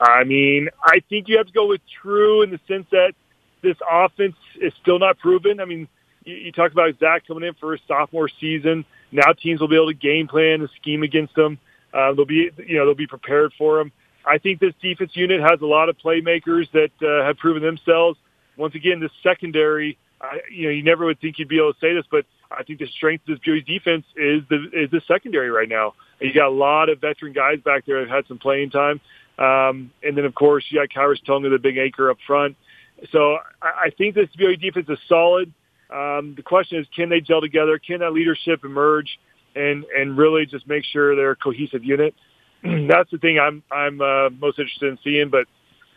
I 0.00 0.22
mean, 0.22 0.68
I 0.80 1.00
think 1.08 1.26
you 1.26 1.38
have 1.38 1.48
to 1.48 1.52
go 1.52 1.66
with 1.66 1.80
true 2.00 2.42
in 2.42 2.50
the 2.50 2.60
sense 2.68 2.86
that 2.92 3.14
this 3.62 3.76
offense 3.90 4.36
is 4.60 4.72
still 4.80 5.00
not 5.00 5.18
proven. 5.18 5.58
I 5.58 5.64
mean, 5.64 5.88
you, 6.24 6.36
you 6.36 6.52
talk 6.52 6.70
about 6.70 6.96
Zach 7.00 7.26
coming 7.26 7.42
in 7.42 7.54
for 7.54 7.72
his 7.72 7.80
sophomore 7.88 8.28
season. 8.40 8.84
Now 9.12 9.32
teams 9.32 9.60
will 9.60 9.68
be 9.68 9.76
able 9.76 9.88
to 9.88 9.94
game 9.94 10.28
plan 10.28 10.60
and 10.60 10.68
scheme 10.80 11.02
against 11.02 11.34
them. 11.34 11.58
Uh, 11.92 12.12
they'll 12.12 12.26
be, 12.26 12.50
you 12.66 12.76
know, 12.76 12.86
they'll 12.86 12.94
be 12.94 13.06
prepared 13.06 13.52
for 13.56 13.80
him. 13.80 13.92
I 14.26 14.38
think 14.38 14.60
this 14.60 14.74
defense 14.82 15.12
unit 15.14 15.40
has 15.40 15.60
a 15.62 15.66
lot 15.66 15.88
of 15.88 15.96
playmakers 15.96 16.70
that 16.72 16.90
uh, 17.02 17.24
have 17.24 17.38
proven 17.38 17.62
themselves. 17.62 18.18
Once 18.56 18.74
again, 18.74 19.00
the 19.00 19.08
secondary, 19.22 19.96
I, 20.20 20.40
you 20.52 20.64
know, 20.64 20.70
you 20.70 20.82
never 20.82 21.06
would 21.06 21.20
think 21.20 21.38
you'd 21.38 21.48
be 21.48 21.58
able 21.58 21.72
to 21.72 21.80
say 21.80 21.94
this, 21.94 22.04
but 22.10 22.26
I 22.50 22.62
think 22.62 22.78
the 22.78 22.88
strength 22.88 23.28
of 23.28 23.36
this 23.36 23.38
Joey's 23.40 23.64
defense 23.64 24.04
is 24.16 24.42
the 24.50 24.68
is 24.72 24.90
the 24.90 25.00
secondary 25.06 25.50
right 25.50 25.68
now. 25.68 25.94
You 26.20 26.32
got 26.34 26.48
a 26.48 26.50
lot 26.50 26.88
of 26.88 27.00
veteran 27.00 27.32
guys 27.32 27.60
back 27.60 27.86
there 27.86 28.00
that 28.00 28.08
have 28.08 28.24
had 28.24 28.26
some 28.26 28.38
playing 28.38 28.70
time, 28.70 29.00
um, 29.38 29.92
and 30.02 30.16
then 30.16 30.24
of 30.24 30.34
course 30.34 30.64
you 30.68 30.80
got 30.80 30.88
Khyiris 30.88 31.24
Tonga, 31.24 31.48
the 31.48 31.58
big 31.58 31.78
anchor 31.78 32.10
up 32.10 32.18
front. 32.26 32.56
So 33.12 33.38
I, 33.62 33.86
I 33.86 33.90
think 33.96 34.14
this 34.14 34.28
BYU 34.38 34.60
defense 34.60 34.88
is 34.88 34.98
solid. 35.08 35.52
Um, 35.90 36.34
the 36.36 36.42
question 36.42 36.78
is, 36.78 36.86
can 36.94 37.08
they 37.08 37.20
gel 37.20 37.40
together? 37.40 37.78
Can 37.78 38.00
that 38.00 38.12
leadership 38.12 38.64
emerge 38.64 39.18
and 39.54 39.84
and 39.96 40.18
really 40.18 40.46
just 40.46 40.66
make 40.68 40.84
sure 40.84 41.16
they're 41.16 41.32
a 41.32 41.36
cohesive 41.36 41.84
unit? 41.84 42.14
that's 42.62 43.10
the 43.10 43.18
thing 43.18 43.38
I'm 43.38 43.62
I'm 43.72 44.00
uh, 44.00 44.30
most 44.30 44.58
interested 44.58 44.88
in 44.88 44.98
seeing. 45.02 45.30
But 45.30 45.46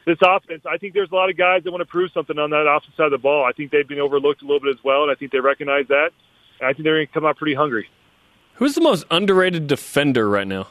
this 0.06 0.18
offense, 0.22 0.64
I 0.70 0.78
think 0.78 0.94
there's 0.94 1.12
a 1.12 1.16
lot 1.16 1.30
of 1.30 1.38
guys 1.38 1.64
that 1.64 1.72
want 1.72 1.82
to 1.82 1.86
prove 1.86 2.12
something 2.14 2.38
on 2.38 2.50
that 2.52 2.68
offensive 2.68 2.96
side 2.96 3.06
of 3.06 3.12
the 3.12 3.18
ball. 3.18 3.46
I 3.46 3.52
think 3.52 3.72
they've 3.72 3.88
been 3.88 4.00
overlooked 4.00 4.42
a 4.42 4.46
little 4.46 4.60
bit 4.60 4.70
as 4.78 4.84
well, 4.84 5.04
and 5.04 5.12
I 5.12 5.16
think 5.16 5.32
they 5.32 5.40
recognize 5.40 5.88
that. 5.90 6.12
And 6.60 6.68
I 6.68 6.74
think 6.74 6.84
they're 6.84 6.98
going 6.98 7.08
to 7.08 7.14
come 7.14 7.26
out 7.26 7.38
pretty 7.38 7.56
hungry. 7.56 7.88
Who's 8.56 8.76
the 8.76 8.82
most 8.82 9.06
underrated 9.12 9.68
defender 9.68 10.30
right 10.30 10.48
now? 10.48 10.68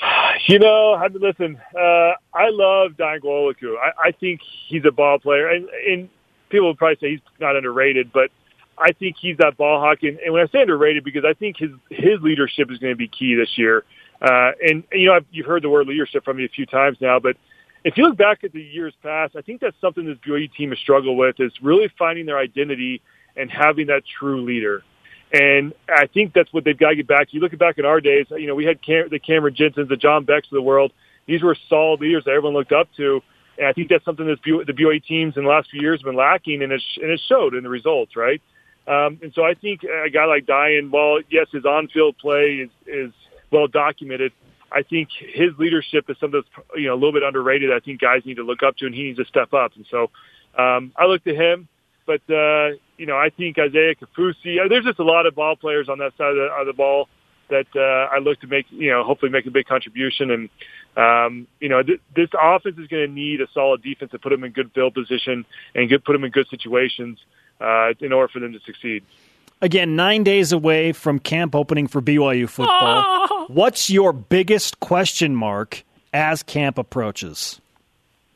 You 0.46 0.58
know, 0.58 0.94
I 0.94 1.06
mean, 1.06 1.20
listen. 1.20 1.60
Uh, 1.72 2.14
I 2.34 2.50
love 2.50 2.92
Dayan 2.98 3.20
Ghanwoloku. 3.20 3.76
I, 3.78 4.08
I 4.08 4.10
think 4.10 4.40
he's 4.66 4.84
a 4.84 4.90
ball 4.90 5.20
player, 5.20 5.48
and, 5.48 5.68
and 5.68 6.08
people 6.52 6.68
would 6.68 6.78
probably 6.78 6.96
say 7.00 7.10
he's 7.10 7.20
not 7.40 7.56
underrated, 7.56 8.12
but 8.12 8.30
I 8.78 8.92
think 8.92 9.16
he's 9.20 9.36
that 9.38 9.56
ball 9.56 9.80
hawk. 9.80 9.98
And, 10.02 10.18
and 10.18 10.32
when 10.32 10.42
I 10.42 10.46
say 10.46 10.62
underrated, 10.62 11.04
because 11.04 11.24
I 11.24 11.34
think 11.34 11.56
his 11.56 11.70
his 11.90 12.20
leadership 12.20 12.70
is 12.70 12.78
going 12.78 12.92
to 12.92 12.96
be 12.96 13.08
key 13.08 13.34
this 13.34 13.56
year. 13.56 13.84
Uh, 14.20 14.52
and, 14.62 14.84
and 14.92 15.00
you 15.00 15.08
know, 15.08 15.14
I've, 15.14 15.26
you've 15.32 15.46
heard 15.46 15.62
the 15.62 15.68
word 15.68 15.88
leadership 15.88 16.24
from 16.24 16.36
me 16.36 16.44
a 16.44 16.48
few 16.48 16.66
times 16.66 16.98
now, 17.00 17.18
but 17.18 17.36
if 17.84 17.96
you 17.96 18.04
look 18.04 18.16
back 18.16 18.44
at 18.44 18.52
the 18.52 18.62
years 18.62 18.94
past, 19.02 19.34
I 19.36 19.42
think 19.42 19.60
that's 19.60 19.76
something 19.80 20.06
this 20.06 20.18
BYU 20.18 20.52
team 20.54 20.70
has 20.70 20.78
struggled 20.78 21.18
with 21.18 21.40
is 21.40 21.52
really 21.60 21.90
finding 21.98 22.26
their 22.26 22.38
identity 22.38 23.02
and 23.36 23.50
having 23.50 23.88
that 23.88 24.02
true 24.18 24.42
leader. 24.42 24.84
And 25.32 25.72
I 25.88 26.06
think 26.06 26.34
that's 26.34 26.52
what 26.52 26.64
they've 26.64 26.78
got 26.78 26.90
to 26.90 26.96
get 26.96 27.08
back. 27.08 27.28
You 27.30 27.40
look 27.40 27.56
back 27.58 27.78
at 27.78 27.84
our 27.84 28.00
days, 28.00 28.26
you 28.30 28.46
know, 28.46 28.54
we 28.54 28.64
had 28.64 28.82
Cam- 28.82 29.08
the 29.08 29.18
Cameron 29.18 29.54
Jensens, 29.54 29.88
the 29.88 29.96
John 29.96 30.24
Becks 30.24 30.46
of 30.46 30.54
the 30.54 30.62
world. 30.62 30.92
These 31.26 31.42
were 31.42 31.56
solid 31.68 32.00
leaders 32.00 32.24
that 32.24 32.32
everyone 32.32 32.52
looked 32.52 32.72
up 32.72 32.88
to. 32.98 33.22
And 33.58 33.66
I 33.66 33.72
think 33.72 33.88
that's 33.88 34.04
something 34.04 34.26
that 34.26 34.42
the 34.42 34.72
BYU 34.72 35.04
teams 35.04 35.36
in 35.36 35.44
the 35.44 35.50
last 35.50 35.70
few 35.70 35.80
years 35.80 36.00
have 36.00 36.06
been 36.06 36.16
lacking, 36.16 36.62
and 36.62 36.72
it, 36.72 36.82
and 36.96 37.10
it 37.10 37.20
showed 37.28 37.54
in 37.54 37.62
the 37.62 37.68
results, 37.68 38.16
right? 38.16 38.40
Um, 38.86 39.20
and 39.22 39.32
so 39.34 39.44
I 39.44 39.54
think 39.54 39.82
a 39.84 40.10
guy 40.10 40.24
like 40.24 40.46
Dayan, 40.46 40.90
while 40.90 41.20
yes, 41.30 41.46
his 41.52 41.64
on-field 41.64 42.18
play 42.18 42.66
is, 42.66 42.70
is 42.86 43.12
well 43.50 43.68
documented, 43.68 44.32
I 44.72 44.82
think 44.82 45.08
his 45.18 45.50
leadership 45.58 46.08
is 46.08 46.16
something 46.18 46.40
that's 46.40 46.66
you 46.76 46.86
know 46.86 46.94
a 46.94 46.96
little 46.96 47.12
bit 47.12 47.22
underrated. 47.22 47.70
I 47.72 47.80
think 47.80 48.00
guys 48.00 48.22
need 48.24 48.36
to 48.36 48.42
look 48.42 48.62
up 48.62 48.76
to, 48.78 48.86
and 48.86 48.94
he 48.94 49.04
needs 49.04 49.18
to 49.18 49.24
step 49.26 49.52
up. 49.52 49.72
And 49.76 49.86
so 49.90 50.10
um, 50.58 50.92
I 50.96 51.06
look 51.06 51.22
to 51.24 51.34
him. 51.34 51.68
But 52.06 52.22
uh, 52.28 52.70
you 52.96 53.06
know, 53.06 53.16
I 53.16 53.30
think 53.30 53.58
Isaiah 53.58 53.94
Kaufusi. 53.94 54.58
Uh, 54.58 54.68
there's 54.68 54.84
just 54.84 54.98
a 54.98 55.04
lot 55.04 55.26
of 55.26 55.34
ball 55.34 55.56
players 55.56 55.88
on 55.88 55.98
that 55.98 56.16
side 56.16 56.30
of 56.30 56.36
the, 56.36 56.48
of 56.58 56.66
the 56.66 56.72
ball 56.72 57.08
that 57.48 57.66
uh, 57.74 58.14
I 58.14 58.18
look 58.18 58.40
to 58.40 58.46
make. 58.46 58.66
You 58.70 58.90
know, 58.90 59.04
hopefully 59.04 59.30
make 59.30 59.46
a 59.46 59.50
big 59.50 59.66
contribution. 59.66 60.30
And 60.30 60.48
um, 60.96 61.46
you 61.60 61.68
know, 61.68 61.82
th- 61.82 62.00
this 62.14 62.28
offense 62.40 62.78
is 62.78 62.86
going 62.88 63.06
to 63.06 63.12
need 63.12 63.40
a 63.40 63.46
solid 63.52 63.82
defense 63.82 64.10
to 64.12 64.18
put 64.18 64.30
them 64.30 64.44
in 64.44 64.52
good 64.52 64.70
field 64.72 64.94
position 64.94 65.44
and 65.74 65.88
get, 65.88 66.04
put 66.04 66.12
them 66.12 66.24
in 66.24 66.30
good 66.30 66.48
situations 66.48 67.18
uh, 67.60 67.92
in 68.00 68.12
order 68.12 68.28
for 68.28 68.40
them 68.40 68.52
to 68.52 68.60
succeed. 68.60 69.04
Again, 69.60 69.94
nine 69.94 70.24
days 70.24 70.50
away 70.50 70.92
from 70.92 71.20
camp 71.20 71.54
opening 71.54 71.86
for 71.86 72.02
BYU 72.02 72.48
football. 72.48 73.04
Oh. 73.30 73.46
What's 73.48 73.90
your 73.90 74.12
biggest 74.12 74.80
question 74.80 75.36
mark 75.36 75.84
as 76.12 76.42
camp 76.42 76.78
approaches? 76.78 77.60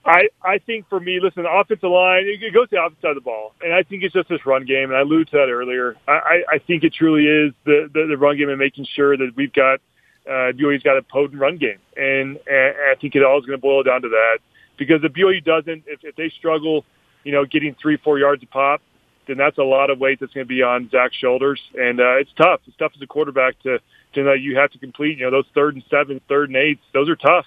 I, 0.07 0.29
I 0.42 0.59
think 0.59 0.88
for 0.88 1.01
me, 1.01 1.19
listen, 1.21 1.42
the 1.42 1.51
offensive 1.51 1.90
line, 1.90 2.25
it 2.27 2.55
goes 2.55 2.69
to 2.71 2.77
the 2.77 2.81
opposite 2.81 3.03
side 3.03 3.11
of 3.11 3.16
the 3.16 3.21
ball. 3.23 3.53
And 3.61 3.75
I 3.75 3.83
think 3.83 4.05
it's 4.05 4.14
just 4.14 4.29
this 4.29 4.47
run 4.47 4.64
game. 4.64 4.90
And 4.90 4.97
I 4.97 5.01
alluded 5.01 5.29
to 5.31 5.37
that 5.38 5.51
earlier. 5.51 5.97
I, 6.07 6.42
I, 6.49 6.59
think 6.59 6.85
it 6.85 6.95
truly 6.95 7.27
is 7.27 7.53
the, 7.64 7.90
the, 7.92 8.07
the 8.11 8.16
run 8.16 8.37
game 8.38 8.49
and 8.49 8.59
making 8.59 8.87
sure 8.95 9.16
that 9.16 9.33
we've 9.37 9.53
got, 9.53 9.81
uh, 10.27 10.53
BYU's 10.55 10.83
got 10.85 10.97
a 10.97 11.03
potent 11.03 11.40
run 11.40 11.57
game. 11.57 11.79
And, 11.97 12.38
and 12.47 12.75
I 12.90 12.95
think 13.01 13.16
it 13.16 13.25
all 13.25 13.38
is 13.40 13.47
going 13.47 13.59
to 13.59 13.62
boil 13.62 13.83
down 13.83 14.03
to 14.03 14.09
that. 14.09 14.38
Because 14.79 15.01
if 15.03 15.12
BYU 15.12 15.45
doesn't, 15.45 15.85
if, 15.87 16.01
if 16.05 16.14
they 16.14 16.31
struggle, 16.38 16.85
you 17.25 17.33
know, 17.33 17.45
getting 17.45 17.75
three, 17.81 17.97
four 17.97 18.19
yards 18.19 18.42
a 18.45 18.47
pop, 18.47 18.81
then 19.27 19.37
that's 19.37 19.59
a 19.59 19.62
lot 19.62 19.90
of 19.90 19.99
weight 19.99 20.21
that's 20.21 20.33
going 20.33 20.47
to 20.47 20.49
be 20.49 20.62
on 20.62 20.88
Zach's 20.90 21.16
shoulders, 21.16 21.61
and 21.75 22.01
uh, 22.01 22.16
it's 22.16 22.31
tough. 22.37 22.61
It's 22.66 22.77
tough 22.77 22.92
as 22.95 23.03
a 23.03 23.07
quarterback 23.07 23.61
to 23.64 23.79
to 24.14 24.23
know 24.23 24.33
you 24.33 24.57
have 24.57 24.71
to 24.71 24.79
complete. 24.79 25.19
You 25.19 25.25
know, 25.25 25.31
those 25.33 25.47
third 25.55 25.75
and 25.75 25.85
seven, 25.90 26.21
third 26.29 26.49
and 26.49 26.57
eights, 26.57 26.83
those 26.95 27.09
are 27.09 27.16
tough. 27.16 27.45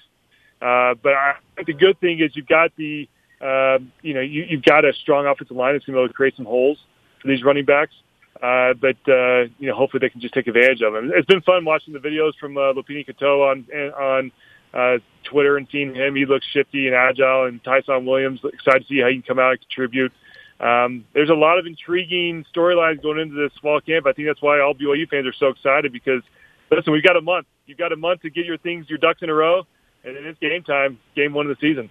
Uh, 0.61 0.95
but 1.01 1.13
I 1.13 1.35
think 1.55 1.67
the 1.67 1.73
good 1.73 1.99
thing 1.99 2.19
is 2.19 2.35
you've 2.35 2.47
got 2.47 2.71
the, 2.75 3.07
uh, 3.41 3.79
you 4.01 4.13
know, 4.13 4.21
you, 4.21 4.45
you've 4.49 4.63
got 4.63 4.85
a 4.85 4.93
strong 4.93 5.25
offensive 5.25 5.55
line 5.55 5.73
that's 5.73 5.85
going 5.85 5.95
to 5.95 5.99
be 5.99 6.03
able 6.03 6.07
to 6.09 6.13
create 6.13 6.35
some 6.35 6.45
holes 6.45 6.77
for 7.21 7.27
these 7.27 7.43
running 7.43 7.65
backs. 7.65 7.93
Uh, 8.41 8.73
but 8.73 8.97
uh, 9.07 9.43
you 9.59 9.67
know, 9.67 9.75
hopefully 9.75 9.99
they 9.99 10.09
can 10.09 10.21
just 10.21 10.33
take 10.33 10.47
advantage 10.47 10.81
of 10.81 10.93
them. 10.93 11.11
It's 11.13 11.25
been 11.25 11.41
fun 11.41 11.65
watching 11.65 11.93
the 11.93 11.99
videos 11.99 12.33
from 12.39 12.57
uh, 12.57 12.73
Lopini 12.73 13.05
Katoa 13.05 13.51
on 13.51 13.93
on 13.93 14.31
uh, 14.73 14.99
Twitter 15.25 15.57
and 15.57 15.67
seeing 15.71 15.93
him. 15.93 16.15
He 16.15 16.25
looks 16.25 16.45
shifty 16.53 16.87
and 16.87 16.95
agile, 16.95 17.45
and 17.45 17.61
Ty'Son 17.63 18.05
Williams 18.05 18.39
excited 18.43 18.83
to 18.83 18.87
see 18.87 19.01
how 19.01 19.07
he 19.07 19.15
can 19.15 19.23
come 19.23 19.39
out 19.39 19.51
and 19.51 19.61
contribute. 19.61 20.13
Um, 20.59 21.05
there's 21.13 21.29
a 21.29 21.35
lot 21.35 21.57
of 21.57 21.65
intriguing 21.65 22.45
storylines 22.53 23.01
going 23.01 23.19
into 23.19 23.35
this 23.35 23.51
fall 23.61 23.79
camp. 23.81 24.05
I 24.05 24.13
think 24.13 24.27
that's 24.27 24.41
why 24.41 24.59
all 24.59 24.73
BYU 24.73 25.07
fans 25.09 25.25
are 25.25 25.33
so 25.33 25.47
excited 25.47 25.91
because, 25.93 26.21
listen, 26.69 26.91
we've 26.91 27.03
got 27.03 27.15
a 27.15 27.21
month. 27.21 27.47
You've 27.65 27.77
got 27.77 27.93
a 27.93 27.95
month 27.95 28.21
to 28.21 28.29
get 28.29 28.45
your 28.45 28.57
things, 28.57 28.89
your 28.89 28.97
ducks 28.97 29.21
in 29.21 29.29
a 29.29 29.33
row, 29.33 29.65
and 30.03 30.17
it's 30.25 30.39
game 30.39 30.63
time, 30.63 30.99
game 31.15 31.33
one 31.33 31.49
of 31.49 31.57
the 31.57 31.67
season. 31.67 31.89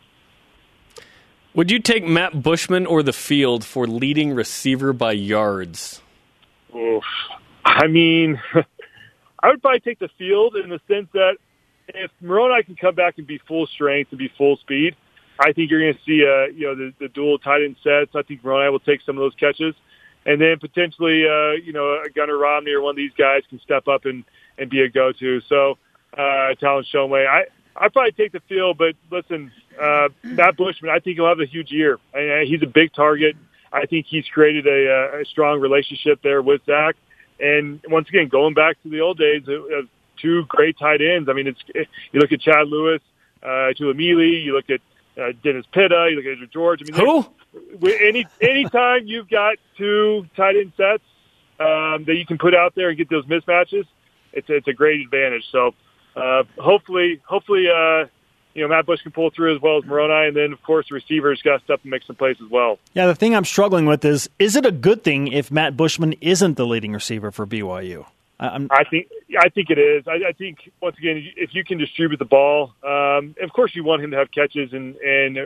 Would 1.55 1.71
you 1.71 1.79
take 1.81 2.05
Matt 2.05 2.43
Bushman 2.43 2.87
or 2.87 3.03
the 3.03 3.13
field 3.13 3.65
for 3.65 3.87
leading 3.87 4.33
receiver 4.33 4.93
by 4.93 5.13
yards? 5.13 6.03
Oof. 6.75 7.03
I 7.65 7.87
mean, 7.87 8.41
I 9.43 9.49
would 9.49 9.63
probably 9.63 9.81
take 9.81 9.99
the 9.99 10.11
field 10.19 10.57
in 10.57 10.71
the 10.71 10.81
sense 10.89 11.09
that 11.15 11.37
if 11.89 12.11
Moroni 12.21 12.63
can 12.63 12.77
come 12.77 12.95
back 12.95 13.19
and 13.19 13.27
be 13.27 13.39
full 13.49 13.67
strength 13.67 14.13
and 14.13 14.19
be 14.19 14.31
full 14.37 14.57
speed– 14.57 14.97
I 15.41 15.53
think 15.53 15.71
you're 15.71 15.81
going 15.81 15.95
to 15.95 16.01
see, 16.05 16.25
uh, 16.25 16.53
you 16.53 16.67
know, 16.67 16.75
the, 16.75 16.93
the 16.99 17.09
dual 17.09 17.39
tight 17.39 17.63
end 17.63 17.77
sets. 17.85 18.11
I 18.15 18.23
think 18.23 18.43
Moroni 18.43 18.71
will 18.71 18.81
take 18.81 19.01
some 19.07 19.17
of 19.17 19.21
those 19.21 19.35
catches, 19.39 19.75
and 20.27 20.41
then 20.41 20.59
potentially, 20.59 21.25
uh, 21.27 21.53
you 21.53 21.73
know, 21.73 22.03
a 22.05 22.11
Gunner 22.11 22.37
Romney 22.37 22.73
or 22.73 22.83
one 22.83 22.91
of 22.91 22.97
these 22.97 23.13
guys 23.17 23.43
can 23.49 23.61
step 23.61 23.87
up 23.87 24.05
and 24.05 24.25
and 24.59 24.69
be 24.69 24.81
a 24.81 24.89
go-to. 24.89 25.41
So, 25.49 25.79
uh, 26.17 26.55
Talon 26.59 26.85
Shumway, 26.93 27.27
I 27.29 27.45
I 27.81 27.89
probably 27.89 28.13
take 28.13 28.33
the 28.33 28.41
field, 28.49 28.79
but 28.79 28.95
listen, 29.11 29.53
uh, 29.81 30.09
Matt 30.23 30.57
Bushman, 30.57 30.91
I 30.91 30.99
think 30.99 31.17
he'll 31.17 31.29
have 31.29 31.41
a 31.41 31.47
huge 31.47 31.71
year. 31.71 31.99
I, 32.15 32.45
he's 32.47 32.63
a 32.63 32.67
big 32.67 32.93
target. 32.93 33.37
I 33.73 33.87
think 33.87 34.07
he's 34.09 34.27
created 34.27 34.67
a, 34.67 35.21
a 35.21 35.25
strong 35.27 35.61
relationship 35.61 36.21
there 36.23 36.43
with 36.43 36.63
Zach. 36.67 36.97
And 37.39 37.81
once 37.89 38.09
again, 38.09 38.29
going 38.29 38.55
back 38.55 38.83
to 38.83 38.89
the 38.89 39.01
old 39.01 39.19
days 39.19 39.43
of 39.47 39.89
two 40.21 40.45
great 40.47 40.79
tight 40.79 41.01
ends. 41.01 41.29
I 41.29 41.33
mean, 41.33 41.47
it's 41.47 41.63
you 42.13 42.21
look 42.21 42.33
at 42.33 42.41
Chad 42.41 42.67
Lewis, 42.69 43.01
uh, 43.43 43.73
Tuamili, 43.79 44.45
you 44.45 44.55
look 44.55 44.71
at 44.71 44.81
uh, 45.21 45.33
Dennis 45.43 45.67
Pitta, 45.73 46.09
you 46.11 46.17
look 46.17 46.25
at 46.25 46.33
Andrew 46.33 46.47
George. 46.47 46.83
I 46.83 46.97
mean, 46.97 47.07
who? 47.07 47.89
Any 48.03 48.27
anytime 48.41 49.07
you've 49.07 49.29
got 49.29 49.57
two 49.77 50.27
tight 50.37 50.57
end 50.57 50.73
sets 50.77 51.03
um, 51.61 52.05
that 52.05 52.17
you 52.17 52.27
can 52.27 52.39
put 52.39 52.55
out 52.55 52.75
there 52.75 52.89
and 52.89 52.99
get 52.99 53.09
those 53.09 53.27
mismatches, 53.27 53.85
it's 54.33 54.49
it's 54.49 54.69
a 54.69 54.73
great 54.73 55.01
advantage. 55.01 55.45
So 55.51 55.75
uh, 56.19 56.43
hopefully, 56.59 57.21
hopefully, 57.27 57.67
uh, 57.69 58.07
you 58.55 58.63
know, 58.63 58.69
Matt 58.69 58.87
Bush 58.87 59.01
can 59.03 59.13
pull 59.13 59.31
through 59.31 59.55
as 59.55 59.63
well 59.63 59.79
as 59.79 59.85
Moroni, 59.85 60.29
and 60.29 60.37
then 60.37 60.53
of 60.53 60.63
course 60.63 60.87
the 60.89 60.95
receivers 60.95 61.41
got 61.43 61.59
to 61.59 61.65
step 61.65 61.81
and 61.83 61.91
make 61.91 62.03
some 62.05 62.17
plays 62.17 62.37
as 62.45 62.51
well. 62.51 62.79
Yeah, 62.95 63.07
the 63.07 63.15
thing 63.15 63.35
I'm 63.35 63.45
struggling 63.45 63.87
with 63.87 64.05
is: 64.05 64.29
is 64.39 64.57
it 64.57 64.67
a 64.67 64.73
good 64.73 65.05
thing 65.05 65.29
if 65.29 65.51
Matt 65.51 65.77
Bushman 65.77 66.15
isn't 66.21 66.57
the 66.57 66.67
leading 66.67 66.93
receiver 66.93 67.31
for 67.31 67.47
BYU? 67.47 68.07
I'm, 68.41 68.69
i 68.71 68.85
think 68.85 69.09
I 69.37 69.49
think 69.49 69.69
it 69.71 69.79
is. 69.79 70.05
I, 70.07 70.29
I 70.29 70.33
think 70.33 70.71
once 70.81 70.97
again, 70.97 71.29
if 71.37 71.55
you 71.55 71.65
can 71.65 71.79
distribute 71.79 72.19
the 72.19 72.25
ball, 72.25 72.73
um, 72.85 73.35
of 73.43 73.53
course 73.53 73.75
you 73.75 73.83
want 73.83 74.03
him 74.03 74.13
to 74.13 74.17
have 74.17 74.31
catches, 74.31 74.73
and 74.73 74.97
and 74.97 75.39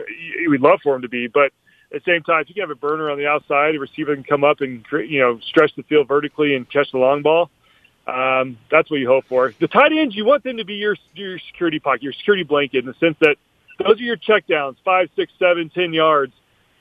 we'd 0.47 0.61
love 0.61 0.79
for 0.83 0.95
him 0.95 1.01
to 1.01 1.09
be. 1.09 1.27
But 1.27 1.51
at 1.93 2.03
the 2.03 2.11
same 2.11 2.23
time, 2.23 2.41
if 2.41 2.49
you 2.49 2.55
can 2.55 2.61
have 2.61 2.69
a 2.69 2.75
burner 2.75 3.09
on 3.09 3.17
the 3.17 3.27
outside, 3.27 3.75
a 3.75 3.79
receiver 3.79 4.13
can 4.15 4.23
come 4.23 4.43
up 4.43 4.61
and 4.61 4.85
you 5.07 5.19
know 5.19 5.39
stretch 5.39 5.75
the 5.75 5.83
field 5.83 6.07
vertically 6.07 6.55
and 6.55 6.69
catch 6.69 6.91
the 6.91 6.99
long 6.99 7.23
ball. 7.23 7.49
Um, 8.05 8.57
that's 8.69 8.91
what 8.91 8.99
you 8.99 9.07
hope 9.07 9.25
for. 9.29 9.53
The 9.59 9.67
tight 9.67 9.91
ends, 9.93 10.15
you 10.15 10.25
want 10.25 10.43
them 10.43 10.57
to 10.57 10.65
be 10.65 10.75
your 10.75 10.97
your 11.13 11.39
security 11.39 11.79
pocket, 11.79 12.03
your 12.03 12.13
security 12.13 12.43
blanket, 12.43 12.79
in 12.79 12.85
the 12.85 12.95
sense 12.95 13.15
that 13.21 13.37
those 13.79 13.99
are 13.99 14.03
your 14.03 14.17
checkdowns, 14.17 14.75
five, 14.83 15.09
six, 15.15 15.31
seven, 15.39 15.69
ten 15.69 15.93
yards. 15.93 16.33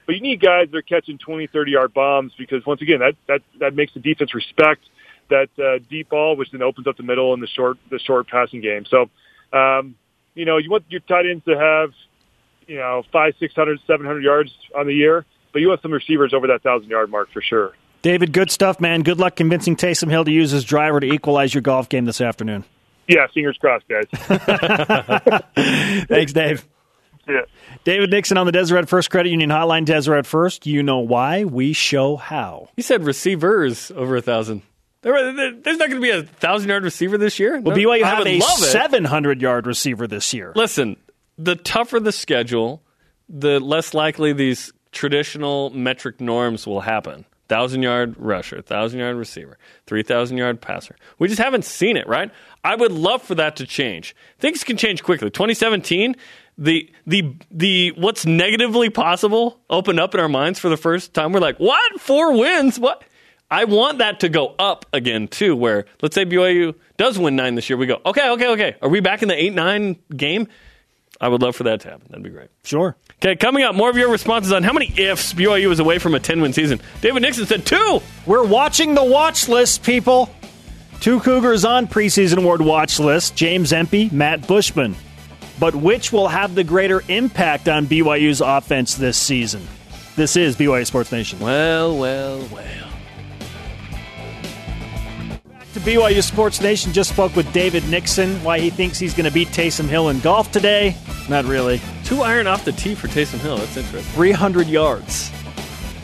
But 0.05 0.17
you 0.17 0.21
need 0.21 0.41
guys 0.41 0.69
that 0.71 0.77
are 0.77 0.83
catching 0.83 1.19
20, 1.19 1.47
30 1.47 1.71
yard 1.71 1.95
bombs 1.95 2.33
because 2.37 2.67
once 2.67 2.83
again, 2.83 2.99
that 2.99 3.15
that 3.29 3.43
that 3.61 3.75
makes 3.75 3.95
the 3.95 4.01
defense 4.01 4.35
respect 4.35 4.83
that 5.31 5.49
uh, 5.59 5.79
deep 5.89 6.11
ball, 6.11 6.37
which 6.37 6.51
then 6.51 6.63
opens 6.63 6.87
up 6.87 6.97
the 6.97 7.03
middle 7.03 7.33
and 7.35 7.43
the 7.43 7.47
short 7.47 7.79
the 7.91 7.99
short 8.01 8.27
passing 8.29 8.61
game. 8.61 8.85
So, 8.87 9.09
um, 9.57 9.95
you 10.35 10.45
know, 10.45 10.59
you 10.59 10.71
want 10.71 10.85
your 10.89 11.01
tight 11.01 11.27
ends 11.27 11.45
to 11.45 11.57
have, 11.59 11.93
you 12.67 12.77
know, 12.77 13.05
five, 13.13 13.35
six 13.39 13.55
hundred, 13.55 13.79
seven 13.87 14.07
hundred 14.07 14.25
yards 14.25 14.53
on 14.77 14.87
the 14.87 14.95
year, 14.95 15.25
but 15.53 15.61
you 15.61 15.69
want 15.69 15.83
some 15.83 15.93
receivers 15.93 16.35
over 16.35 16.49
that 16.49 16.63
thousand 16.63 16.91
yard 16.91 17.11
mark 17.11 17.29
for 17.33 17.43
sure. 17.43 17.73
David, 18.03 18.33
good 18.33 18.51
stuff, 18.51 18.81
man. 18.81 19.03
Good 19.03 19.19
luck 19.19 19.37
convincing 19.37 19.77
Taysom 19.77 20.11
Hill 20.11 20.25
to 20.25 20.31
use 20.33 20.51
his 20.51 20.65
driver 20.65 21.01
to 21.01 21.07
equalize 21.07 21.55
your 21.55 21.63
golf 21.63 21.89
game 21.89 22.05
this 22.05 22.21
afternoon. 22.21 22.65
Yeah, 23.09 23.27
fingers 23.33 23.57
crossed, 23.59 23.85
guys. 23.89 24.05
Thanks, 26.09 26.33
Dave. 26.33 26.67
Yeah. 27.29 27.43
David 27.85 28.11
Nixon 28.11 28.37
on 28.37 28.47
the 28.47 28.53
Deseret 28.53 28.89
First 28.89 29.11
Credit 29.11 29.31
Union 29.31 29.51
Hotline. 29.51 29.85
Deseret 29.85 30.27
First, 30.27 30.67
you 30.67 30.83
know 30.83 30.99
why? 30.99 31.45
We 31.45 31.73
show 31.73 32.17
how. 32.17 32.69
He 32.75 32.83
said 32.83 33.05
receivers 33.05 33.93
over 33.93 34.17
a 34.17 34.23
thousand. 34.23 34.63
There, 35.03 35.33
there's 35.33 35.79
not 35.79 35.89
going 35.89 36.01
to 36.01 36.01
be 36.01 36.11
a 36.11 36.23
thousand 36.23 36.69
yard 36.69 36.85
receiver 36.85 37.19
this 37.19 37.41
year. 37.41 37.61
Well, 37.61 37.77
BYU 37.77 38.05
have 38.05 38.25
a 38.27 38.41
seven 38.41 39.05
hundred 39.05 39.41
yard 39.41 39.67
receiver 39.67 40.07
this 40.07 40.33
year. 40.33 40.53
Listen, 40.55 40.97
the 41.37 41.57
tougher 41.57 41.99
the 41.99 42.13
schedule, 42.13 42.83
the 43.29 43.59
less 43.59 43.95
likely 43.95 44.33
these 44.33 44.73
traditional 44.93 45.71
metric 45.71 46.21
norms 46.21 46.67
will 46.67 46.83
happen. 46.83 47.25
Thousand 47.49 47.83
yard 47.83 48.15
rusher, 48.19 48.63
thousand 48.63 49.01
yard 49.01 49.17
receiver, 49.17 49.59
three 49.87 50.03
thousand 50.03 50.39
yard 50.39 50.61
passer. 50.61 50.97
We 51.19 51.29
just 51.29 51.41
haven't 51.41 51.65
seen 51.65 51.97
it, 51.97 52.07
right? 52.07 52.31
I 52.65 52.77
would 52.77 52.93
love 52.93 53.21
for 53.23 53.35
that 53.35 53.57
to 53.57 53.67
change. 53.67 54.15
Things 54.39 54.65
can 54.65 54.77
change 54.77 55.03
quickly. 55.03 55.29
2017, 55.29 56.17
the 56.57 56.91
the 57.07 57.35
the 57.51 57.93
what's 57.97 58.25
negatively 58.25 58.91
possible 58.91 59.61
opened 59.69 60.01
up 60.01 60.15
in 60.15 60.21
our 60.21 60.29
minds 60.29 60.59
for 60.59 60.69
the 60.69 60.77
first 60.77 61.15
time. 61.15 61.33
We're 61.33 61.41
like, 61.41 61.59
what? 61.59 62.01
Four 62.01 62.33
wins? 62.39 62.79
What? 62.79 63.05
I 63.51 63.65
want 63.65 63.99
that 63.99 64.21
to 64.21 64.31
go 64.31 64.55
up 64.59 64.87
again 64.95 65.29
too. 65.29 65.55
Where 65.55 65.85
let's 66.01 66.15
say 66.15 66.25
BYU 66.25 66.75
does 66.97 67.19
win 67.19 67.37
nine 67.37 67.55
this 67.55 67.69
year, 67.69 67.77
we 67.77 67.87
go 67.87 68.01
okay, 68.07 68.31
okay, 68.31 68.49
okay. 68.49 68.77
Are 68.81 68.89
we 68.89 69.01
back 69.01 69.23
in 69.23 69.29
the 69.29 69.41
eight 69.41 69.53
nine 69.53 69.97
game? 70.17 70.49
I 71.23 71.29
would 71.29 71.41
love 71.41 71.55
for 71.55 71.63
that 71.63 71.81
to 71.83 71.89
happen. 71.89 72.09
That'd 72.11 72.25
be 72.25 72.31
great. 72.31 72.49
Sure. 72.65 72.97
Okay, 73.23 73.37
coming 73.37 73.63
up, 73.63 73.77
more 73.77 73.89
of 73.89 73.97
your 73.97 74.11
responses 74.11 74.53
on 74.53 74.65
how 74.65 74.73
many 74.73 74.93
ifs 74.99 75.33
BYU 75.33 75.71
is 75.71 75.79
away 75.79 76.01
from 76.01 76.17
a 76.17 76.21
10 76.21 76.41
win 76.41 76.53
season. 76.53 76.81
David 77.01 77.23
Nixon 77.23 77.47
said 77.47 77.65
two. 77.65 78.01
We're 78.27 78.45
watching 78.45 78.97
the 78.97 79.05
watch 79.05 79.49
list, 79.49 79.85
people. 79.85 80.29
Two 81.01 81.21
Cougars 81.21 81.65
on 81.65 81.87
preseason 81.87 82.39
award 82.39 82.61
watch 82.61 82.99
list 82.99 83.37
James 83.37 83.73
Empey, 83.73 84.11
Matt 84.11 84.49
Bushman. 84.49 84.97
But 85.61 85.77
which 85.77 86.13
will 86.13 86.27
have 86.27 86.57
the 86.57 86.65
greater 86.65 87.05
impact 87.07 87.69
on 87.69 87.87
BYU's 87.87 88.41
offense 88.41 88.97
this 88.97 89.17
season? 89.17 89.67
This 90.17 90.37
is 90.37 90.57
BYU 90.57 90.85
Sports 90.85 91.13
Nation. 91.13 91.39
Well, 91.39 91.97
well, 91.97 92.41
well 92.53 92.92
to 95.75 95.81
BYU 95.81 96.23
Sports 96.23 96.61
Nation. 96.61 96.93
Just 96.93 97.11
spoke 97.11 97.35
with 97.35 97.51
David 97.53 97.89
Nixon. 97.89 98.43
Why 98.45 98.59
he 98.59 98.71
thinks 98.71 98.99
he's 98.99 99.15
going 99.15 99.25
to 99.25 99.33
beat 99.33 99.49
Taysom 99.49 99.87
Hill 99.87 100.09
in 100.11 100.21
golf 100.21 100.53
today? 100.53 100.97
Not 101.29 101.45
really. 101.45 101.81
Two 102.05 102.23
iron 102.23 102.47
off 102.47 102.65
the 102.65 102.73
tee 102.73 102.95
for 102.95 103.09
Taysom 103.09 103.39
Hill. 103.39 103.57
That's 103.57 103.77
interesting. 103.77 104.13
300 104.15 104.67
yards. 104.67 105.31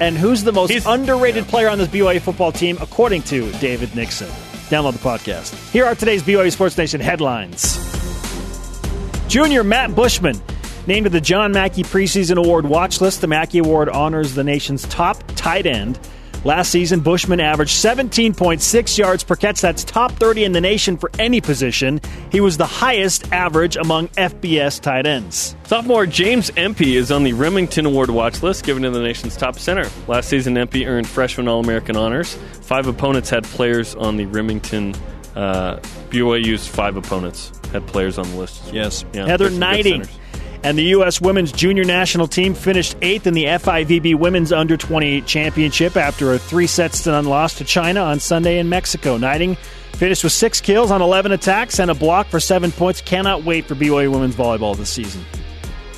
And 0.00 0.16
who's 0.16 0.44
the 0.44 0.52
most 0.52 0.70
he's, 0.70 0.86
underrated 0.86 1.44
yeah. 1.44 1.50
player 1.50 1.68
on 1.68 1.78
this 1.78 1.88
BYU 1.88 2.20
football 2.20 2.52
team, 2.52 2.78
according 2.80 3.22
to 3.24 3.50
David 3.58 3.94
Nixon? 3.94 4.28
Download 4.68 4.92
the 4.92 4.98
podcast. 4.98 5.54
Here 5.70 5.84
are 5.84 5.94
today's 5.94 6.22
BYU 6.22 6.52
Sports 6.52 6.78
Nation 6.78 7.00
headlines. 7.00 7.76
Junior 9.28 9.64
Matt 9.64 9.94
Bushman 9.94 10.40
named 10.86 11.04
to 11.04 11.10
the 11.10 11.20
John 11.20 11.52
Mackey 11.52 11.82
preseason 11.82 12.36
award 12.36 12.64
watch 12.64 13.00
list. 13.00 13.20
The 13.20 13.26
Mackey 13.26 13.58
Award 13.58 13.88
honors 13.88 14.34
the 14.34 14.44
nation's 14.44 14.84
top 14.84 15.22
tight 15.36 15.66
end 15.66 15.98
Last 16.48 16.70
season, 16.70 17.00
Bushman 17.00 17.40
averaged 17.40 17.76
17.6 17.76 18.96
yards 18.96 19.22
per 19.22 19.36
catch. 19.36 19.60
That's 19.60 19.84
top 19.84 20.12
30 20.12 20.44
in 20.44 20.52
the 20.52 20.62
nation 20.62 20.96
for 20.96 21.10
any 21.18 21.42
position. 21.42 22.00
He 22.32 22.40
was 22.40 22.56
the 22.56 22.64
highest 22.64 23.30
average 23.34 23.76
among 23.76 24.08
FBS 24.08 24.80
tight 24.80 25.06
ends. 25.06 25.54
Sophomore 25.64 26.06
James 26.06 26.50
Empey 26.56 26.96
is 26.96 27.12
on 27.12 27.22
the 27.22 27.32
Rimington 27.32 27.84
Award 27.84 28.08
watch 28.08 28.42
list 28.42 28.64
given 28.64 28.82
to 28.84 28.90
the 28.90 29.02
nation's 29.02 29.36
top 29.36 29.58
center. 29.58 29.90
Last 30.06 30.30
season, 30.30 30.56
Empey 30.56 30.86
earned 30.86 31.06
freshman 31.06 31.48
All 31.48 31.60
American 31.60 31.98
honors. 31.98 32.38
Five 32.62 32.86
opponents 32.86 33.28
had 33.28 33.44
players 33.44 33.94
on 33.94 34.16
the 34.16 34.24
Rimington. 34.24 34.98
Uh, 35.36 35.76
BYU's 36.08 36.66
five 36.66 36.96
opponents 36.96 37.52
had 37.72 37.86
players 37.86 38.16
on 38.16 38.26
the 38.30 38.36
list. 38.38 38.72
Yes. 38.72 39.04
Yeah, 39.12 39.26
Heather 39.26 39.50
Gneiting 39.50 40.08
and 40.62 40.78
the 40.78 40.84
U.S. 40.84 41.20
women's 41.20 41.52
junior 41.52 41.84
national 41.84 42.26
team 42.26 42.54
finished 42.54 42.96
eighth 43.02 43.26
in 43.26 43.34
the 43.34 43.44
FIVB 43.44 44.14
Women's 44.16 44.52
Under 44.52 44.76
28 44.76 45.26
Championship 45.26 45.96
after 45.96 46.32
a 46.34 46.38
three 46.38 46.66
sets 46.66 47.04
to 47.04 47.10
none 47.10 47.26
loss 47.26 47.54
to 47.58 47.64
China 47.64 48.00
on 48.00 48.20
Sunday 48.20 48.58
in 48.58 48.68
Mexico. 48.68 49.16
Gneiting 49.16 49.56
finished 49.94 50.24
with 50.24 50.32
six 50.32 50.60
kills 50.60 50.90
on 50.90 51.02
11 51.02 51.32
attacks 51.32 51.78
and 51.78 51.90
a 51.90 51.94
block 51.94 52.26
for 52.28 52.40
seven 52.40 52.70
points. 52.70 53.00
Cannot 53.00 53.44
wait 53.44 53.66
for 53.66 53.74
BYU 53.74 54.10
women's 54.12 54.36
volleyball 54.36 54.76
this 54.76 54.90
season. 54.90 55.24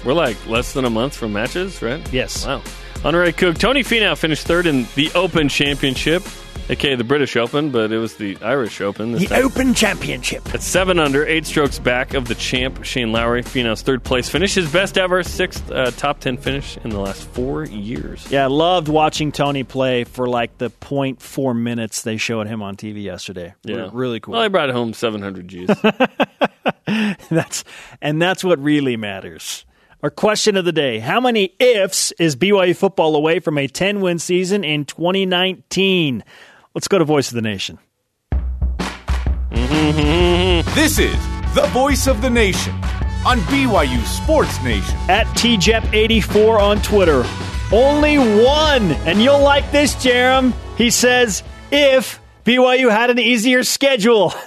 We're 0.05 0.15
like 0.15 0.37
less 0.47 0.73
than 0.73 0.85
a 0.85 0.91
month 0.91 1.15
from 1.15 1.33
matches, 1.33 1.83
right? 1.83 2.01
Yes. 2.13 2.47
Wow. 2.47 2.63
Honorary 3.05 3.33
Coug. 3.33 3.59
Tony 3.59 3.83
Finau 3.83 4.17
finished 4.17 4.47
third 4.47 4.67
in 4.67 4.87
the 4.95 5.11
Open 5.15 5.49
Championship 5.49 6.23
aka 6.71 6.95
the 6.95 7.05
British 7.05 7.37
Open, 7.37 7.71
but 7.71 7.93
it 7.93 7.99
was 7.99 8.17
the 8.17 8.39
Irish 8.41 8.81
Open. 8.81 9.13
the 9.13 9.27
time. 9.27 9.45
Open 9.45 9.75
Championship. 9.75 10.55
At 10.55 10.63
seven 10.63 10.99
under, 10.99 11.27
eight 11.27 11.45
strokes 11.45 11.79
back 11.79 12.15
of 12.15 12.29
the 12.29 12.35
champ, 12.35 12.85
Shane 12.85 13.13
Lowry. 13.13 13.43
Finau's 13.43 13.83
third 13.83 14.03
place 14.05 14.29
finish, 14.29 14.55
his 14.55 14.71
best 14.73 14.97
ever, 14.97 15.23
sixth 15.23 15.71
uh, 15.71 15.91
top 15.91 16.21
10 16.21 16.37
finish 16.39 16.79
in 16.79 16.91
the 16.91 17.01
last 17.01 17.27
four 17.29 17.65
years. 17.65 18.31
Yeah, 18.31 18.45
I 18.45 18.47
loved 18.47 18.89
watching 18.89 19.33
Tony 19.33 19.65
play 19.65 20.05
for 20.05 20.29
like 20.29 20.57
the 20.59 20.71
0.4 20.71 21.59
minutes 21.59 22.03
they 22.03 22.17
showed 22.17 22.47
him 22.47 22.63
on 22.63 22.77
TV 22.77 23.03
yesterday. 23.03 23.55
Yeah. 23.65 23.91
really 23.93 24.21
cool. 24.21 24.33
Well, 24.33 24.43
he 24.45 24.49
brought 24.49 24.71
home 24.71 24.95
700 24.95 25.49
G's. 25.49 25.69
that's, 27.31 27.65
and 28.01 28.23
that's 28.23 28.45
what 28.45 28.63
really 28.63 28.97
matters. 28.97 29.65
Our 30.03 30.11
question 30.11 30.57
of 30.57 30.65
the 30.65 30.73
day 30.73 30.99
How 30.99 31.21
many 31.21 31.55
ifs 31.59 32.11
is 32.13 32.35
BYU 32.35 32.75
football 32.75 33.15
away 33.17 33.39
from 33.39 33.59
a 33.59 33.67
10 33.69 34.01
win 34.01 34.19
season 34.19 34.65
in 34.65 34.87
2019? 34.87 36.25
Let's 36.75 36.87
go 36.87 36.99
to 36.99 37.05
Voice 37.05 37.29
of 37.31 37.35
the 37.35 37.43
Nation. 37.43 37.79
Mm-hmm. 39.51 40.75
This 40.75 41.01
is 41.01 41.17
the 41.53 41.69
Voice 41.73 42.07
of 42.07 42.23
the 42.23 42.31
Nation 42.31 42.73
on 43.27 43.41
BYU 43.41 44.01
Sports 44.05 44.63
Nation. 44.63 44.97
At 45.09 45.27
TJEP84 45.29 46.61
on 46.61 46.81
Twitter. 46.83 47.25
Only 47.73 48.19
one, 48.19 48.93
and 49.05 49.21
you'll 49.21 49.41
like 49.41 49.73
this, 49.73 49.97
Jarom. 49.97 50.53
He 50.77 50.91
says, 50.91 51.43
if 51.73 52.21
BYU 52.45 52.89
had 52.89 53.11
an 53.11 53.19
easier 53.19 53.65
schedule. 53.65 54.33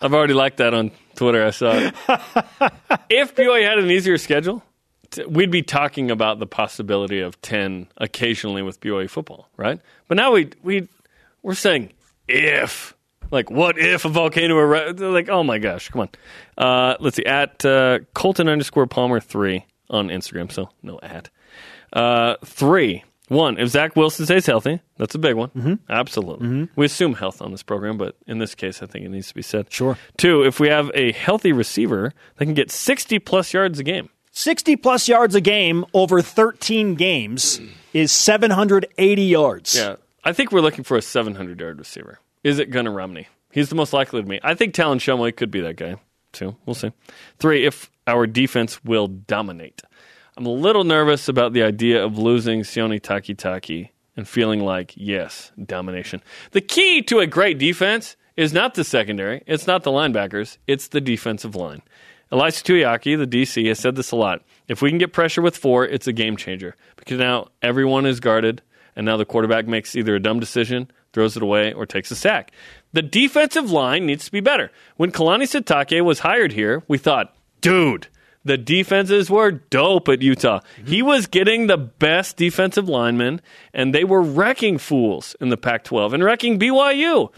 I've 0.00 0.14
already 0.14 0.34
liked 0.34 0.58
that 0.58 0.74
on 0.74 0.92
Twitter. 1.16 1.44
I 1.44 1.50
saw 1.50 1.72
it. 1.72 1.92
if 3.10 3.34
BYU 3.34 3.68
had 3.68 3.78
an 3.78 3.90
easier 3.90 4.16
schedule, 4.16 4.62
we'd 5.28 5.50
be 5.50 5.62
talking 5.62 6.10
about 6.10 6.38
the 6.38 6.46
possibility 6.46 7.20
of 7.20 7.40
10 7.42 7.88
occasionally 7.96 8.62
with 8.62 8.80
BYU 8.80 9.08
football, 9.08 9.48
right? 9.56 9.80
But 10.08 10.16
now 10.16 10.32
we 10.32 10.50
we 10.62 10.88
we're 11.42 11.54
saying 11.54 11.92
if 12.28 12.94
like 13.30 13.50
what 13.50 13.78
if 13.78 14.04
a 14.04 14.08
volcano 14.08 14.56
erupts? 14.56 15.00
Like 15.00 15.28
oh 15.28 15.42
my 15.42 15.58
gosh, 15.58 15.88
come 15.88 16.02
on. 16.02 16.08
Uh, 16.56 16.96
let's 17.00 17.16
see 17.16 17.24
at 17.26 17.64
uh, 17.64 18.00
Colton 18.14 18.48
underscore 18.48 18.86
Palmer 18.86 19.20
three 19.20 19.66
on 19.88 20.08
Instagram. 20.08 20.50
So 20.50 20.70
no 20.82 20.98
at 21.02 21.30
uh, 21.92 22.36
three. 22.44 23.04
One, 23.28 23.58
if 23.58 23.68
Zach 23.68 23.94
Wilson 23.94 24.26
stays 24.26 24.44
healthy, 24.46 24.80
that's 24.96 25.14
a 25.14 25.18
big 25.18 25.36
one. 25.36 25.50
Mm-hmm. 25.50 25.74
Absolutely. 25.88 26.68
We 26.74 26.86
assume 26.86 27.14
health 27.14 27.40
on 27.40 27.52
this 27.52 27.62
program, 27.62 27.96
but 27.96 28.16
in 28.26 28.38
this 28.38 28.56
case, 28.56 28.82
I 28.82 28.86
think 28.86 29.04
it 29.04 29.08
needs 29.08 29.28
to 29.28 29.34
be 29.36 29.42
said. 29.42 29.72
Sure. 29.72 29.96
Two, 30.16 30.42
if 30.42 30.58
we 30.58 30.66
have 30.66 30.90
a 30.94 31.12
healthy 31.12 31.52
receiver 31.52 32.12
they 32.38 32.44
can 32.44 32.54
get 32.54 32.72
60 32.72 33.20
plus 33.20 33.54
yards 33.54 33.78
a 33.78 33.84
game. 33.84 34.08
60 34.40 34.76
plus 34.76 35.06
yards 35.06 35.34
a 35.34 35.40
game 35.42 35.84
over 35.92 36.22
13 36.22 36.94
games 36.94 37.60
is 37.92 38.10
780 38.10 39.22
yards. 39.22 39.76
Yeah. 39.76 39.96
I 40.24 40.32
think 40.32 40.50
we're 40.50 40.62
looking 40.62 40.82
for 40.82 40.96
a 40.96 41.02
700 41.02 41.60
yard 41.60 41.78
receiver. 41.78 42.20
Is 42.42 42.58
it 42.58 42.70
Gunner 42.70 42.90
Romney? 42.90 43.28
He's 43.52 43.68
the 43.68 43.74
most 43.74 43.92
likely 43.92 44.22
to 44.22 44.26
me. 44.26 44.40
I 44.42 44.54
think 44.54 44.72
Talon 44.72 44.98
Shumway 44.98 45.36
could 45.36 45.50
be 45.50 45.60
that 45.60 45.76
guy, 45.76 45.96
too. 46.32 46.56
We'll 46.64 46.74
see. 46.74 46.90
Three, 47.38 47.66
if 47.66 47.90
our 48.06 48.26
defense 48.26 48.82
will 48.82 49.08
dominate. 49.08 49.82
I'm 50.38 50.46
a 50.46 50.50
little 50.50 50.84
nervous 50.84 51.28
about 51.28 51.52
the 51.52 51.62
idea 51.62 52.02
of 52.02 52.16
losing 52.16 52.62
Sione 52.62 52.98
Takitaki 52.98 53.90
and 54.16 54.26
feeling 54.26 54.60
like, 54.60 54.94
yes, 54.96 55.52
domination. 55.62 56.22
The 56.52 56.62
key 56.62 57.02
to 57.02 57.18
a 57.18 57.26
great 57.26 57.58
defense 57.58 58.16
is 58.38 58.54
not 58.54 58.72
the 58.72 58.84
secondary, 58.84 59.42
it's 59.46 59.66
not 59.66 59.82
the 59.82 59.90
linebackers, 59.90 60.56
it's 60.66 60.88
the 60.88 61.00
defensive 61.02 61.54
line. 61.54 61.82
Ilaisa 62.32 62.62
Tuiaki, 62.62 63.18
the 63.18 63.26
DC, 63.26 63.66
has 63.68 63.78
said 63.78 63.96
this 63.96 64.12
a 64.12 64.16
lot. 64.16 64.42
If 64.68 64.82
we 64.82 64.90
can 64.90 64.98
get 64.98 65.12
pressure 65.12 65.42
with 65.42 65.56
four, 65.56 65.84
it's 65.84 66.06
a 66.06 66.12
game 66.12 66.36
changer 66.36 66.76
because 66.96 67.18
now 67.18 67.48
everyone 67.60 68.06
is 68.06 68.20
guarded, 68.20 68.62
and 68.94 69.04
now 69.04 69.16
the 69.16 69.24
quarterback 69.24 69.66
makes 69.66 69.96
either 69.96 70.14
a 70.14 70.20
dumb 70.20 70.38
decision, 70.38 70.90
throws 71.12 71.36
it 71.36 71.42
away, 71.42 71.72
or 71.72 71.86
takes 71.86 72.10
a 72.10 72.16
sack. 72.16 72.52
The 72.92 73.02
defensive 73.02 73.70
line 73.70 74.06
needs 74.06 74.24
to 74.26 74.32
be 74.32 74.40
better. 74.40 74.70
When 74.96 75.10
Kalani 75.10 75.42
Sitake 75.42 76.04
was 76.04 76.20
hired 76.20 76.52
here, 76.52 76.84
we 76.86 76.98
thought, 76.98 77.34
dude, 77.60 78.06
the 78.44 78.56
defenses 78.56 79.28
were 79.28 79.50
dope 79.50 80.08
at 80.08 80.22
Utah. 80.22 80.60
Mm-hmm. 80.60 80.86
He 80.86 81.02
was 81.02 81.26
getting 81.26 81.66
the 81.66 81.76
best 81.76 82.36
defensive 82.36 82.88
linemen, 82.88 83.40
and 83.74 83.94
they 83.94 84.04
were 84.04 84.22
wrecking 84.22 84.78
fools 84.78 85.36
in 85.40 85.48
the 85.48 85.56
Pac 85.56 85.84
12 85.84 86.14
and 86.14 86.24
wrecking 86.24 86.58
BYU. 86.58 87.32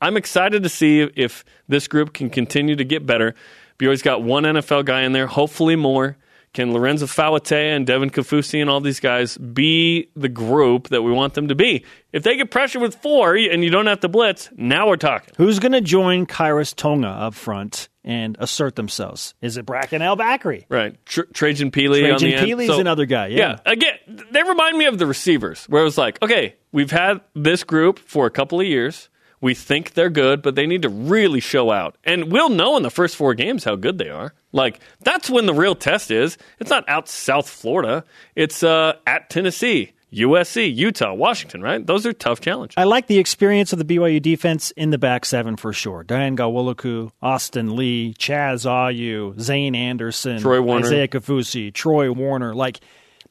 I'm 0.00 0.16
excited 0.16 0.62
to 0.62 0.68
see 0.68 1.00
if 1.00 1.44
this 1.66 1.88
group 1.88 2.12
can 2.12 2.30
continue 2.30 2.76
to 2.76 2.84
get 2.84 3.04
better. 3.04 3.34
BYU's 3.78 4.02
got 4.02 4.22
one 4.22 4.44
NFL 4.44 4.84
guy 4.84 5.02
in 5.02 5.12
there, 5.12 5.26
hopefully 5.26 5.76
more. 5.76 6.16
Can 6.54 6.72
Lorenzo 6.72 7.04
Fauatea 7.06 7.76
and 7.76 7.86
Devin 7.86 8.08
Kaufusi 8.08 8.60
and 8.60 8.70
all 8.70 8.80
these 8.80 9.00
guys 9.00 9.36
be 9.36 10.08
the 10.16 10.30
group 10.30 10.88
that 10.88 11.02
we 11.02 11.12
want 11.12 11.34
them 11.34 11.48
to 11.48 11.54
be? 11.54 11.84
If 12.10 12.22
they 12.22 12.36
get 12.38 12.50
pressure 12.50 12.80
with 12.80 12.94
four 12.96 13.36
and 13.36 13.62
you 13.62 13.68
don't 13.70 13.86
have 13.86 14.00
to 14.00 14.08
blitz, 14.08 14.48
now 14.56 14.88
we're 14.88 14.96
talking. 14.96 15.34
Who's 15.36 15.58
going 15.58 15.72
to 15.72 15.82
join 15.82 16.26
Khyiris 16.26 16.74
Tonga 16.74 17.06
up 17.06 17.34
front 17.34 17.90
and 18.02 18.34
assert 18.40 18.76
themselves? 18.76 19.34
Is 19.42 19.58
it 19.58 19.66
Bracken 19.66 20.00
El-Bakri? 20.00 20.64
Right. 20.70 20.96
Tr- 21.04 21.20
Trajan 21.34 21.70
Pili 21.70 22.02
on 22.04 22.18
Trajan 22.18 22.30
the 22.30 22.34
end. 22.36 22.46
Pili's 22.46 22.66
So- 22.68 22.80
another 22.80 23.04
guy. 23.04 23.26
Yeah. 23.26 23.58
Yeah. 23.66 23.72
Again, 23.72 24.24
they 24.32 24.42
remind 24.42 24.78
me 24.78 24.86
of 24.86 24.98
the 24.98 25.06
receivers, 25.06 25.66
where 25.66 25.82
it 25.82 25.84
was 25.84 25.98
like, 25.98 26.20
okay, 26.22 26.56
we've 26.72 26.90
had 26.90 27.20
this 27.34 27.62
group 27.62 27.98
for 27.98 28.24
a 28.24 28.30
couple 28.30 28.58
of 28.58 28.66
years. 28.66 29.10
We 29.40 29.54
think 29.54 29.94
they're 29.94 30.10
good, 30.10 30.42
but 30.42 30.54
they 30.56 30.66
need 30.66 30.82
to 30.82 30.88
really 30.88 31.40
show 31.40 31.70
out. 31.70 31.96
And 32.04 32.32
we'll 32.32 32.48
know 32.48 32.76
in 32.76 32.82
the 32.82 32.90
first 32.90 33.14
four 33.16 33.34
games 33.34 33.64
how 33.64 33.76
good 33.76 33.98
they 33.98 34.08
are. 34.10 34.34
Like, 34.52 34.80
that's 35.00 35.30
when 35.30 35.46
the 35.46 35.54
real 35.54 35.74
test 35.74 36.10
is. 36.10 36.36
It's 36.58 36.70
not 36.70 36.88
out 36.88 37.08
South 37.08 37.48
Florida, 37.48 38.04
it's 38.34 38.62
uh, 38.62 38.94
at 39.06 39.30
Tennessee, 39.30 39.92
USC, 40.12 40.74
Utah, 40.74 41.12
Washington, 41.12 41.62
right? 41.62 41.86
Those 41.86 42.06
are 42.06 42.12
tough 42.12 42.40
challenges. 42.40 42.74
I 42.78 42.84
like 42.84 43.06
the 43.06 43.18
experience 43.18 43.72
of 43.72 43.78
the 43.78 43.84
BYU 43.84 44.20
defense 44.22 44.70
in 44.72 44.90
the 44.90 44.98
back 44.98 45.24
seven 45.24 45.56
for 45.56 45.72
sure. 45.72 46.02
Dayan 46.02 46.36
Ghanwoloku, 46.36 47.12
Austin 47.22 47.76
Lee, 47.76 48.14
Chaz 48.18 48.64
Ayu, 48.66 49.38
Zayne 49.38 49.76
Anderson, 49.76 50.40
Troy 50.40 50.60
Warner. 50.62 50.86
Isaiah 50.86 51.08
Kaufusi, 51.08 51.72
Troy 51.72 52.10
Warner. 52.10 52.54
Like, 52.54 52.80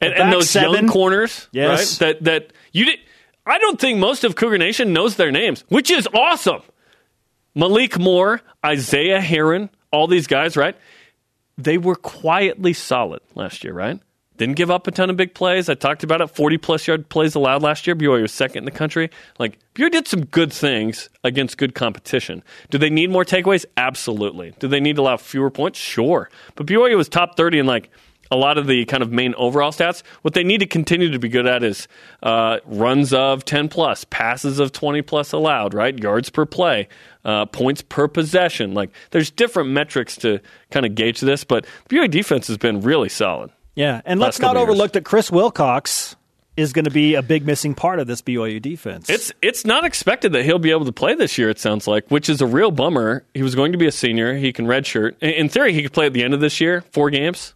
and, 0.00 0.14
and 0.14 0.32
those 0.32 0.48
seven, 0.48 0.72
young 0.72 0.88
corners, 0.88 1.48
Yes. 1.50 2.00
right? 2.00 2.06
That 2.06 2.24
that 2.24 2.52
you 2.72 2.84
did. 2.84 3.00
I 3.48 3.58
don't 3.58 3.80
think 3.80 3.98
most 3.98 4.24
of 4.24 4.36
Cougar 4.36 4.58
Nation 4.58 4.92
knows 4.92 5.16
their 5.16 5.32
names, 5.32 5.64
which 5.68 5.90
is 5.90 6.06
awesome. 6.14 6.62
Malik 7.54 7.98
Moore, 7.98 8.40
Isaiah 8.64 9.20
Herron, 9.20 9.70
all 9.90 10.06
these 10.06 10.26
guys, 10.26 10.56
right? 10.56 10.76
They 11.56 11.78
were 11.78 11.96
quietly 11.96 12.72
solid 12.72 13.20
last 13.34 13.64
year, 13.64 13.72
right? 13.72 13.98
Didn't 14.36 14.54
give 14.54 14.70
up 14.70 14.86
a 14.86 14.92
ton 14.92 15.10
of 15.10 15.16
big 15.16 15.34
plays. 15.34 15.68
I 15.68 15.74
talked 15.74 16.04
about 16.04 16.20
it. 16.20 16.28
Forty 16.28 16.58
plus 16.58 16.86
yard 16.86 17.08
plays 17.08 17.34
allowed 17.34 17.62
last 17.62 17.88
year. 17.88 17.96
BYU 17.96 18.22
was 18.22 18.32
second 18.32 18.58
in 18.58 18.64
the 18.66 18.70
country. 18.70 19.10
Like 19.40 19.58
BYU 19.74 19.90
did 19.90 20.06
some 20.06 20.26
good 20.26 20.52
things 20.52 21.08
against 21.24 21.58
good 21.58 21.74
competition. 21.74 22.44
Do 22.70 22.78
they 22.78 22.90
need 22.90 23.10
more 23.10 23.24
takeaways? 23.24 23.64
Absolutely. 23.76 24.54
Do 24.60 24.68
they 24.68 24.78
need 24.78 24.94
to 24.94 25.02
allow 25.02 25.16
fewer 25.16 25.50
points? 25.50 25.80
Sure. 25.80 26.30
But 26.54 26.66
BYU 26.66 26.96
was 26.96 27.08
top 27.08 27.36
thirty 27.36 27.58
in 27.58 27.66
like 27.66 27.90
a 28.30 28.36
lot 28.36 28.58
of 28.58 28.66
the 28.66 28.84
kind 28.86 29.02
of 29.02 29.10
main 29.10 29.34
overall 29.34 29.72
stats. 29.72 30.02
What 30.22 30.34
they 30.34 30.44
need 30.44 30.58
to 30.58 30.66
continue 30.66 31.10
to 31.10 31.18
be 31.18 31.28
good 31.28 31.46
at 31.46 31.62
is 31.62 31.88
uh, 32.22 32.58
runs 32.66 33.12
of 33.12 33.44
10 33.44 33.68
plus, 33.68 34.04
passes 34.04 34.58
of 34.58 34.72
20 34.72 35.02
plus 35.02 35.32
allowed, 35.32 35.74
right? 35.74 35.98
Yards 35.98 36.30
per 36.30 36.46
play, 36.46 36.88
uh, 37.24 37.46
points 37.46 37.82
per 37.82 38.08
possession. 38.08 38.74
Like 38.74 38.90
there's 39.10 39.30
different 39.30 39.70
metrics 39.70 40.16
to 40.16 40.40
kind 40.70 40.86
of 40.86 40.94
gauge 40.94 41.20
this, 41.20 41.44
but 41.44 41.66
the 41.88 41.96
BYU 41.96 42.10
defense 42.10 42.46
has 42.48 42.56
been 42.56 42.80
really 42.80 43.08
solid. 43.08 43.50
Yeah, 43.74 44.00
and 44.04 44.18
let's 44.18 44.40
not 44.40 44.56
years. 44.56 44.62
overlook 44.62 44.92
that 44.94 45.04
Chris 45.04 45.30
Wilcox 45.30 46.16
is 46.58 46.72
going 46.72 46.84
to 46.86 46.90
be 46.90 47.14
a 47.14 47.22
big 47.22 47.46
missing 47.46 47.72
part 47.72 48.00
of 48.00 48.08
this 48.08 48.20
BYU 48.20 48.60
defense. 48.60 49.08
It's 49.08 49.32
it's 49.40 49.64
not 49.64 49.84
expected 49.84 50.32
that 50.32 50.44
he'll 50.44 50.58
be 50.58 50.72
able 50.72 50.86
to 50.86 50.92
play 50.92 51.14
this 51.14 51.38
year. 51.38 51.48
It 51.48 51.60
sounds 51.60 51.86
like, 51.86 52.08
which 52.08 52.28
is 52.28 52.40
a 52.40 52.46
real 52.46 52.72
bummer. 52.72 53.24
He 53.34 53.44
was 53.44 53.54
going 53.54 53.70
to 53.70 53.78
be 53.78 53.86
a 53.86 53.92
senior. 53.92 54.34
He 54.34 54.52
can 54.52 54.66
redshirt. 54.66 55.14
In 55.20 55.48
theory, 55.48 55.72
he 55.72 55.82
could 55.82 55.92
play 55.92 56.06
at 56.06 56.12
the 56.12 56.24
end 56.24 56.34
of 56.34 56.40
this 56.40 56.60
year, 56.60 56.82
four 56.90 57.10
games, 57.10 57.54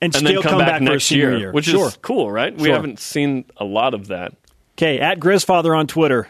and, 0.00 0.14
and 0.14 0.26
still 0.26 0.42
then 0.42 0.50
come, 0.50 0.58
back, 0.58 0.78
for 0.78 0.88
a 0.88 0.92
next 0.92 1.10
year, 1.10 1.36
year, 1.38 1.52
which 1.52 1.66
sure. 1.66 1.88
is 1.88 1.96
cool, 2.02 2.30
right? 2.30 2.54
We 2.56 2.64
Sure. 2.66 2.74
haven't 2.74 3.00
seen 3.00 3.44
a 3.56 3.64
lot 3.64 3.94
of 3.94 4.08
that. 4.08 4.32
Okay, 4.74 4.98
at 5.00 5.18
Grizzfather 5.18 5.76
on 5.76 5.86
Twitter 5.86 6.28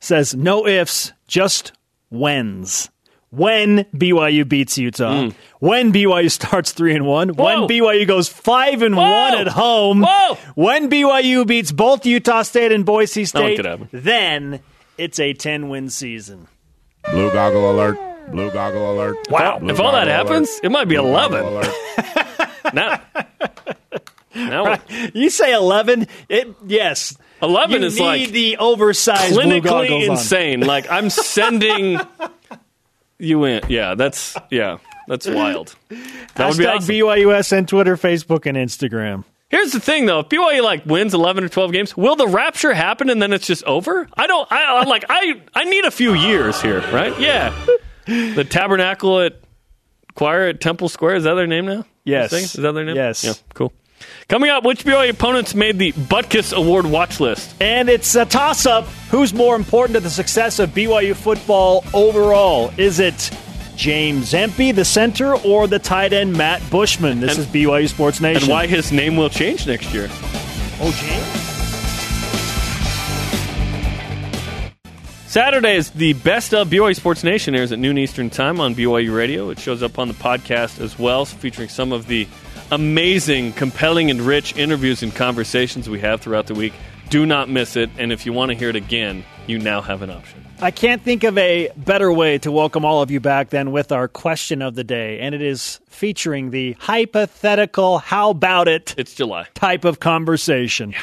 says 0.00 0.34
no 0.34 0.66
ifs, 0.66 1.12
just 1.26 1.72
whens. 2.10 2.90
When 3.30 3.84
BYU 3.94 4.48
beats 4.48 4.78
Utah, 4.78 5.28
when 5.58 5.92
BYU 5.92 6.30
starts 6.40 6.72
three 6.72 6.94
and 6.94 7.04
one, 7.04 7.30
when 7.34 7.58
Hmm. 7.58 7.64
BYU 7.66 8.06
goes 8.06 8.26
five 8.28 8.80
and 8.80 8.96
Whoa. 8.96 9.02
one 9.02 9.34
at 9.38 9.48
home, 9.48 10.00
Whoa. 10.06 10.36
when 10.54 10.88
BYU 10.88 11.46
beats 11.46 11.70
both 11.70 12.06
Utah 12.06 12.40
State 12.42 12.72
and 12.72 12.86
Boise 12.86 13.26
State, 13.26 13.56
could 13.60 13.88
then 13.92 14.60
it's 14.96 15.20
a 15.20 15.34
ten 15.34 15.68
win 15.68 15.90
season. 15.90 16.46
Blue 17.10 17.30
goggle 17.30 17.70
alert. 17.70 17.98
Blue 18.30 18.50
goggle 18.50 18.92
alert. 18.94 19.16
Wow! 19.30 19.58
Blue 19.58 19.70
if 19.70 19.80
all 19.80 19.92
that 19.92 20.06
happens, 20.06 20.48
alert. 20.48 20.60
it 20.64 20.70
might 20.70 20.88
be 20.88 20.96
Blue 20.96 21.08
eleven. 21.08 21.44
now, 22.72 23.00
now 24.34 24.78
You 25.14 25.30
say 25.30 25.52
eleven? 25.52 26.06
It 26.28 26.54
yes. 26.66 27.16
11 27.40 27.80
you 27.82 27.86
is 27.86 27.96
need 27.96 28.04
like 28.04 28.30
the 28.30 28.56
oversized 28.58 29.34
clinically 29.36 29.94
on. 29.94 30.10
insane. 30.12 30.60
Like 30.60 30.90
I'm 30.90 31.08
sending 31.08 32.00
you 33.18 33.44
in. 33.44 33.62
Yeah, 33.68 33.94
that's 33.94 34.36
yeah, 34.50 34.78
that's 35.06 35.28
wild. 35.28 35.76
That 35.88 36.48
would 36.48 36.58
be 36.58 36.64
Hashtag 36.64 36.76
awesome. 36.76 36.94
BYUS 36.94 37.52
and 37.56 37.68
Twitter, 37.68 37.96
Facebook, 37.96 38.46
and 38.46 38.56
Instagram. 38.56 39.24
Here's 39.50 39.70
the 39.70 39.78
thing, 39.80 40.06
though: 40.06 40.18
if 40.20 40.28
BYU 40.28 40.62
like 40.64 40.84
wins 40.84 41.14
11 41.14 41.44
or 41.44 41.48
12 41.48 41.72
games, 41.72 41.96
will 41.96 42.16
the 42.16 42.26
rapture 42.26 42.74
happen 42.74 43.08
and 43.08 43.22
then 43.22 43.32
it's 43.32 43.46
just 43.46 43.62
over? 43.64 44.08
I 44.16 44.26
don't. 44.26 44.50
I, 44.50 44.64
I 44.80 44.84
like. 44.84 45.04
I 45.08 45.40
I 45.54 45.64
need 45.64 45.84
a 45.84 45.90
few 45.92 46.14
years 46.14 46.60
here, 46.60 46.80
right? 46.92 47.18
Yeah. 47.20 47.54
The 48.06 48.44
Tabernacle 48.44 49.20
at 49.20 49.36
Choir 50.14 50.48
at 50.48 50.60
Temple 50.60 50.88
Square 50.88 51.16
is 51.16 51.24
that 51.24 51.34
their 51.34 51.46
name 51.46 51.66
now? 51.66 51.84
Yes. 52.08 52.32
Is 52.32 52.52
that 52.54 52.72
their 52.72 52.84
name? 52.84 52.96
Yes. 52.96 53.24
Yeah. 53.24 53.34
Cool. 53.54 53.72
Coming 54.28 54.50
up, 54.50 54.64
which 54.64 54.84
BYU 54.84 55.10
opponents 55.10 55.54
made 55.54 55.78
the 55.78 55.92
Butkus 55.92 56.52
Award 56.56 56.86
watch 56.86 57.18
list? 57.20 57.54
And 57.60 57.88
it's 57.88 58.14
a 58.14 58.24
toss 58.24 58.64
up. 58.66 58.86
Who's 59.10 59.34
more 59.34 59.56
important 59.56 59.94
to 59.94 60.00
the 60.00 60.10
success 60.10 60.58
of 60.58 60.70
BYU 60.70 61.14
football 61.16 61.84
overall? 61.92 62.72
Is 62.76 63.00
it 63.00 63.30
James 63.76 64.34
Empey, 64.34 64.72
the 64.72 64.84
center, 64.84 65.34
or 65.36 65.66
the 65.66 65.78
tight 65.78 66.12
end 66.12 66.32
Matt 66.34 66.62
Bushman? 66.70 67.20
This 67.20 67.32
And- 67.36 67.40
is 67.40 67.46
BYU 67.46 67.88
Sports 67.88 68.20
Nation. 68.20 68.42
And 68.44 68.50
why 68.52 68.66
his 68.66 68.92
name 68.92 69.16
will 69.16 69.30
change 69.30 69.66
next 69.66 69.92
year? 69.92 70.08
Oh, 70.80 70.92
James? 70.92 71.57
Saturday 75.38 75.76
is 75.76 75.90
the 75.90 76.14
best 76.14 76.52
of 76.52 76.68
BYU 76.68 76.96
Sports 76.96 77.22
Nation 77.22 77.54
airs 77.54 77.70
at 77.70 77.78
noon 77.78 77.96
Eastern 77.96 78.28
Time 78.28 78.58
on 78.58 78.74
BYU 78.74 79.14
Radio. 79.14 79.50
It 79.50 79.60
shows 79.60 79.84
up 79.84 79.96
on 79.96 80.08
the 80.08 80.14
podcast 80.14 80.80
as 80.80 80.98
well, 80.98 81.24
featuring 81.24 81.68
some 81.68 81.92
of 81.92 82.08
the 82.08 82.26
amazing, 82.72 83.52
compelling, 83.52 84.10
and 84.10 84.20
rich 84.20 84.56
interviews 84.56 85.00
and 85.04 85.14
conversations 85.14 85.88
we 85.88 86.00
have 86.00 86.20
throughout 86.20 86.48
the 86.48 86.54
week. 86.54 86.72
Do 87.08 87.24
not 87.24 87.48
miss 87.48 87.76
it, 87.76 87.88
and 87.98 88.10
if 88.10 88.26
you 88.26 88.32
want 88.32 88.50
to 88.50 88.58
hear 88.58 88.68
it 88.68 88.74
again, 88.74 89.24
you 89.46 89.60
now 89.60 89.80
have 89.80 90.02
an 90.02 90.10
option. 90.10 90.44
I 90.60 90.72
can't 90.72 91.02
think 91.02 91.22
of 91.22 91.38
a 91.38 91.70
better 91.76 92.12
way 92.12 92.38
to 92.38 92.50
welcome 92.50 92.84
all 92.84 93.00
of 93.00 93.12
you 93.12 93.20
back 93.20 93.50
than 93.50 93.70
with 93.70 93.92
our 93.92 94.08
question 94.08 94.60
of 94.60 94.74
the 94.74 94.82
day, 94.82 95.20
and 95.20 95.36
it 95.36 95.40
is 95.40 95.78
featuring 95.86 96.50
the 96.50 96.72
hypothetical 96.80 97.98
how 97.98 98.30
about 98.30 98.66
it 98.66 98.92
It's 98.98 99.14
July. 99.14 99.46
type 99.54 99.84
of 99.84 100.00
conversation. 100.00 100.96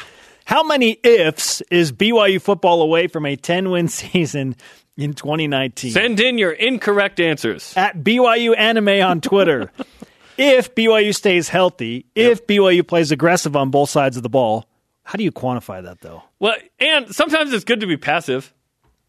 How 0.46 0.62
many 0.62 0.92
ifs 1.02 1.60
is 1.72 1.90
BYU 1.92 2.40
football 2.40 2.80
away 2.80 3.08
from 3.08 3.26
a 3.26 3.34
10 3.36 3.68
win 3.70 3.88
season 4.00 4.54
in 4.96 5.12
2019? 5.12 5.90
Send 5.90 6.20
in 6.20 6.38
your 6.38 6.52
incorrect 6.52 7.18
answers. 7.20 7.74
At 7.76 7.98
BYU 7.98 8.56
Anime 8.56 9.02
on 9.02 9.20
Twitter. 9.20 9.72
if 10.38 10.74
BYU 10.74 11.12
stays 11.14 11.48
healthy, 11.48 12.06
if 12.14 12.46
BYU 12.46 12.86
plays 12.86 13.10
aggressive 13.10 13.56
on 13.56 13.70
both 13.70 13.90
sides 13.90 14.16
of 14.16 14.22
the 14.22 14.28
ball, 14.28 14.66
How 15.02 15.16
do 15.16 15.24
you 15.24 15.32
quantify 15.32 15.82
that, 15.82 16.00
though? 16.00 16.22
Well, 16.38 16.54
and 16.78 17.14
sometimes 17.14 17.52
it's 17.52 17.64
good 17.64 17.80
to 17.80 17.86
be 17.86 17.96
passive. 17.96 18.52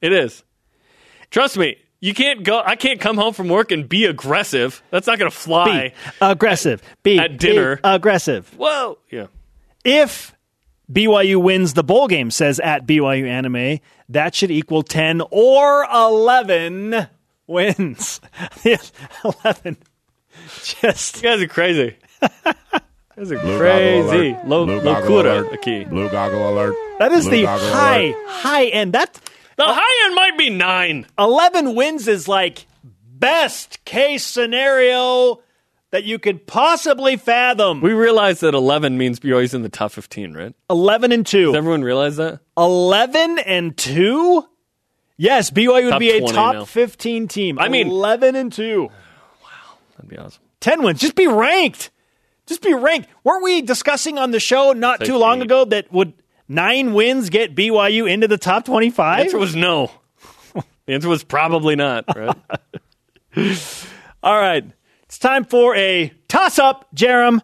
It 0.01 0.13
is. 0.13 0.43
Trust 1.29 1.57
me, 1.57 1.77
you 1.99 2.13
can't 2.13 2.43
go. 2.43 2.61
I 2.65 2.75
can't 2.75 2.99
come 2.99 3.17
home 3.17 3.33
from 3.33 3.47
work 3.47 3.71
and 3.71 3.87
be 3.89 4.05
aggressive. 4.05 4.81
That's 4.91 5.07
not 5.07 5.19
going 5.19 5.29
to 5.29 5.35
fly. 5.37 5.89
B, 5.89 5.93
aggressive. 6.21 6.81
Be 7.03 7.19
At 7.19 7.37
dinner. 7.37 7.75
B, 7.77 7.81
aggressive. 7.83 8.51
Whoa. 8.57 8.97
Yeah. 9.11 9.27
If 9.83 10.33
BYU 10.91 11.41
wins 11.41 11.73
the 11.73 11.83
bowl 11.83 12.07
game, 12.07 12.31
says 12.31 12.59
at 12.59 12.85
BYU 12.87 13.27
Anime, 13.27 13.79
that 14.09 14.33
should 14.35 14.51
equal 14.51 14.83
10 14.83 15.21
or 15.31 15.85
11 15.93 17.07
wins. 17.45 18.21
11. 19.43 19.77
Just. 20.63 21.17
You 21.17 21.23
guys 21.23 21.41
are 21.41 21.47
crazy. 21.47 21.97
you 22.21 22.29
guys 23.17 23.31
are 23.31 23.39
Blue 23.39 23.57
crazy. 23.57 24.31
goggle. 24.31 24.49
Low, 24.49 24.65
Blue 24.65 24.79
low 24.79 24.93
goggle 24.93 25.19
alert. 25.21 25.51
the 25.51 25.57
key. 25.57 25.83
Blue 25.83 26.09
goggle 26.09 26.49
alert. 26.53 26.75
That 26.99 27.11
is 27.11 27.25
Blue 27.25 27.31
the 27.41 27.45
high, 27.45 27.97
alert. 27.99 28.15
high 28.27 28.65
end. 28.67 28.93
That 28.93 29.13
The 29.57 29.63
uh, 29.65 29.73
high 29.77 30.05
end 30.05 30.15
might 30.15 30.37
be 30.37 30.49
nine. 30.49 31.05
11 31.19 31.75
wins 31.75 32.07
is 32.07 32.27
like 32.27 32.65
best 33.03 33.83
case 33.85 34.25
scenario 34.25 35.41
that 35.91 36.03
you 36.03 36.19
could 36.19 36.45
possibly 36.47 37.15
fathom. 37.15 37.81
We 37.81 37.93
realize 37.93 38.41
that 38.41 38.53
11 38.53 38.97
means 38.97 39.19
BYU's 39.19 39.53
in 39.53 39.61
the 39.61 39.69
top 39.69 39.91
15, 39.91 40.33
right? 40.33 40.53
11 40.69 41.11
and 41.11 41.25
2. 41.25 41.45
Does 41.47 41.55
everyone 41.55 41.83
realize 41.83 42.17
that? 42.17 42.39
11 42.57 43.39
and 43.39 43.77
2? 43.77 44.43
Yes, 45.17 45.49
BYU 45.49 45.85
would 45.85 45.89
Top 45.91 45.99
be 45.99 46.11
a 46.11 46.21
top 46.27 46.53
now. 46.55 46.65
15 46.65 47.27
team. 47.27 47.57
I 47.59 47.69
mean- 47.69 47.87
11 47.87 48.35
and 48.35 48.51
2. 48.51 48.83
Wow, 48.83 48.89
That'd 49.95 50.09
be 50.09 50.17
awesome. 50.17 50.41
10 50.59 50.83
wins. 50.83 50.99
Just 50.99 51.15
be 51.15 51.27
ranked. 51.27 51.89
Just 52.45 52.61
be 52.61 52.73
ranked. 52.73 53.09
Weren't 53.23 53.43
we 53.43 53.61
discussing 53.61 54.17
on 54.17 54.31
the 54.31 54.39
show 54.39 54.73
not 54.73 54.99
Take 54.99 55.07
too 55.07 55.17
long 55.17 55.39
eight. 55.39 55.45
ago 55.45 55.65
that 55.65 55.91
would 55.91 56.13
9 56.47 56.93
wins 56.93 57.29
get 57.29 57.55
BYU 57.55 58.09
into 58.09 58.27
the 58.27 58.37
top 58.37 58.65
25? 58.65 59.17
The 59.17 59.23
answer 59.23 59.37
was 59.37 59.55
no. 59.55 59.91
the 60.85 60.93
answer 60.93 61.09
was 61.09 61.23
probably 61.23 61.75
not, 61.75 62.05
right? 62.15 62.35
All 64.23 64.39
right. 64.39 64.65
It's 65.07 65.19
time 65.19 65.45
for 65.45 65.75
a 65.75 66.11
toss 66.27 66.59
up, 66.59 66.87
Jarom, 66.93 67.39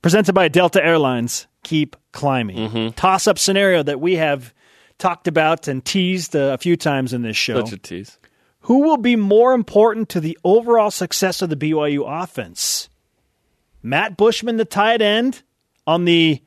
presented 0.00 0.32
by 0.32 0.48
Delta 0.48 0.84
Airlines. 0.84 1.48
Keep 1.64 1.96
climbing. 2.12 2.56
Mm-hmm. 2.56 2.88
Toss 2.90 3.26
up 3.26 3.38
scenario 3.38 3.82
that 3.82 4.00
we 4.00 4.16
have 4.16 4.54
talked 4.98 5.26
about 5.26 5.66
and 5.66 5.84
teased 5.84 6.34
a 6.34 6.56
few 6.58 6.76
times 6.76 7.12
in 7.12 7.22
this 7.22 7.36
show. 7.36 7.64
Such 7.64 7.72
a 7.72 7.78
tease. 7.78 8.16
Who 8.60 8.82
will 8.82 8.96
be 8.96 9.16
more 9.16 9.54
important 9.54 10.10
to 10.10 10.20
the 10.20 10.38
overall 10.44 10.90
success 10.90 11.42
of 11.42 11.50
the 11.50 11.56
BYU 11.56 12.04
offense? 12.06 12.88
Matt 13.82 14.16
Bushman, 14.16 14.56
the 14.56 14.64
tight 14.64 15.02
end, 15.02 15.42
on 15.86 16.04
the 16.04 16.40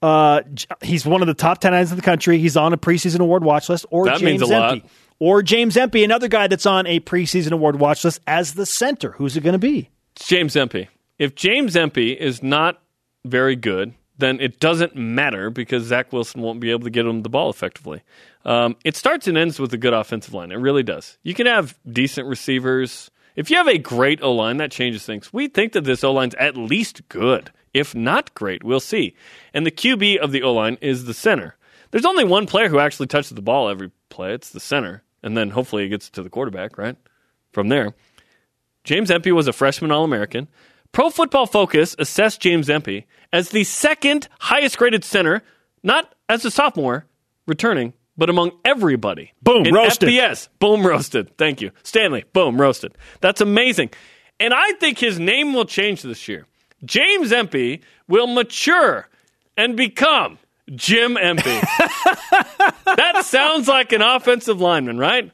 uh, 0.00 0.42
he's 0.82 1.04
one 1.04 1.22
of 1.22 1.26
the 1.26 1.34
top 1.34 1.58
ten 1.58 1.74
ends 1.74 1.90
in 1.90 1.96
the 1.96 2.02
country. 2.02 2.38
He's 2.38 2.56
on 2.56 2.72
a 2.72 2.78
preseason 2.78 3.18
award 3.18 3.42
watch 3.42 3.68
list, 3.68 3.86
or 3.90 4.04
That 4.04 4.18
James 4.18 4.40
means 4.40 4.42
a 4.42 4.46
lot. 4.46 4.78
Or 5.20 5.42
James 5.42 5.76
Empey, 5.76 6.04
another 6.04 6.28
guy 6.28 6.46
that's 6.46 6.66
on 6.66 6.86
a 6.86 7.00
preseason 7.00 7.50
award 7.50 7.80
watch 7.80 8.04
list 8.04 8.20
as 8.26 8.54
the 8.54 8.66
center. 8.66 9.12
Who's 9.12 9.36
it 9.36 9.40
going 9.40 9.54
to 9.54 9.58
be? 9.58 9.90
James 10.14 10.56
Empey. 10.56 10.88
If 11.18 11.34
James 11.34 11.76
Empey 11.76 12.12
is 12.12 12.42
not 12.42 12.80
very 13.24 13.56
good, 13.56 13.94
then 14.18 14.40
it 14.40 14.60
doesn't 14.60 14.94
matter 14.94 15.50
because 15.50 15.84
Zach 15.84 16.12
Wilson 16.12 16.40
won't 16.40 16.60
be 16.60 16.70
able 16.70 16.84
to 16.84 16.90
get 16.90 17.06
him 17.06 17.22
the 17.22 17.28
ball 17.28 17.50
effectively. 17.50 18.02
Um, 18.44 18.76
it 18.84 18.96
starts 18.96 19.26
and 19.26 19.36
ends 19.36 19.58
with 19.58 19.72
a 19.72 19.78
good 19.78 19.92
offensive 19.92 20.34
line. 20.34 20.52
It 20.52 20.56
really 20.56 20.82
does. 20.82 21.18
You 21.22 21.34
can 21.34 21.46
have 21.46 21.78
decent 21.90 22.28
receivers. 22.28 23.10
If 23.36 23.50
you 23.50 23.56
have 23.56 23.68
a 23.68 23.78
great 23.78 24.22
O 24.22 24.32
line, 24.32 24.56
that 24.58 24.70
changes 24.70 25.04
things. 25.04 25.32
We 25.32 25.48
think 25.48 25.72
that 25.72 25.84
this 25.84 26.04
O 26.04 26.12
line's 26.12 26.34
at 26.34 26.56
least 26.56 27.08
good. 27.08 27.50
If 27.74 27.94
not 27.94 28.34
great, 28.34 28.64
we'll 28.64 28.80
see. 28.80 29.14
And 29.54 29.66
the 29.66 29.70
QB 29.70 30.18
of 30.18 30.32
the 30.32 30.42
O 30.42 30.52
line 30.52 30.78
is 30.80 31.04
the 31.04 31.14
center. 31.14 31.56
There's 31.90 32.06
only 32.06 32.24
one 32.24 32.46
player 32.46 32.68
who 32.68 32.78
actually 32.78 33.06
touches 33.06 33.30
the 33.30 33.42
ball 33.42 33.68
every 33.68 33.90
play. 34.08 34.32
It's 34.32 34.50
the 34.50 34.60
center. 34.60 35.02
And 35.22 35.36
then 35.36 35.50
hopefully 35.50 35.84
it 35.84 35.88
gets 35.88 36.10
to 36.10 36.22
the 36.22 36.30
quarterback, 36.30 36.78
right? 36.78 36.96
From 37.52 37.68
there. 37.68 37.94
James 38.84 39.10
Empey 39.10 39.32
was 39.32 39.48
a 39.48 39.52
freshman 39.52 39.90
All 39.90 40.04
American. 40.04 40.48
Pro 40.92 41.10
Football 41.10 41.46
Focus 41.46 41.94
assessed 41.98 42.40
James 42.40 42.70
Empey 42.70 43.06
as 43.32 43.50
the 43.50 43.64
second 43.64 44.28
highest 44.40 44.78
graded 44.78 45.04
center, 45.04 45.42
not 45.82 46.14
as 46.28 46.44
a 46.44 46.50
sophomore 46.50 47.06
returning, 47.46 47.92
but 48.16 48.30
among 48.30 48.52
everybody. 48.64 49.32
Boom, 49.42 49.66
in 49.66 49.74
roasted. 49.74 50.08
FBS. 50.08 50.48
Boom, 50.58 50.86
roasted. 50.86 51.36
Thank 51.36 51.60
you. 51.60 51.70
Stanley, 51.82 52.24
boom, 52.32 52.60
roasted. 52.60 52.92
That's 53.20 53.40
amazing. 53.40 53.90
And 54.40 54.54
I 54.54 54.72
think 54.72 54.98
his 54.98 55.18
name 55.18 55.52
will 55.52 55.64
change 55.64 56.02
this 56.02 56.28
year. 56.28 56.46
James 56.84 57.32
Empey 57.32 57.82
will 58.06 58.26
mature 58.26 59.08
and 59.56 59.76
become 59.76 60.38
Jim 60.74 61.16
Empey. 61.16 61.60
that 62.96 63.24
sounds 63.24 63.68
like 63.68 63.92
an 63.92 64.02
offensive 64.02 64.60
lineman, 64.60 64.98
right? 64.98 65.30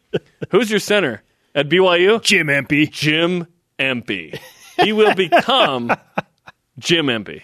Who's 0.51 0.71
your 0.71 0.81
center 0.81 1.23
at 1.55 1.69
BYU? 1.69 2.23
Jim 2.23 2.49
Empey. 2.51 2.87
Jim 2.89 3.47
Empey. 3.79 4.39
He 4.83 4.93
will 4.93 5.15
become 5.15 5.93
Jim 6.79 7.09
Empey. 7.09 7.43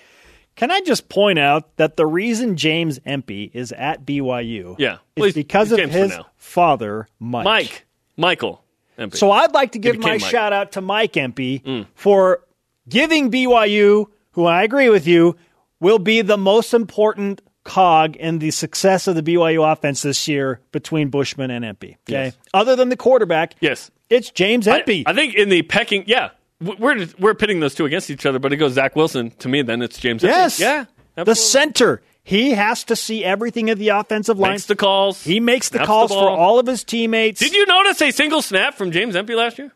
Can 0.56 0.70
I 0.70 0.80
just 0.80 1.08
point 1.08 1.38
out 1.38 1.76
that 1.76 1.96
the 1.96 2.04
reason 2.06 2.56
James 2.56 3.00
Empey 3.06 3.50
is 3.54 3.72
at 3.72 4.04
BYU 4.04 4.76
Yeah, 4.78 4.94
is 5.16 5.22
please, 5.22 5.34
because 5.34 5.72
of 5.72 5.78
James 5.78 5.92
his 5.94 6.18
father, 6.36 7.08
Mike. 7.18 7.44
Mike. 7.44 7.86
Michael 8.16 8.62
Empey. 8.98 9.16
So 9.16 9.30
I'd 9.30 9.52
like 9.52 9.72
to 9.72 9.78
give 9.78 9.98
my 9.98 10.10
Mike. 10.12 10.20
Mm. 10.20 10.30
shout 10.30 10.52
out 10.52 10.72
to 10.72 10.80
Mike 10.82 11.16
Empey 11.16 11.86
for 11.94 12.40
giving 12.88 13.30
BYU, 13.30 14.06
who 14.32 14.44
I 14.44 14.62
agree 14.64 14.90
with 14.90 15.06
you, 15.06 15.36
will 15.78 15.98
be 15.98 16.20
the 16.20 16.36
most 16.36 16.74
important 16.74 17.40
cog 17.70 18.16
in 18.16 18.38
the 18.38 18.50
success 18.50 19.06
of 19.06 19.14
the 19.14 19.22
BYU 19.22 19.70
offense 19.70 20.02
this 20.02 20.26
year 20.28 20.60
between 20.72 21.08
Bushman 21.08 21.50
and 21.50 21.64
Empey. 21.64 21.96
Okay, 22.08 22.24
Yes. 22.26 22.36
other 22.52 22.74
than 22.76 22.88
the 22.88 22.96
quarterback, 22.96 23.54
yes. 23.60 23.90
it's 24.08 24.30
James 24.30 24.66
I, 24.66 24.78
Empey. 24.78 25.04
I 25.06 25.12
think 25.14 25.34
in 25.34 25.48
the 25.48 25.62
pecking, 25.62 26.04
yeah, 26.06 26.30
we're 26.60 27.06
we're 27.18 27.34
pitting 27.34 27.60
those 27.60 27.74
two 27.74 27.84
against 27.86 28.10
each 28.10 28.26
other, 28.26 28.38
but 28.38 28.52
it 28.52 28.56
goes 28.56 28.72
Zach 28.74 28.96
Wilson 28.96 29.30
to 29.38 29.48
me. 29.48 29.62
Then 29.62 29.82
it's 29.82 29.98
James. 29.98 30.22
Empey. 30.24 30.32
yes, 30.36 30.58
yeah, 30.60 30.84
the 31.16 31.34
center. 31.34 32.02
He 32.22 32.50
has 32.50 32.84
to 32.84 32.96
see 32.96 33.24
everything 33.24 33.70
of 33.70 33.78
the 33.78 33.88
offensive 33.88 34.38
line. 34.38 34.52
makes 34.52 34.66
the 34.66 34.76
calls. 34.76 35.24
he 35.24 35.40
makes 35.40 35.70
the 35.70 35.78
calls 35.80 36.10
for 36.12 36.28
all 36.28 36.58
of 36.58 36.66
his 36.66 36.84
teammates. 36.84 37.40
Did 37.40 37.54
you 37.54 37.64
notice 37.66 38.00
a 38.02 38.10
single 38.10 38.42
snap 38.42 38.74
from 38.74 38.90
James 38.92 39.16
Empey 39.16 39.34
last 39.34 39.58
year? 39.58 39.72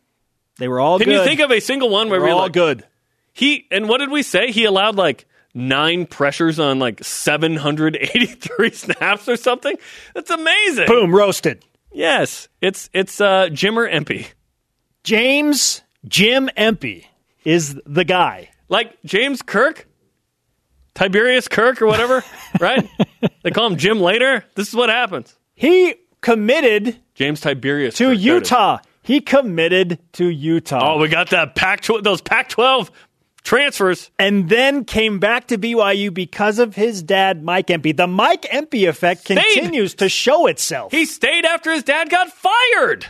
They 0.58 0.68
were 0.68 0.78
all 0.78 0.98
Can 0.98 1.06
good. 1.08 1.14
you 1.14 1.24
think 1.24 1.40
of 1.40 1.50
a 1.50 1.58
single 1.60 1.88
one 1.88 2.10
where 2.10 2.18
They 2.18 2.22
were 2.22 2.26
we 2.26 2.32
all 2.32 2.38
like, 2.40 2.52
good. 2.52 2.84
He 3.32 3.66
and 3.70 3.88
what 3.88 3.98
did 3.98 4.10
we 4.10 4.22
say? 4.22 4.52
He 4.52 4.64
allowed 4.66 4.94
like 4.96 5.26
nine 5.54 6.06
pressures 6.06 6.58
on 6.58 6.78
like 6.78 7.02
783 7.02 8.70
snaps 8.72 9.28
or 9.28 9.36
something. 9.36 9.76
That's 10.14 10.30
amazing. 10.30 10.86
Boom, 10.86 11.14
roasted. 11.14 11.64
Yes, 11.92 12.48
it's 12.60 12.90
it's 12.92 13.20
uh, 13.20 13.46
Jimmer 13.50 13.90
Empey. 13.90 14.26
James 15.04 15.82
Jim 16.06 16.50
Empey 16.56 17.06
is 17.44 17.80
the 17.86 18.04
guy. 18.04 18.50
Like 18.68 18.96
James 19.04 19.42
Kirk, 19.42 19.86
Tiberius 20.94 21.46
Kirk 21.46 21.80
or 21.80 21.86
whatever, 21.86 22.24
right? 22.60 22.88
They 23.42 23.50
call 23.50 23.68
him 23.68 23.76
Jim 23.76 24.00
later. 24.00 24.44
This 24.56 24.68
is 24.68 24.74
what 24.74 24.88
happens. 24.88 25.36
He 25.54 25.94
committed 26.20 26.96
James 27.14 27.40
Tiberius 27.40 27.94
to 27.96 28.04
Kirk, 28.04 28.08
there 28.08 28.14
it 28.14 28.18
is. 28.18 28.24
Utah. 28.50 28.78
He 29.02 29.20
committed 29.20 29.98
to 30.14 30.26
Utah. 30.26 30.94
Oh, 30.94 30.98
we 30.98 31.08
got 31.08 31.30
that 31.30 31.54
Pac 31.54 31.84
those 32.02 32.22
Pac-12 32.22 32.90
transfers. 33.44 34.10
and 34.18 34.48
then 34.48 34.84
came 34.84 35.18
back 35.20 35.46
to 35.48 35.58
BYU 35.58 36.12
because 36.12 36.58
of 36.58 36.74
his 36.74 37.02
dad, 37.02 37.44
Mike 37.44 37.70
Empey. 37.70 37.92
The 37.92 38.06
Mike 38.06 38.46
Empey 38.52 38.86
effect 38.86 39.20
Stayed. 39.22 39.36
continues 39.36 39.94
to 39.96 40.08
show 40.08 40.46
itself. 40.46 40.90
He 40.90 41.04
stayed 41.04 41.44
after 41.44 41.70
his 41.72 41.84
dad 41.84 42.10
got 42.10 42.30
fired. 42.32 43.06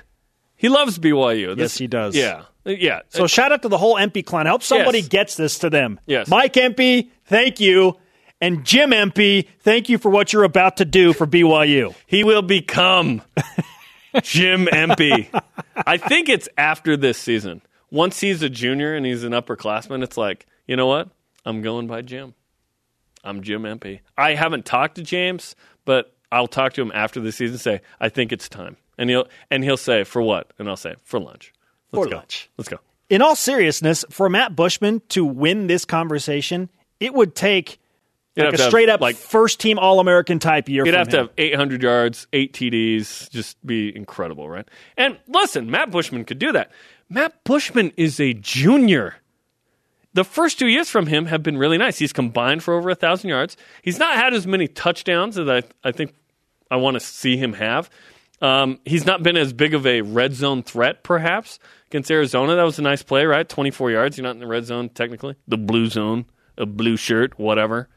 He 0.57 0.69
loves 0.69 0.99
BYU. 0.99 1.57
Yes, 1.59 1.79
he 1.79 1.87
does. 1.87 2.15
Yeah, 2.17 2.43
yeah. 2.65 3.01
so 3.09 3.27
shout 3.27 3.53
out 3.53 3.63
to 3.63 3.69
the 3.69 3.79
whole 3.79 3.97
Empey 3.97 4.23
clan. 4.23 4.47
I 4.47 4.51
hope 4.51 4.63
somebody 4.63 4.99
Yes. 4.99 5.09
gets 5.09 5.37
this 5.37 5.59
to 5.61 5.71
them. 5.71 6.01
Yes. 6.07 6.29
Mike 6.29 6.57
Empey, 6.57 7.11
thank 7.27 7.61
you. 7.61 7.97
And 8.41 8.65
Jim 8.65 8.93
Empey, 8.93 9.49
thank 9.61 9.89
you 9.89 9.97
for 9.99 10.11
what 10.11 10.33
you're 10.33 10.45
about 10.45 10.77
to 10.79 10.85
do 10.85 11.13
for 11.13 11.27
BYU. 11.27 11.95
He 12.07 12.25
will 12.25 12.43
become 12.43 13.23
Jim 14.23 14.69
Empey. 14.71 15.31
I 15.87 15.97
think 15.97 16.29
it's 16.29 16.49
after 16.59 16.97
this 16.97 17.17
season. 17.19 17.63
Once 17.95 18.19
he's 18.21 18.43
a 18.43 18.51
junior 18.51 18.93
and 18.95 19.07
he's 19.07 19.23
an 19.23 19.31
upperclassman, 19.31 20.03
it's 20.03 20.17
like, 20.17 20.47
you 20.67 20.75
know 20.75 20.87
what? 20.89 21.11
I'm 21.45 21.63
going 21.63 21.87
by 21.87 22.03
Jim. 22.03 22.35
I'm 23.23 23.41
Jim 23.43 23.65
Empey. 23.65 24.01
I 24.19 24.35
haven't 24.35 24.65
talked 24.65 24.97
to 24.97 25.03
James, 25.03 25.55
but 25.85 26.13
I'll 26.33 26.49
talk 26.49 26.73
to 26.73 26.83
him 26.83 26.91
after 26.93 27.21
the 27.21 27.31
season. 27.31 27.57
Say, 27.59 27.81
I 28.01 28.09
think 28.09 28.33
it's 28.33 28.49
time, 28.49 28.77
and 28.99 29.09
he'll 29.11 29.29
and 29.49 29.63
he'll 29.63 29.77
say, 29.77 30.03
for 30.03 30.21
what? 30.21 30.53
And 30.59 30.69
I'll 30.69 30.77
say, 30.77 30.97
for 31.05 31.21
lunch. 31.21 31.53
Let's 31.93 32.07
For 32.07 32.11
go. 32.11 32.17
lunch. 32.17 32.51
Let's 32.59 32.69
go. 32.69 32.79
in 33.09 33.23
all 33.23 33.37
seriousness, 33.37 34.05
for 34.11 34.29
Matt 34.29 34.57
Bushman 34.57 35.01
to 35.11 35.25
win 35.25 35.69
this 35.69 35.85
conversation, 35.85 36.71
it 36.99 37.15
would 37.15 37.37
take 37.37 37.79
You'd 38.35 38.47
like 38.47 38.55
a 38.55 38.57
to 38.57 38.63
have, 38.65 38.71
straight 38.71 38.89
up 38.89 39.01
like 39.01 39.15
first 39.15 39.61
team 39.61 39.79
All 39.79 40.01
American 40.01 40.41
type 40.41 40.69
year. 40.69 40.85
You'd 40.85 40.95
have 40.95 41.09
to 41.11 41.17
have 41.19 41.31
800 41.39 41.83
yards, 41.83 42.27
eight 42.33 42.53
TDs, 42.53 43.31
just 43.31 43.65
be 43.65 43.95
incredible, 43.95 44.49
right? 44.49 44.67
And 44.97 45.19
listen, 45.29 45.71
Matt 45.71 45.93
Bushman 45.93 46.25
could 46.25 46.41
do 46.41 46.51
that. 46.53 46.73
Matt 47.09 47.45
Bushman 47.45 47.93
is 47.97 48.19
a 48.21 48.33
junior. 48.35 49.17
the 50.15 50.25
first 50.25 50.59
two 50.59 50.69
years 50.69 50.89
from 50.89 51.07
him 51.07 51.27
have 51.27 51.43
been 51.43 51.59
really 51.59 51.77
nice. 51.79 51.99
He's 51.99 52.13
combined 52.13 52.63
for 52.63 52.75
over 52.75 52.91
a 52.91 52.95
thousand 52.95 53.31
yards. 53.31 53.57
He's 53.83 53.99
not 53.99 54.15
had 54.17 54.33
as 54.33 54.47
many 54.47 54.69
touchdowns 54.69 55.37
as 55.39 55.49
I, 55.49 55.63
I 55.83 55.93
think 55.93 56.15
I 56.71 56.77
want 56.77 56.95
to 56.95 57.01
see 57.01 57.37
him 57.37 57.55
have. 57.55 57.91
Um, 58.41 58.79
he's 58.85 59.07
not 59.07 59.23
been 59.23 59.37
as 59.37 59.53
big 59.53 59.75
of 59.75 59.87
a 59.87 60.03
red 60.03 60.35
zone 60.35 60.63
threat, 60.63 61.03
perhaps 61.03 61.59
against 61.89 62.11
Arizona. 62.11 62.55
That 62.57 62.63
was 62.65 62.79
a 62.79 62.83
nice 62.83 63.03
play, 63.03 63.25
right? 63.25 63.49
Twenty 63.49 63.71
four 63.71 63.91
yards. 63.91 64.17
You're 64.17 64.25
not 64.25 64.35
in 64.35 64.41
the 64.41 64.47
red 64.47 64.65
zone 64.67 64.89
technically, 64.89 65.37
the 65.49 65.57
blue 65.59 65.87
zone, 65.89 66.27
a 66.59 66.67
blue 66.67 66.97
shirt, 66.97 67.39
whatever. 67.39 67.89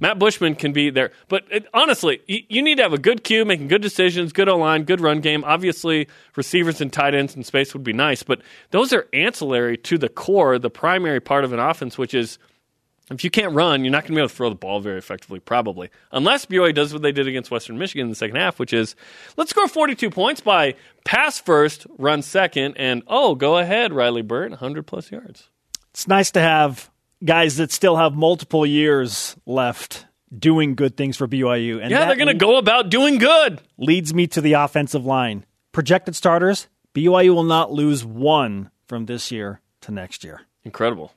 Matt 0.00 0.18
Bushman 0.18 0.54
can 0.54 0.72
be 0.72 0.90
there. 0.90 1.12
But 1.28 1.44
it, 1.50 1.66
honestly, 1.74 2.20
you, 2.26 2.40
you, 2.48 2.62
need 2.62 2.76
to 2.76 2.82
have 2.82 2.92
a 2.92 2.98
good 2.98 3.24
Q, 3.24 3.44
making 3.44 3.68
good 3.68 3.82
decisions, 3.82 4.32
good 4.32 4.48
O 4.48 4.56
line, 4.56 4.84
good 4.84 5.00
run 5.00 5.20
game. 5.20 5.44
Obviously, 5.44 6.08
receivers 6.36 6.80
and 6.80 6.92
tight 6.92 7.14
ends 7.14 7.34
in 7.34 7.44
space 7.44 7.74
would 7.74 7.84
be 7.84 7.92
nice, 7.92 8.22
but 8.22 8.40
those 8.70 8.92
are 8.92 9.08
ancillary 9.12 9.76
to 9.78 9.98
the 9.98 10.08
core, 10.08 10.58
the 10.58 10.70
primary 10.70 11.20
part 11.20 11.44
of 11.44 11.52
an 11.52 11.58
offense, 11.58 11.98
which 11.98 12.14
is 12.14 12.38
if 13.10 13.24
you 13.24 13.30
can't 13.30 13.54
run, 13.54 13.84
you're 13.84 13.90
not 13.90 14.02
going 14.02 14.08
to 14.08 14.14
be 14.14 14.20
able 14.20 14.28
to 14.28 14.34
throw 14.34 14.50
the 14.50 14.54
ball 14.54 14.80
very 14.80 14.98
effectively, 14.98 15.40
probably. 15.40 15.88
Unless 16.12 16.46
BYU 16.46 16.74
does 16.74 16.92
what 16.92 17.02
they 17.02 17.12
did 17.12 17.26
against 17.26 17.50
Western 17.50 17.78
Michigan 17.78 18.06
in 18.06 18.10
the 18.10 18.14
second 18.14 18.36
half, 18.36 18.58
which 18.58 18.72
is 18.72 18.94
let's 19.36 19.50
score 19.50 19.66
42 19.66 20.10
points 20.10 20.40
by 20.40 20.74
pass 21.04 21.40
first, 21.40 21.86
run 21.96 22.22
second, 22.22 22.76
and 22.76 23.02
oh, 23.06 23.34
go 23.34 23.56
ahead, 23.56 23.92
Riley 23.92 24.22
Burt, 24.22 24.50
100 24.50 24.86
plus 24.86 25.10
yards. 25.10 25.48
It's 25.90 26.06
nice 26.06 26.30
to 26.32 26.40
have 26.40 26.90
guys 27.24 27.56
that 27.56 27.72
still 27.72 27.96
have 27.96 28.14
multiple 28.14 28.64
years 28.64 29.36
left 29.46 30.06
doing 30.36 30.74
good 30.74 30.96
things 30.96 31.16
for 31.16 31.26
BYU. 31.26 31.80
And 31.80 31.90
yeah, 31.90 32.06
they're 32.06 32.16
going 32.16 32.28
to 32.28 32.34
go 32.34 32.58
about 32.58 32.90
doing 32.90 33.18
good. 33.18 33.60
Leads 33.76 34.12
me 34.12 34.26
to 34.28 34.40
the 34.40 34.54
offensive 34.54 35.04
line. 35.04 35.44
Projected 35.72 36.16
starters, 36.16 36.68
BYU 36.94 37.34
will 37.34 37.44
not 37.44 37.72
lose 37.72 38.04
one 38.04 38.70
from 38.86 39.06
this 39.06 39.30
year 39.30 39.60
to 39.82 39.92
next 39.92 40.24
year. 40.24 40.42
Incredible. 40.64 41.12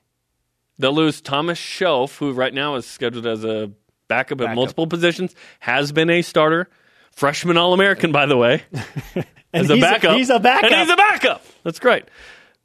They'll 0.78 0.94
lose 0.94 1.20
Thomas 1.20 1.58
Shoaf, 1.58 2.16
who 2.18 2.32
right 2.32 2.52
now 2.52 2.76
is 2.76 2.86
scheduled 2.86 3.26
as 3.26 3.44
a 3.44 3.70
backup, 4.08 4.38
backup. 4.38 4.50
at 4.50 4.54
multiple 4.54 4.86
positions, 4.86 5.34
has 5.60 5.92
been 5.92 6.10
a 6.10 6.22
starter. 6.22 6.68
Freshman 7.12 7.58
All 7.58 7.74
American, 7.74 8.10
by 8.10 8.26
the 8.26 8.36
way. 8.36 8.62
as 9.52 9.68
a 9.68 9.76
backup. 9.76 10.12
A, 10.12 10.14
he's 10.14 10.30
a 10.30 10.40
backup. 10.40 10.72
And 10.72 10.80
he's 10.80 10.90
a 10.90 10.96
backup. 10.96 11.44
That's 11.62 11.78
great. 11.78 12.04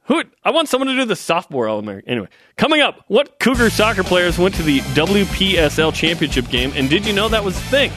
Who? 0.08 0.24
I 0.44 0.52
want 0.52 0.70
someone 0.70 0.88
to 0.88 0.96
do 0.96 1.06
the 1.06 1.18
sophomore 1.18 1.68
All 1.68 1.80
American. 1.80 2.10
Anyway, 2.10 2.28
coming 2.56 2.82
up, 2.82 3.04
what 3.08 3.40
Cougar 3.40 3.70
soccer 3.70 4.04
players 4.04 4.38
went 4.38 4.56
to 4.56 4.64
the 4.64 4.80
WPSL 4.80 5.94
championship 5.94 6.48
game, 6.50 6.72
and 6.76 6.90
did 6.90 7.06
you 7.06 7.12
know 7.14 7.28
that 7.28 7.44
was 7.44 7.58
a 7.58 7.62
thing? 7.62 7.92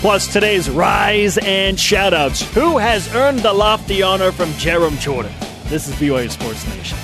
Plus, 0.00 0.32
today's 0.32 0.70
rise 0.70 1.36
and 1.38 1.76
shoutouts. 1.76 2.42
Who 2.54 2.78
has 2.78 3.14
earned 3.14 3.40
the 3.40 3.52
lofty 3.52 4.02
honor 4.02 4.32
from 4.32 4.50
Jarom 4.52 4.98
Jordan? 4.98 5.32
This 5.64 5.86
is 5.86 5.94
BYU 5.96 6.30
Sports 6.30 6.66
Nation. 6.68 6.98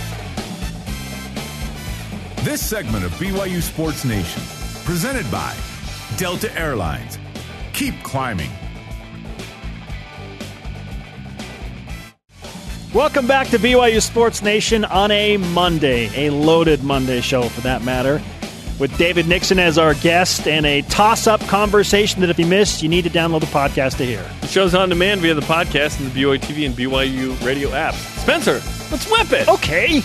This 2.45 2.65
segment 2.65 3.05
of 3.05 3.13
BYU 3.13 3.61
Sports 3.61 4.07
Nation, 4.07 4.43
presented 4.85 5.31
by 5.31 5.55
Delta 6.17 6.51
Airlines. 6.59 7.19
Keep 7.75 8.03
climbing. 8.03 8.51
Welcome 12.93 13.29
back 13.29 13.47
to 13.51 13.59
BYU 13.59 14.03
Sports 14.03 14.43
Nation 14.43 14.85
on 14.85 15.13
a 15.13 15.37
Monday, 15.37 16.27
a 16.27 16.31
loaded 16.31 16.83
Monday 16.83 17.21
show 17.21 17.43
for 17.43 17.61
that 17.61 17.85
matter, 17.85 18.21
with 18.81 18.97
David 18.99 19.29
Nixon 19.29 19.61
as 19.61 19.79
our 19.79 19.95
guest 19.95 20.49
and 20.49 20.67
a 20.67 20.83
toss 20.83 21.29
up 21.29 21.41
conversation 21.43 22.21
that 22.21 22.31
if 22.31 22.39
you 22.41 22.47
missed, 22.47 22.83
you 22.83 22.89
need 22.89 23.05
to 23.05 23.11
download 23.11 23.41
the 23.41 23.47
podcast 23.47 23.99
to 23.99 24.05
hear. 24.05 24.29
The 24.41 24.49
show's 24.49 24.75
on 24.75 24.89
demand 24.89 25.21
via 25.21 25.35
the 25.35 25.41
podcast 25.41 26.01
and 26.01 26.11
the 26.11 26.21
BYU 26.21 26.41
TV 26.41 26.67
and 26.67 26.75
BYU 26.75 27.47
radio 27.47 27.69
apps. 27.69 27.95
Spencer, 28.23 28.55
let's 28.91 29.09
whip 29.09 29.31
it. 29.41 29.49
Okay. 29.49 30.03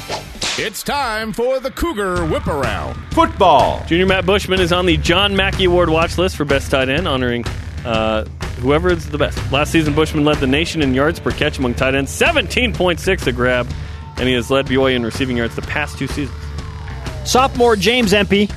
It's 0.64 0.84
time 0.84 1.34
for 1.34 1.60
the 1.60 1.72
Cougar 1.72 2.28
Whip 2.28 2.46
Around. 2.46 2.94
Football. 3.14 3.84
Junior 3.88 4.06
Matt 4.06 4.28
Bushman 4.28 4.60
is 4.60 4.72
on 4.72 4.86
the 4.86 4.98
John 4.98 5.36
Mackey 5.36 5.66
Award 5.66 5.90
watch 5.90 6.20
list 6.20 6.38
for 6.38 6.46
Best 6.46 6.70
Tight 6.70 6.90
End, 6.90 7.08
honoring 7.08 7.46
uh, 7.84 8.26
whoever 8.66 8.90
is 8.92 9.08
the 9.12 9.18
best. 9.18 9.52
Last 9.52 9.72
season, 9.72 9.94
Bushman 9.94 10.26
led 10.26 10.38
the 10.38 10.48
nation 10.48 10.82
in 10.82 10.96
yards 10.96 11.20
per 11.20 11.30
catch 11.30 11.60
among 11.60 11.76
tight 11.76 11.94
ends, 11.94 12.12
17.6 12.20 13.28
a 13.28 13.32
grab, 13.32 13.68
and 14.18 14.28
he 14.28 14.34
has 14.34 14.50
led 14.50 14.66
BYU 14.66 14.96
in 14.96 15.04
receiving 15.06 15.38
yards 15.38 15.56
the 15.56 15.62
past 15.62 16.00
two 16.00 16.08
seasons. 16.08 16.36
Sophomore 17.26 17.76
James 17.76 18.12
Empey, 18.12 18.50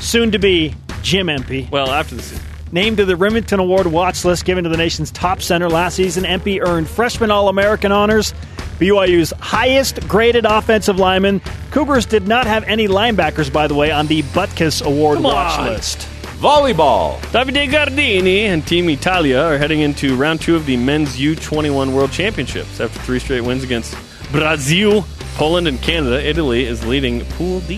soon 0.00 0.32
to 0.32 0.40
be 0.40 0.74
Jim 1.02 1.28
Empey. 1.28 1.68
Well, 1.70 1.90
after 1.90 2.16
the 2.16 2.22
season. 2.22 2.44
Named 2.72 2.96
to 2.96 3.04
the 3.04 3.14
Rimington 3.14 3.58
Award 3.58 3.86
watch 3.86 4.24
list 4.24 4.44
given 4.44 4.64
to 4.64 4.70
the 4.70 4.76
nation's 4.76 5.12
top 5.12 5.40
center 5.40 5.68
last 5.68 5.94
season, 5.94 6.26
Empey 6.26 6.60
earned 6.60 6.88
freshman 6.88 7.30
All 7.30 7.48
American 7.48 7.92
honors, 7.92 8.34
BYU's 8.80 9.32
highest 9.38 10.08
graded 10.08 10.44
offensive 10.44 10.98
lineman. 10.98 11.40
Cougars 11.70 12.04
did 12.04 12.26
not 12.26 12.48
have 12.48 12.64
any 12.64 12.88
linebackers, 12.88 13.52
by 13.52 13.68
the 13.68 13.74
way, 13.74 13.92
on 13.92 14.08
the 14.08 14.22
Butkus 14.22 14.84
Award 14.84 15.20
watch 15.20 15.60
list 15.68 16.08
volleyball. 16.42 17.20
Davide 17.30 17.70
Gardini 17.70 18.46
and 18.46 18.66
Team 18.66 18.90
Italia 18.90 19.38
are 19.38 19.58
heading 19.58 19.78
into 19.78 20.16
round 20.16 20.40
two 20.40 20.56
of 20.56 20.66
the 20.66 20.76
men's 20.76 21.16
U21 21.16 21.94
World 21.94 22.10
Championships. 22.10 22.80
After 22.80 22.98
three 23.02 23.20
straight 23.20 23.42
wins 23.42 23.62
against 23.62 23.96
Brazil, 24.32 25.04
Poland, 25.36 25.68
and 25.68 25.80
Canada, 25.80 26.20
Italy 26.20 26.64
is 26.64 26.84
leading 26.84 27.24
Pool 27.36 27.60
D. 27.60 27.76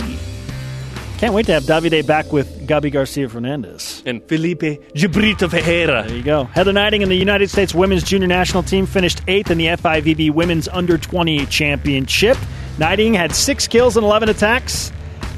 Can't 1.19 1.35
wait 1.35 1.45
to 1.45 1.53
have 1.53 1.65
Davide 1.65 2.07
back 2.07 2.33
with 2.33 2.67
Gabi 2.67 2.91
Garcia 2.91 3.29
Fernandez. 3.29 4.03
And 4.07 4.23
Felipe 4.25 4.61
de 4.95 5.09
Brito 5.09 5.47
Ferreira. 5.47 6.05
There 6.07 6.17
you 6.17 6.23
go. 6.23 6.45
Heather 6.45 6.73
Gneiting 6.73 7.03
and 7.03 7.13
the 7.13 7.17
United 7.17 7.51
States 7.51 7.75
women's 7.75 8.03
junior 8.03 8.29
national 8.29 8.63
team 8.63 8.87
finished 8.87 9.21
eighth 9.29 9.51
in 9.51 9.59
the 9.59 9.67
FIVB 9.67 10.31
Women's 10.31 10.69
Under 10.69 10.97
20 10.97 11.45
Championship. 11.47 12.39
Gneiting 12.79 13.13
had 13.13 13.35
six 13.35 13.69
kills 13.69 13.99
and 13.99 14.07
11 14.07 14.31
attacks 14.31 14.91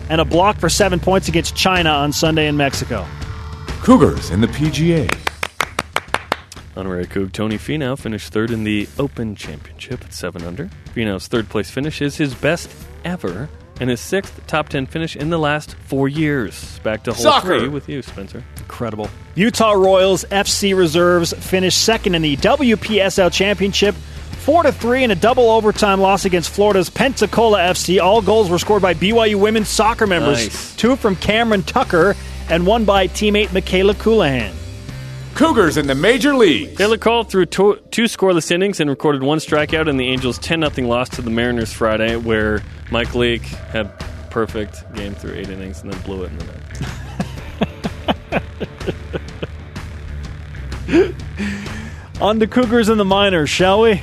and 0.09 0.21
a 0.21 0.25
block 0.25 0.59
for 0.59 0.69
seven 0.69 1.01
points 1.01 1.29
against 1.29 1.55
China 1.57 1.91
on 1.91 2.13
Sunday 2.13 2.47
in 2.49 2.57
Mexico. 2.57 3.07
Cougars 3.83 4.31
in 4.31 4.41
the 4.41 4.47
PGA. 4.49 5.09
Honorary 6.77 7.07
Coug 7.07 7.33
Tony 7.33 7.57
Finau 7.57 7.99
finished 7.99 8.33
third 8.33 8.51
in 8.51 8.65
the 8.65 8.87
Open 8.99 9.35
Championship 9.35 10.05
at 10.05 10.13
7 10.13 10.43
under. 10.43 10.69
Finau's 10.95 11.27
third 11.27 11.49
place 11.49 11.71
finish 11.71 12.03
is 12.03 12.17
his 12.17 12.35
best 12.35 12.69
ever 13.05 13.49
and 13.81 13.91
his 13.91 14.01
sixth 14.01 14.47
top 14.47 14.69
10 14.69 14.87
finish 14.87 15.17
in 15.17 15.31
the 15.31 15.39
last 15.39 15.75
four 15.87 16.09
years. 16.09 16.79
Back 16.81 17.05
to 17.05 17.13
hole 17.13 17.23
Soccer. 17.23 17.59
three 17.61 17.69
with 17.69 17.89
you, 17.89 18.03
Spencer. 18.03 18.43
Incredible. 18.59 19.09
Utah 19.35 19.73
Royals 19.73 20.25
FC 20.27 20.77
Reserves 20.77 21.33
finished 21.35 21.83
second 21.83 22.15
in 22.15 22.23
the 22.23 22.37
WPSL 22.39 23.33
Championship 23.33 23.95
Four 24.47 24.63
to 24.63 24.71
three 24.71 25.03
in 25.03 25.11
a 25.11 25.17
double 25.17 25.51
overtime 25.51 26.01
loss 26.01 26.25
against 26.25 26.51
Florida's 26.51 26.89
Pensacola 26.89 27.59
FC. 27.59 28.01
All 28.01 28.23
goals 28.23 28.49
were 28.49 28.61
scored 28.61 28.81
by 28.81 28.95
BYU 28.95 29.41
women's 29.41 29.69
soccer 29.69 30.07
members. 30.07 30.45
Nice. 30.45 30.77
Two 30.77 30.95
from 30.95 31.17
Cameron 31.17 31.65
Tucker 31.65 32.15
and 32.49 32.65
one 32.65 32.85
by 32.85 33.09
teammate 33.09 33.49
Mikayla 33.49 33.95
Colohan. 33.95 34.55
Cougars 35.35 35.77
in 35.77 35.89
the 35.89 35.97
major 35.97 36.33
league. 36.33 36.77
Taylor 36.77 36.97
Cole 36.97 37.25
threw 37.25 37.45
two, 37.45 37.81
two 37.91 38.05
scoreless 38.05 38.53
innings 38.53 38.79
and 38.79 38.89
recorded 38.89 39.25
one 39.25 39.39
strikeout 39.39 39.89
in 39.89 39.97
the 39.97 40.07
Angels' 40.07 40.39
10 40.39 40.71
0 40.71 40.87
loss 40.87 41.09
to 41.09 41.23
the 41.23 41.31
Mariners 41.31 41.73
Friday, 41.73 42.15
where 42.15 42.63
Mike 42.93 43.17
Leake 43.17 43.43
had 43.43 43.99
perfect 44.31 44.85
game 44.95 45.17
through 45.17 45.35
eight 45.35 45.49
innings 45.49 45.83
and 45.83 45.93
then 45.93 46.01
blew 46.03 46.23
it 46.23 46.31
in 46.31 46.39
the 46.39 46.45
net. 50.87 51.15
On 52.21 52.39
the 52.39 52.47
Cougars 52.47 52.89
and 52.89 53.01
the 53.01 53.05
minors, 53.05 53.51
shall 53.51 53.81
we? 53.81 54.01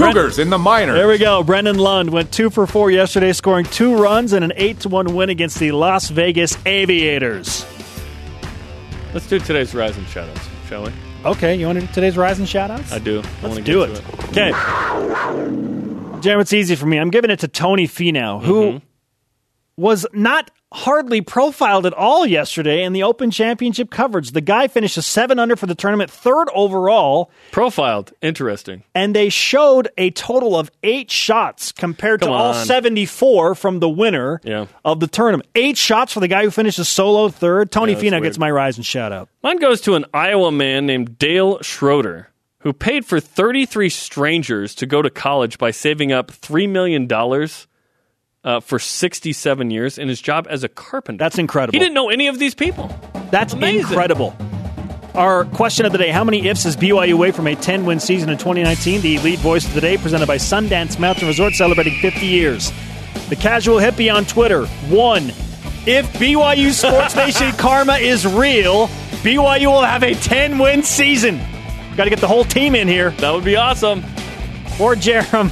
Cougars 0.00 0.38
in 0.38 0.50
the 0.50 0.58
minors. 0.58 0.96
There 0.96 1.08
we 1.08 1.18
go. 1.18 1.42
Brennan 1.42 1.78
Lund 1.78 2.10
went 2.10 2.32
two 2.32 2.50
for 2.50 2.66
four 2.66 2.90
yesterday, 2.90 3.32
scoring 3.32 3.64
two 3.66 3.96
runs 3.96 4.32
and 4.32 4.44
an 4.44 4.52
eight 4.56 4.80
to 4.80 4.88
one 4.88 5.14
win 5.14 5.28
against 5.30 5.58
the 5.58 5.72
Las 5.72 6.08
Vegas 6.08 6.56
Aviators. 6.66 7.66
Let's 9.12 9.28
do 9.28 9.38
today's 9.38 9.74
Rising 9.74 10.04
shoutouts, 10.04 10.48
shall 10.68 10.84
we? 10.84 10.92
Okay, 11.24 11.56
you 11.56 11.66
want 11.66 11.80
to 11.80 11.86
do 11.86 11.92
today's 11.92 12.16
Rising 12.16 12.46
shoutouts? 12.46 12.92
I 12.92 12.98
do. 12.98 13.22
I 13.42 13.48
Let's 13.48 13.64
do 13.64 13.82
it. 13.82 13.90
it. 13.90 14.24
Okay. 14.30 14.50
Jeremy, 16.20 16.42
it's 16.42 16.52
easy 16.52 16.76
for 16.76 16.86
me. 16.86 16.98
I'm 16.98 17.10
giving 17.10 17.30
it 17.30 17.40
to 17.40 17.48
Tony 17.48 17.86
Finau, 17.86 18.42
who 18.42 18.62
mm-hmm. 18.62 18.78
was 19.76 20.06
not 20.12 20.50
hardly 20.72 21.20
profiled 21.20 21.84
at 21.84 21.92
all 21.92 22.24
yesterday 22.24 22.84
in 22.84 22.92
the 22.92 23.02
Open 23.02 23.30
Championship 23.30 23.90
coverage. 23.90 24.30
The 24.30 24.40
guy 24.40 24.68
finished 24.68 24.96
a 24.96 25.02
7 25.02 25.38
under 25.38 25.56
for 25.56 25.66
the 25.66 25.74
tournament, 25.74 26.10
third 26.10 26.48
overall. 26.54 27.30
Profiled. 27.50 28.12
Interesting. 28.22 28.84
And 28.94 29.14
they 29.14 29.28
showed 29.28 29.88
a 29.98 30.10
total 30.10 30.56
of 30.56 30.70
8 30.82 31.10
shots 31.10 31.72
compared 31.72 32.20
Come 32.20 32.28
to 32.28 32.32
on. 32.32 32.40
all 32.40 32.54
74 32.54 33.54
from 33.56 33.80
the 33.80 33.88
winner 33.88 34.40
yeah. 34.44 34.66
of 34.84 35.00
the 35.00 35.08
tournament. 35.08 35.48
8 35.54 35.76
shots 35.76 36.12
for 36.12 36.20
the 36.20 36.28
guy 36.28 36.44
who 36.44 36.50
finished 36.50 36.78
a 36.78 36.84
solo 36.84 37.28
third. 37.28 37.72
Tony 37.72 37.92
yeah, 37.92 37.98
Finau 37.98 38.22
gets 38.22 38.38
my 38.38 38.50
rise 38.50 38.76
and 38.76 38.86
shout 38.86 39.12
out. 39.12 39.28
Mine 39.42 39.58
goes 39.58 39.80
to 39.82 39.94
an 39.94 40.04
Iowa 40.14 40.52
man 40.52 40.86
named 40.86 41.18
Dale 41.18 41.60
Schroeder. 41.62 42.28
Who 42.62 42.74
paid 42.74 43.06
for 43.06 43.20
33 43.20 43.88
strangers 43.88 44.74
to 44.76 44.86
go 44.86 45.00
to 45.00 45.08
college 45.08 45.56
by 45.56 45.70
saving 45.70 46.12
up 46.12 46.30
$3 46.30 46.68
million 46.68 47.08
uh, 48.44 48.60
for 48.60 48.78
67 48.78 49.70
years 49.70 49.98
in 49.98 50.08
his 50.08 50.20
job 50.20 50.46
as 50.48 50.64
a 50.64 50.68
carpenter. 50.68 51.18
That's 51.18 51.38
incredible. 51.38 51.72
He 51.72 51.78
didn't 51.78 51.94
know 51.94 52.08
any 52.10 52.26
of 52.28 52.38
these 52.38 52.54
people. 52.54 52.94
That's 53.30 53.52
Amazing. 53.52 53.80
incredible. 53.80 54.36
Our 55.14 55.44
question 55.46 55.86
of 55.86 55.92
the 55.92 55.98
day 55.98 56.10
How 56.10 56.22
many 56.22 56.46
ifs 56.46 56.64
is 56.64 56.76
BYU 56.76 57.14
away 57.14 57.32
from 57.32 57.46
a 57.48 57.56
10 57.56 57.84
win 57.84 57.98
season 58.00 58.30
in 58.30 58.38
2019? 58.38 59.00
The 59.00 59.18
lead 59.18 59.38
voice 59.40 59.66
of 59.66 59.74
the 59.74 59.80
day, 59.80 59.96
presented 59.96 60.26
by 60.26 60.36
Sundance 60.36 60.98
Mountain 60.98 61.26
Resort, 61.26 61.54
celebrating 61.54 61.94
50 62.00 62.26
years. 62.26 62.72
The 63.28 63.36
casual 63.36 63.78
hippie 63.78 64.12
on 64.12 64.24
Twitter, 64.24 64.66
one. 64.88 65.30
If 65.86 66.12
BYU 66.14 66.72
Sports 66.72 67.16
Nation 67.16 67.50
karma 67.52 67.94
is 67.94 68.26
real, 68.26 68.86
BYU 69.22 69.66
will 69.66 69.82
have 69.82 70.02
a 70.02 70.14
10 70.14 70.58
win 70.58 70.82
season. 70.82 71.40
Got 71.96 72.04
to 72.04 72.10
get 72.10 72.20
the 72.20 72.28
whole 72.28 72.44
team 72.44 72.74
in 72.74 72.86
here. 72.86 73.10
That 73.12 73.32
would 73.32 73.44
be 73.44 73.56
awesome. 73.56 74.02
For 74.76 74.94
Jarom, 74.94 75.50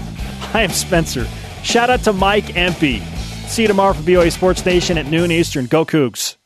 I 0.55 0.63
am 0.63 0.71
Spencer. 0.71 1.27
Shout 1.69 1.91
out 1.91 2.03
to 2.05 2.15
Mike 2.15 2.57
Empey. 2.57 3.01
See 3.47 3.61
you 3.61 3.69
tomorrow 3.69 3.93
for 3.93 4.03
BOA 4.03 4.31
Sports 4.31 4.65
Nation 4.65 4.97
at 4.97 5.05
noon 5.05 5.31
Eastern. 5.31 5.67
Go 5.67 5.85
Cougs. 5.85 6.38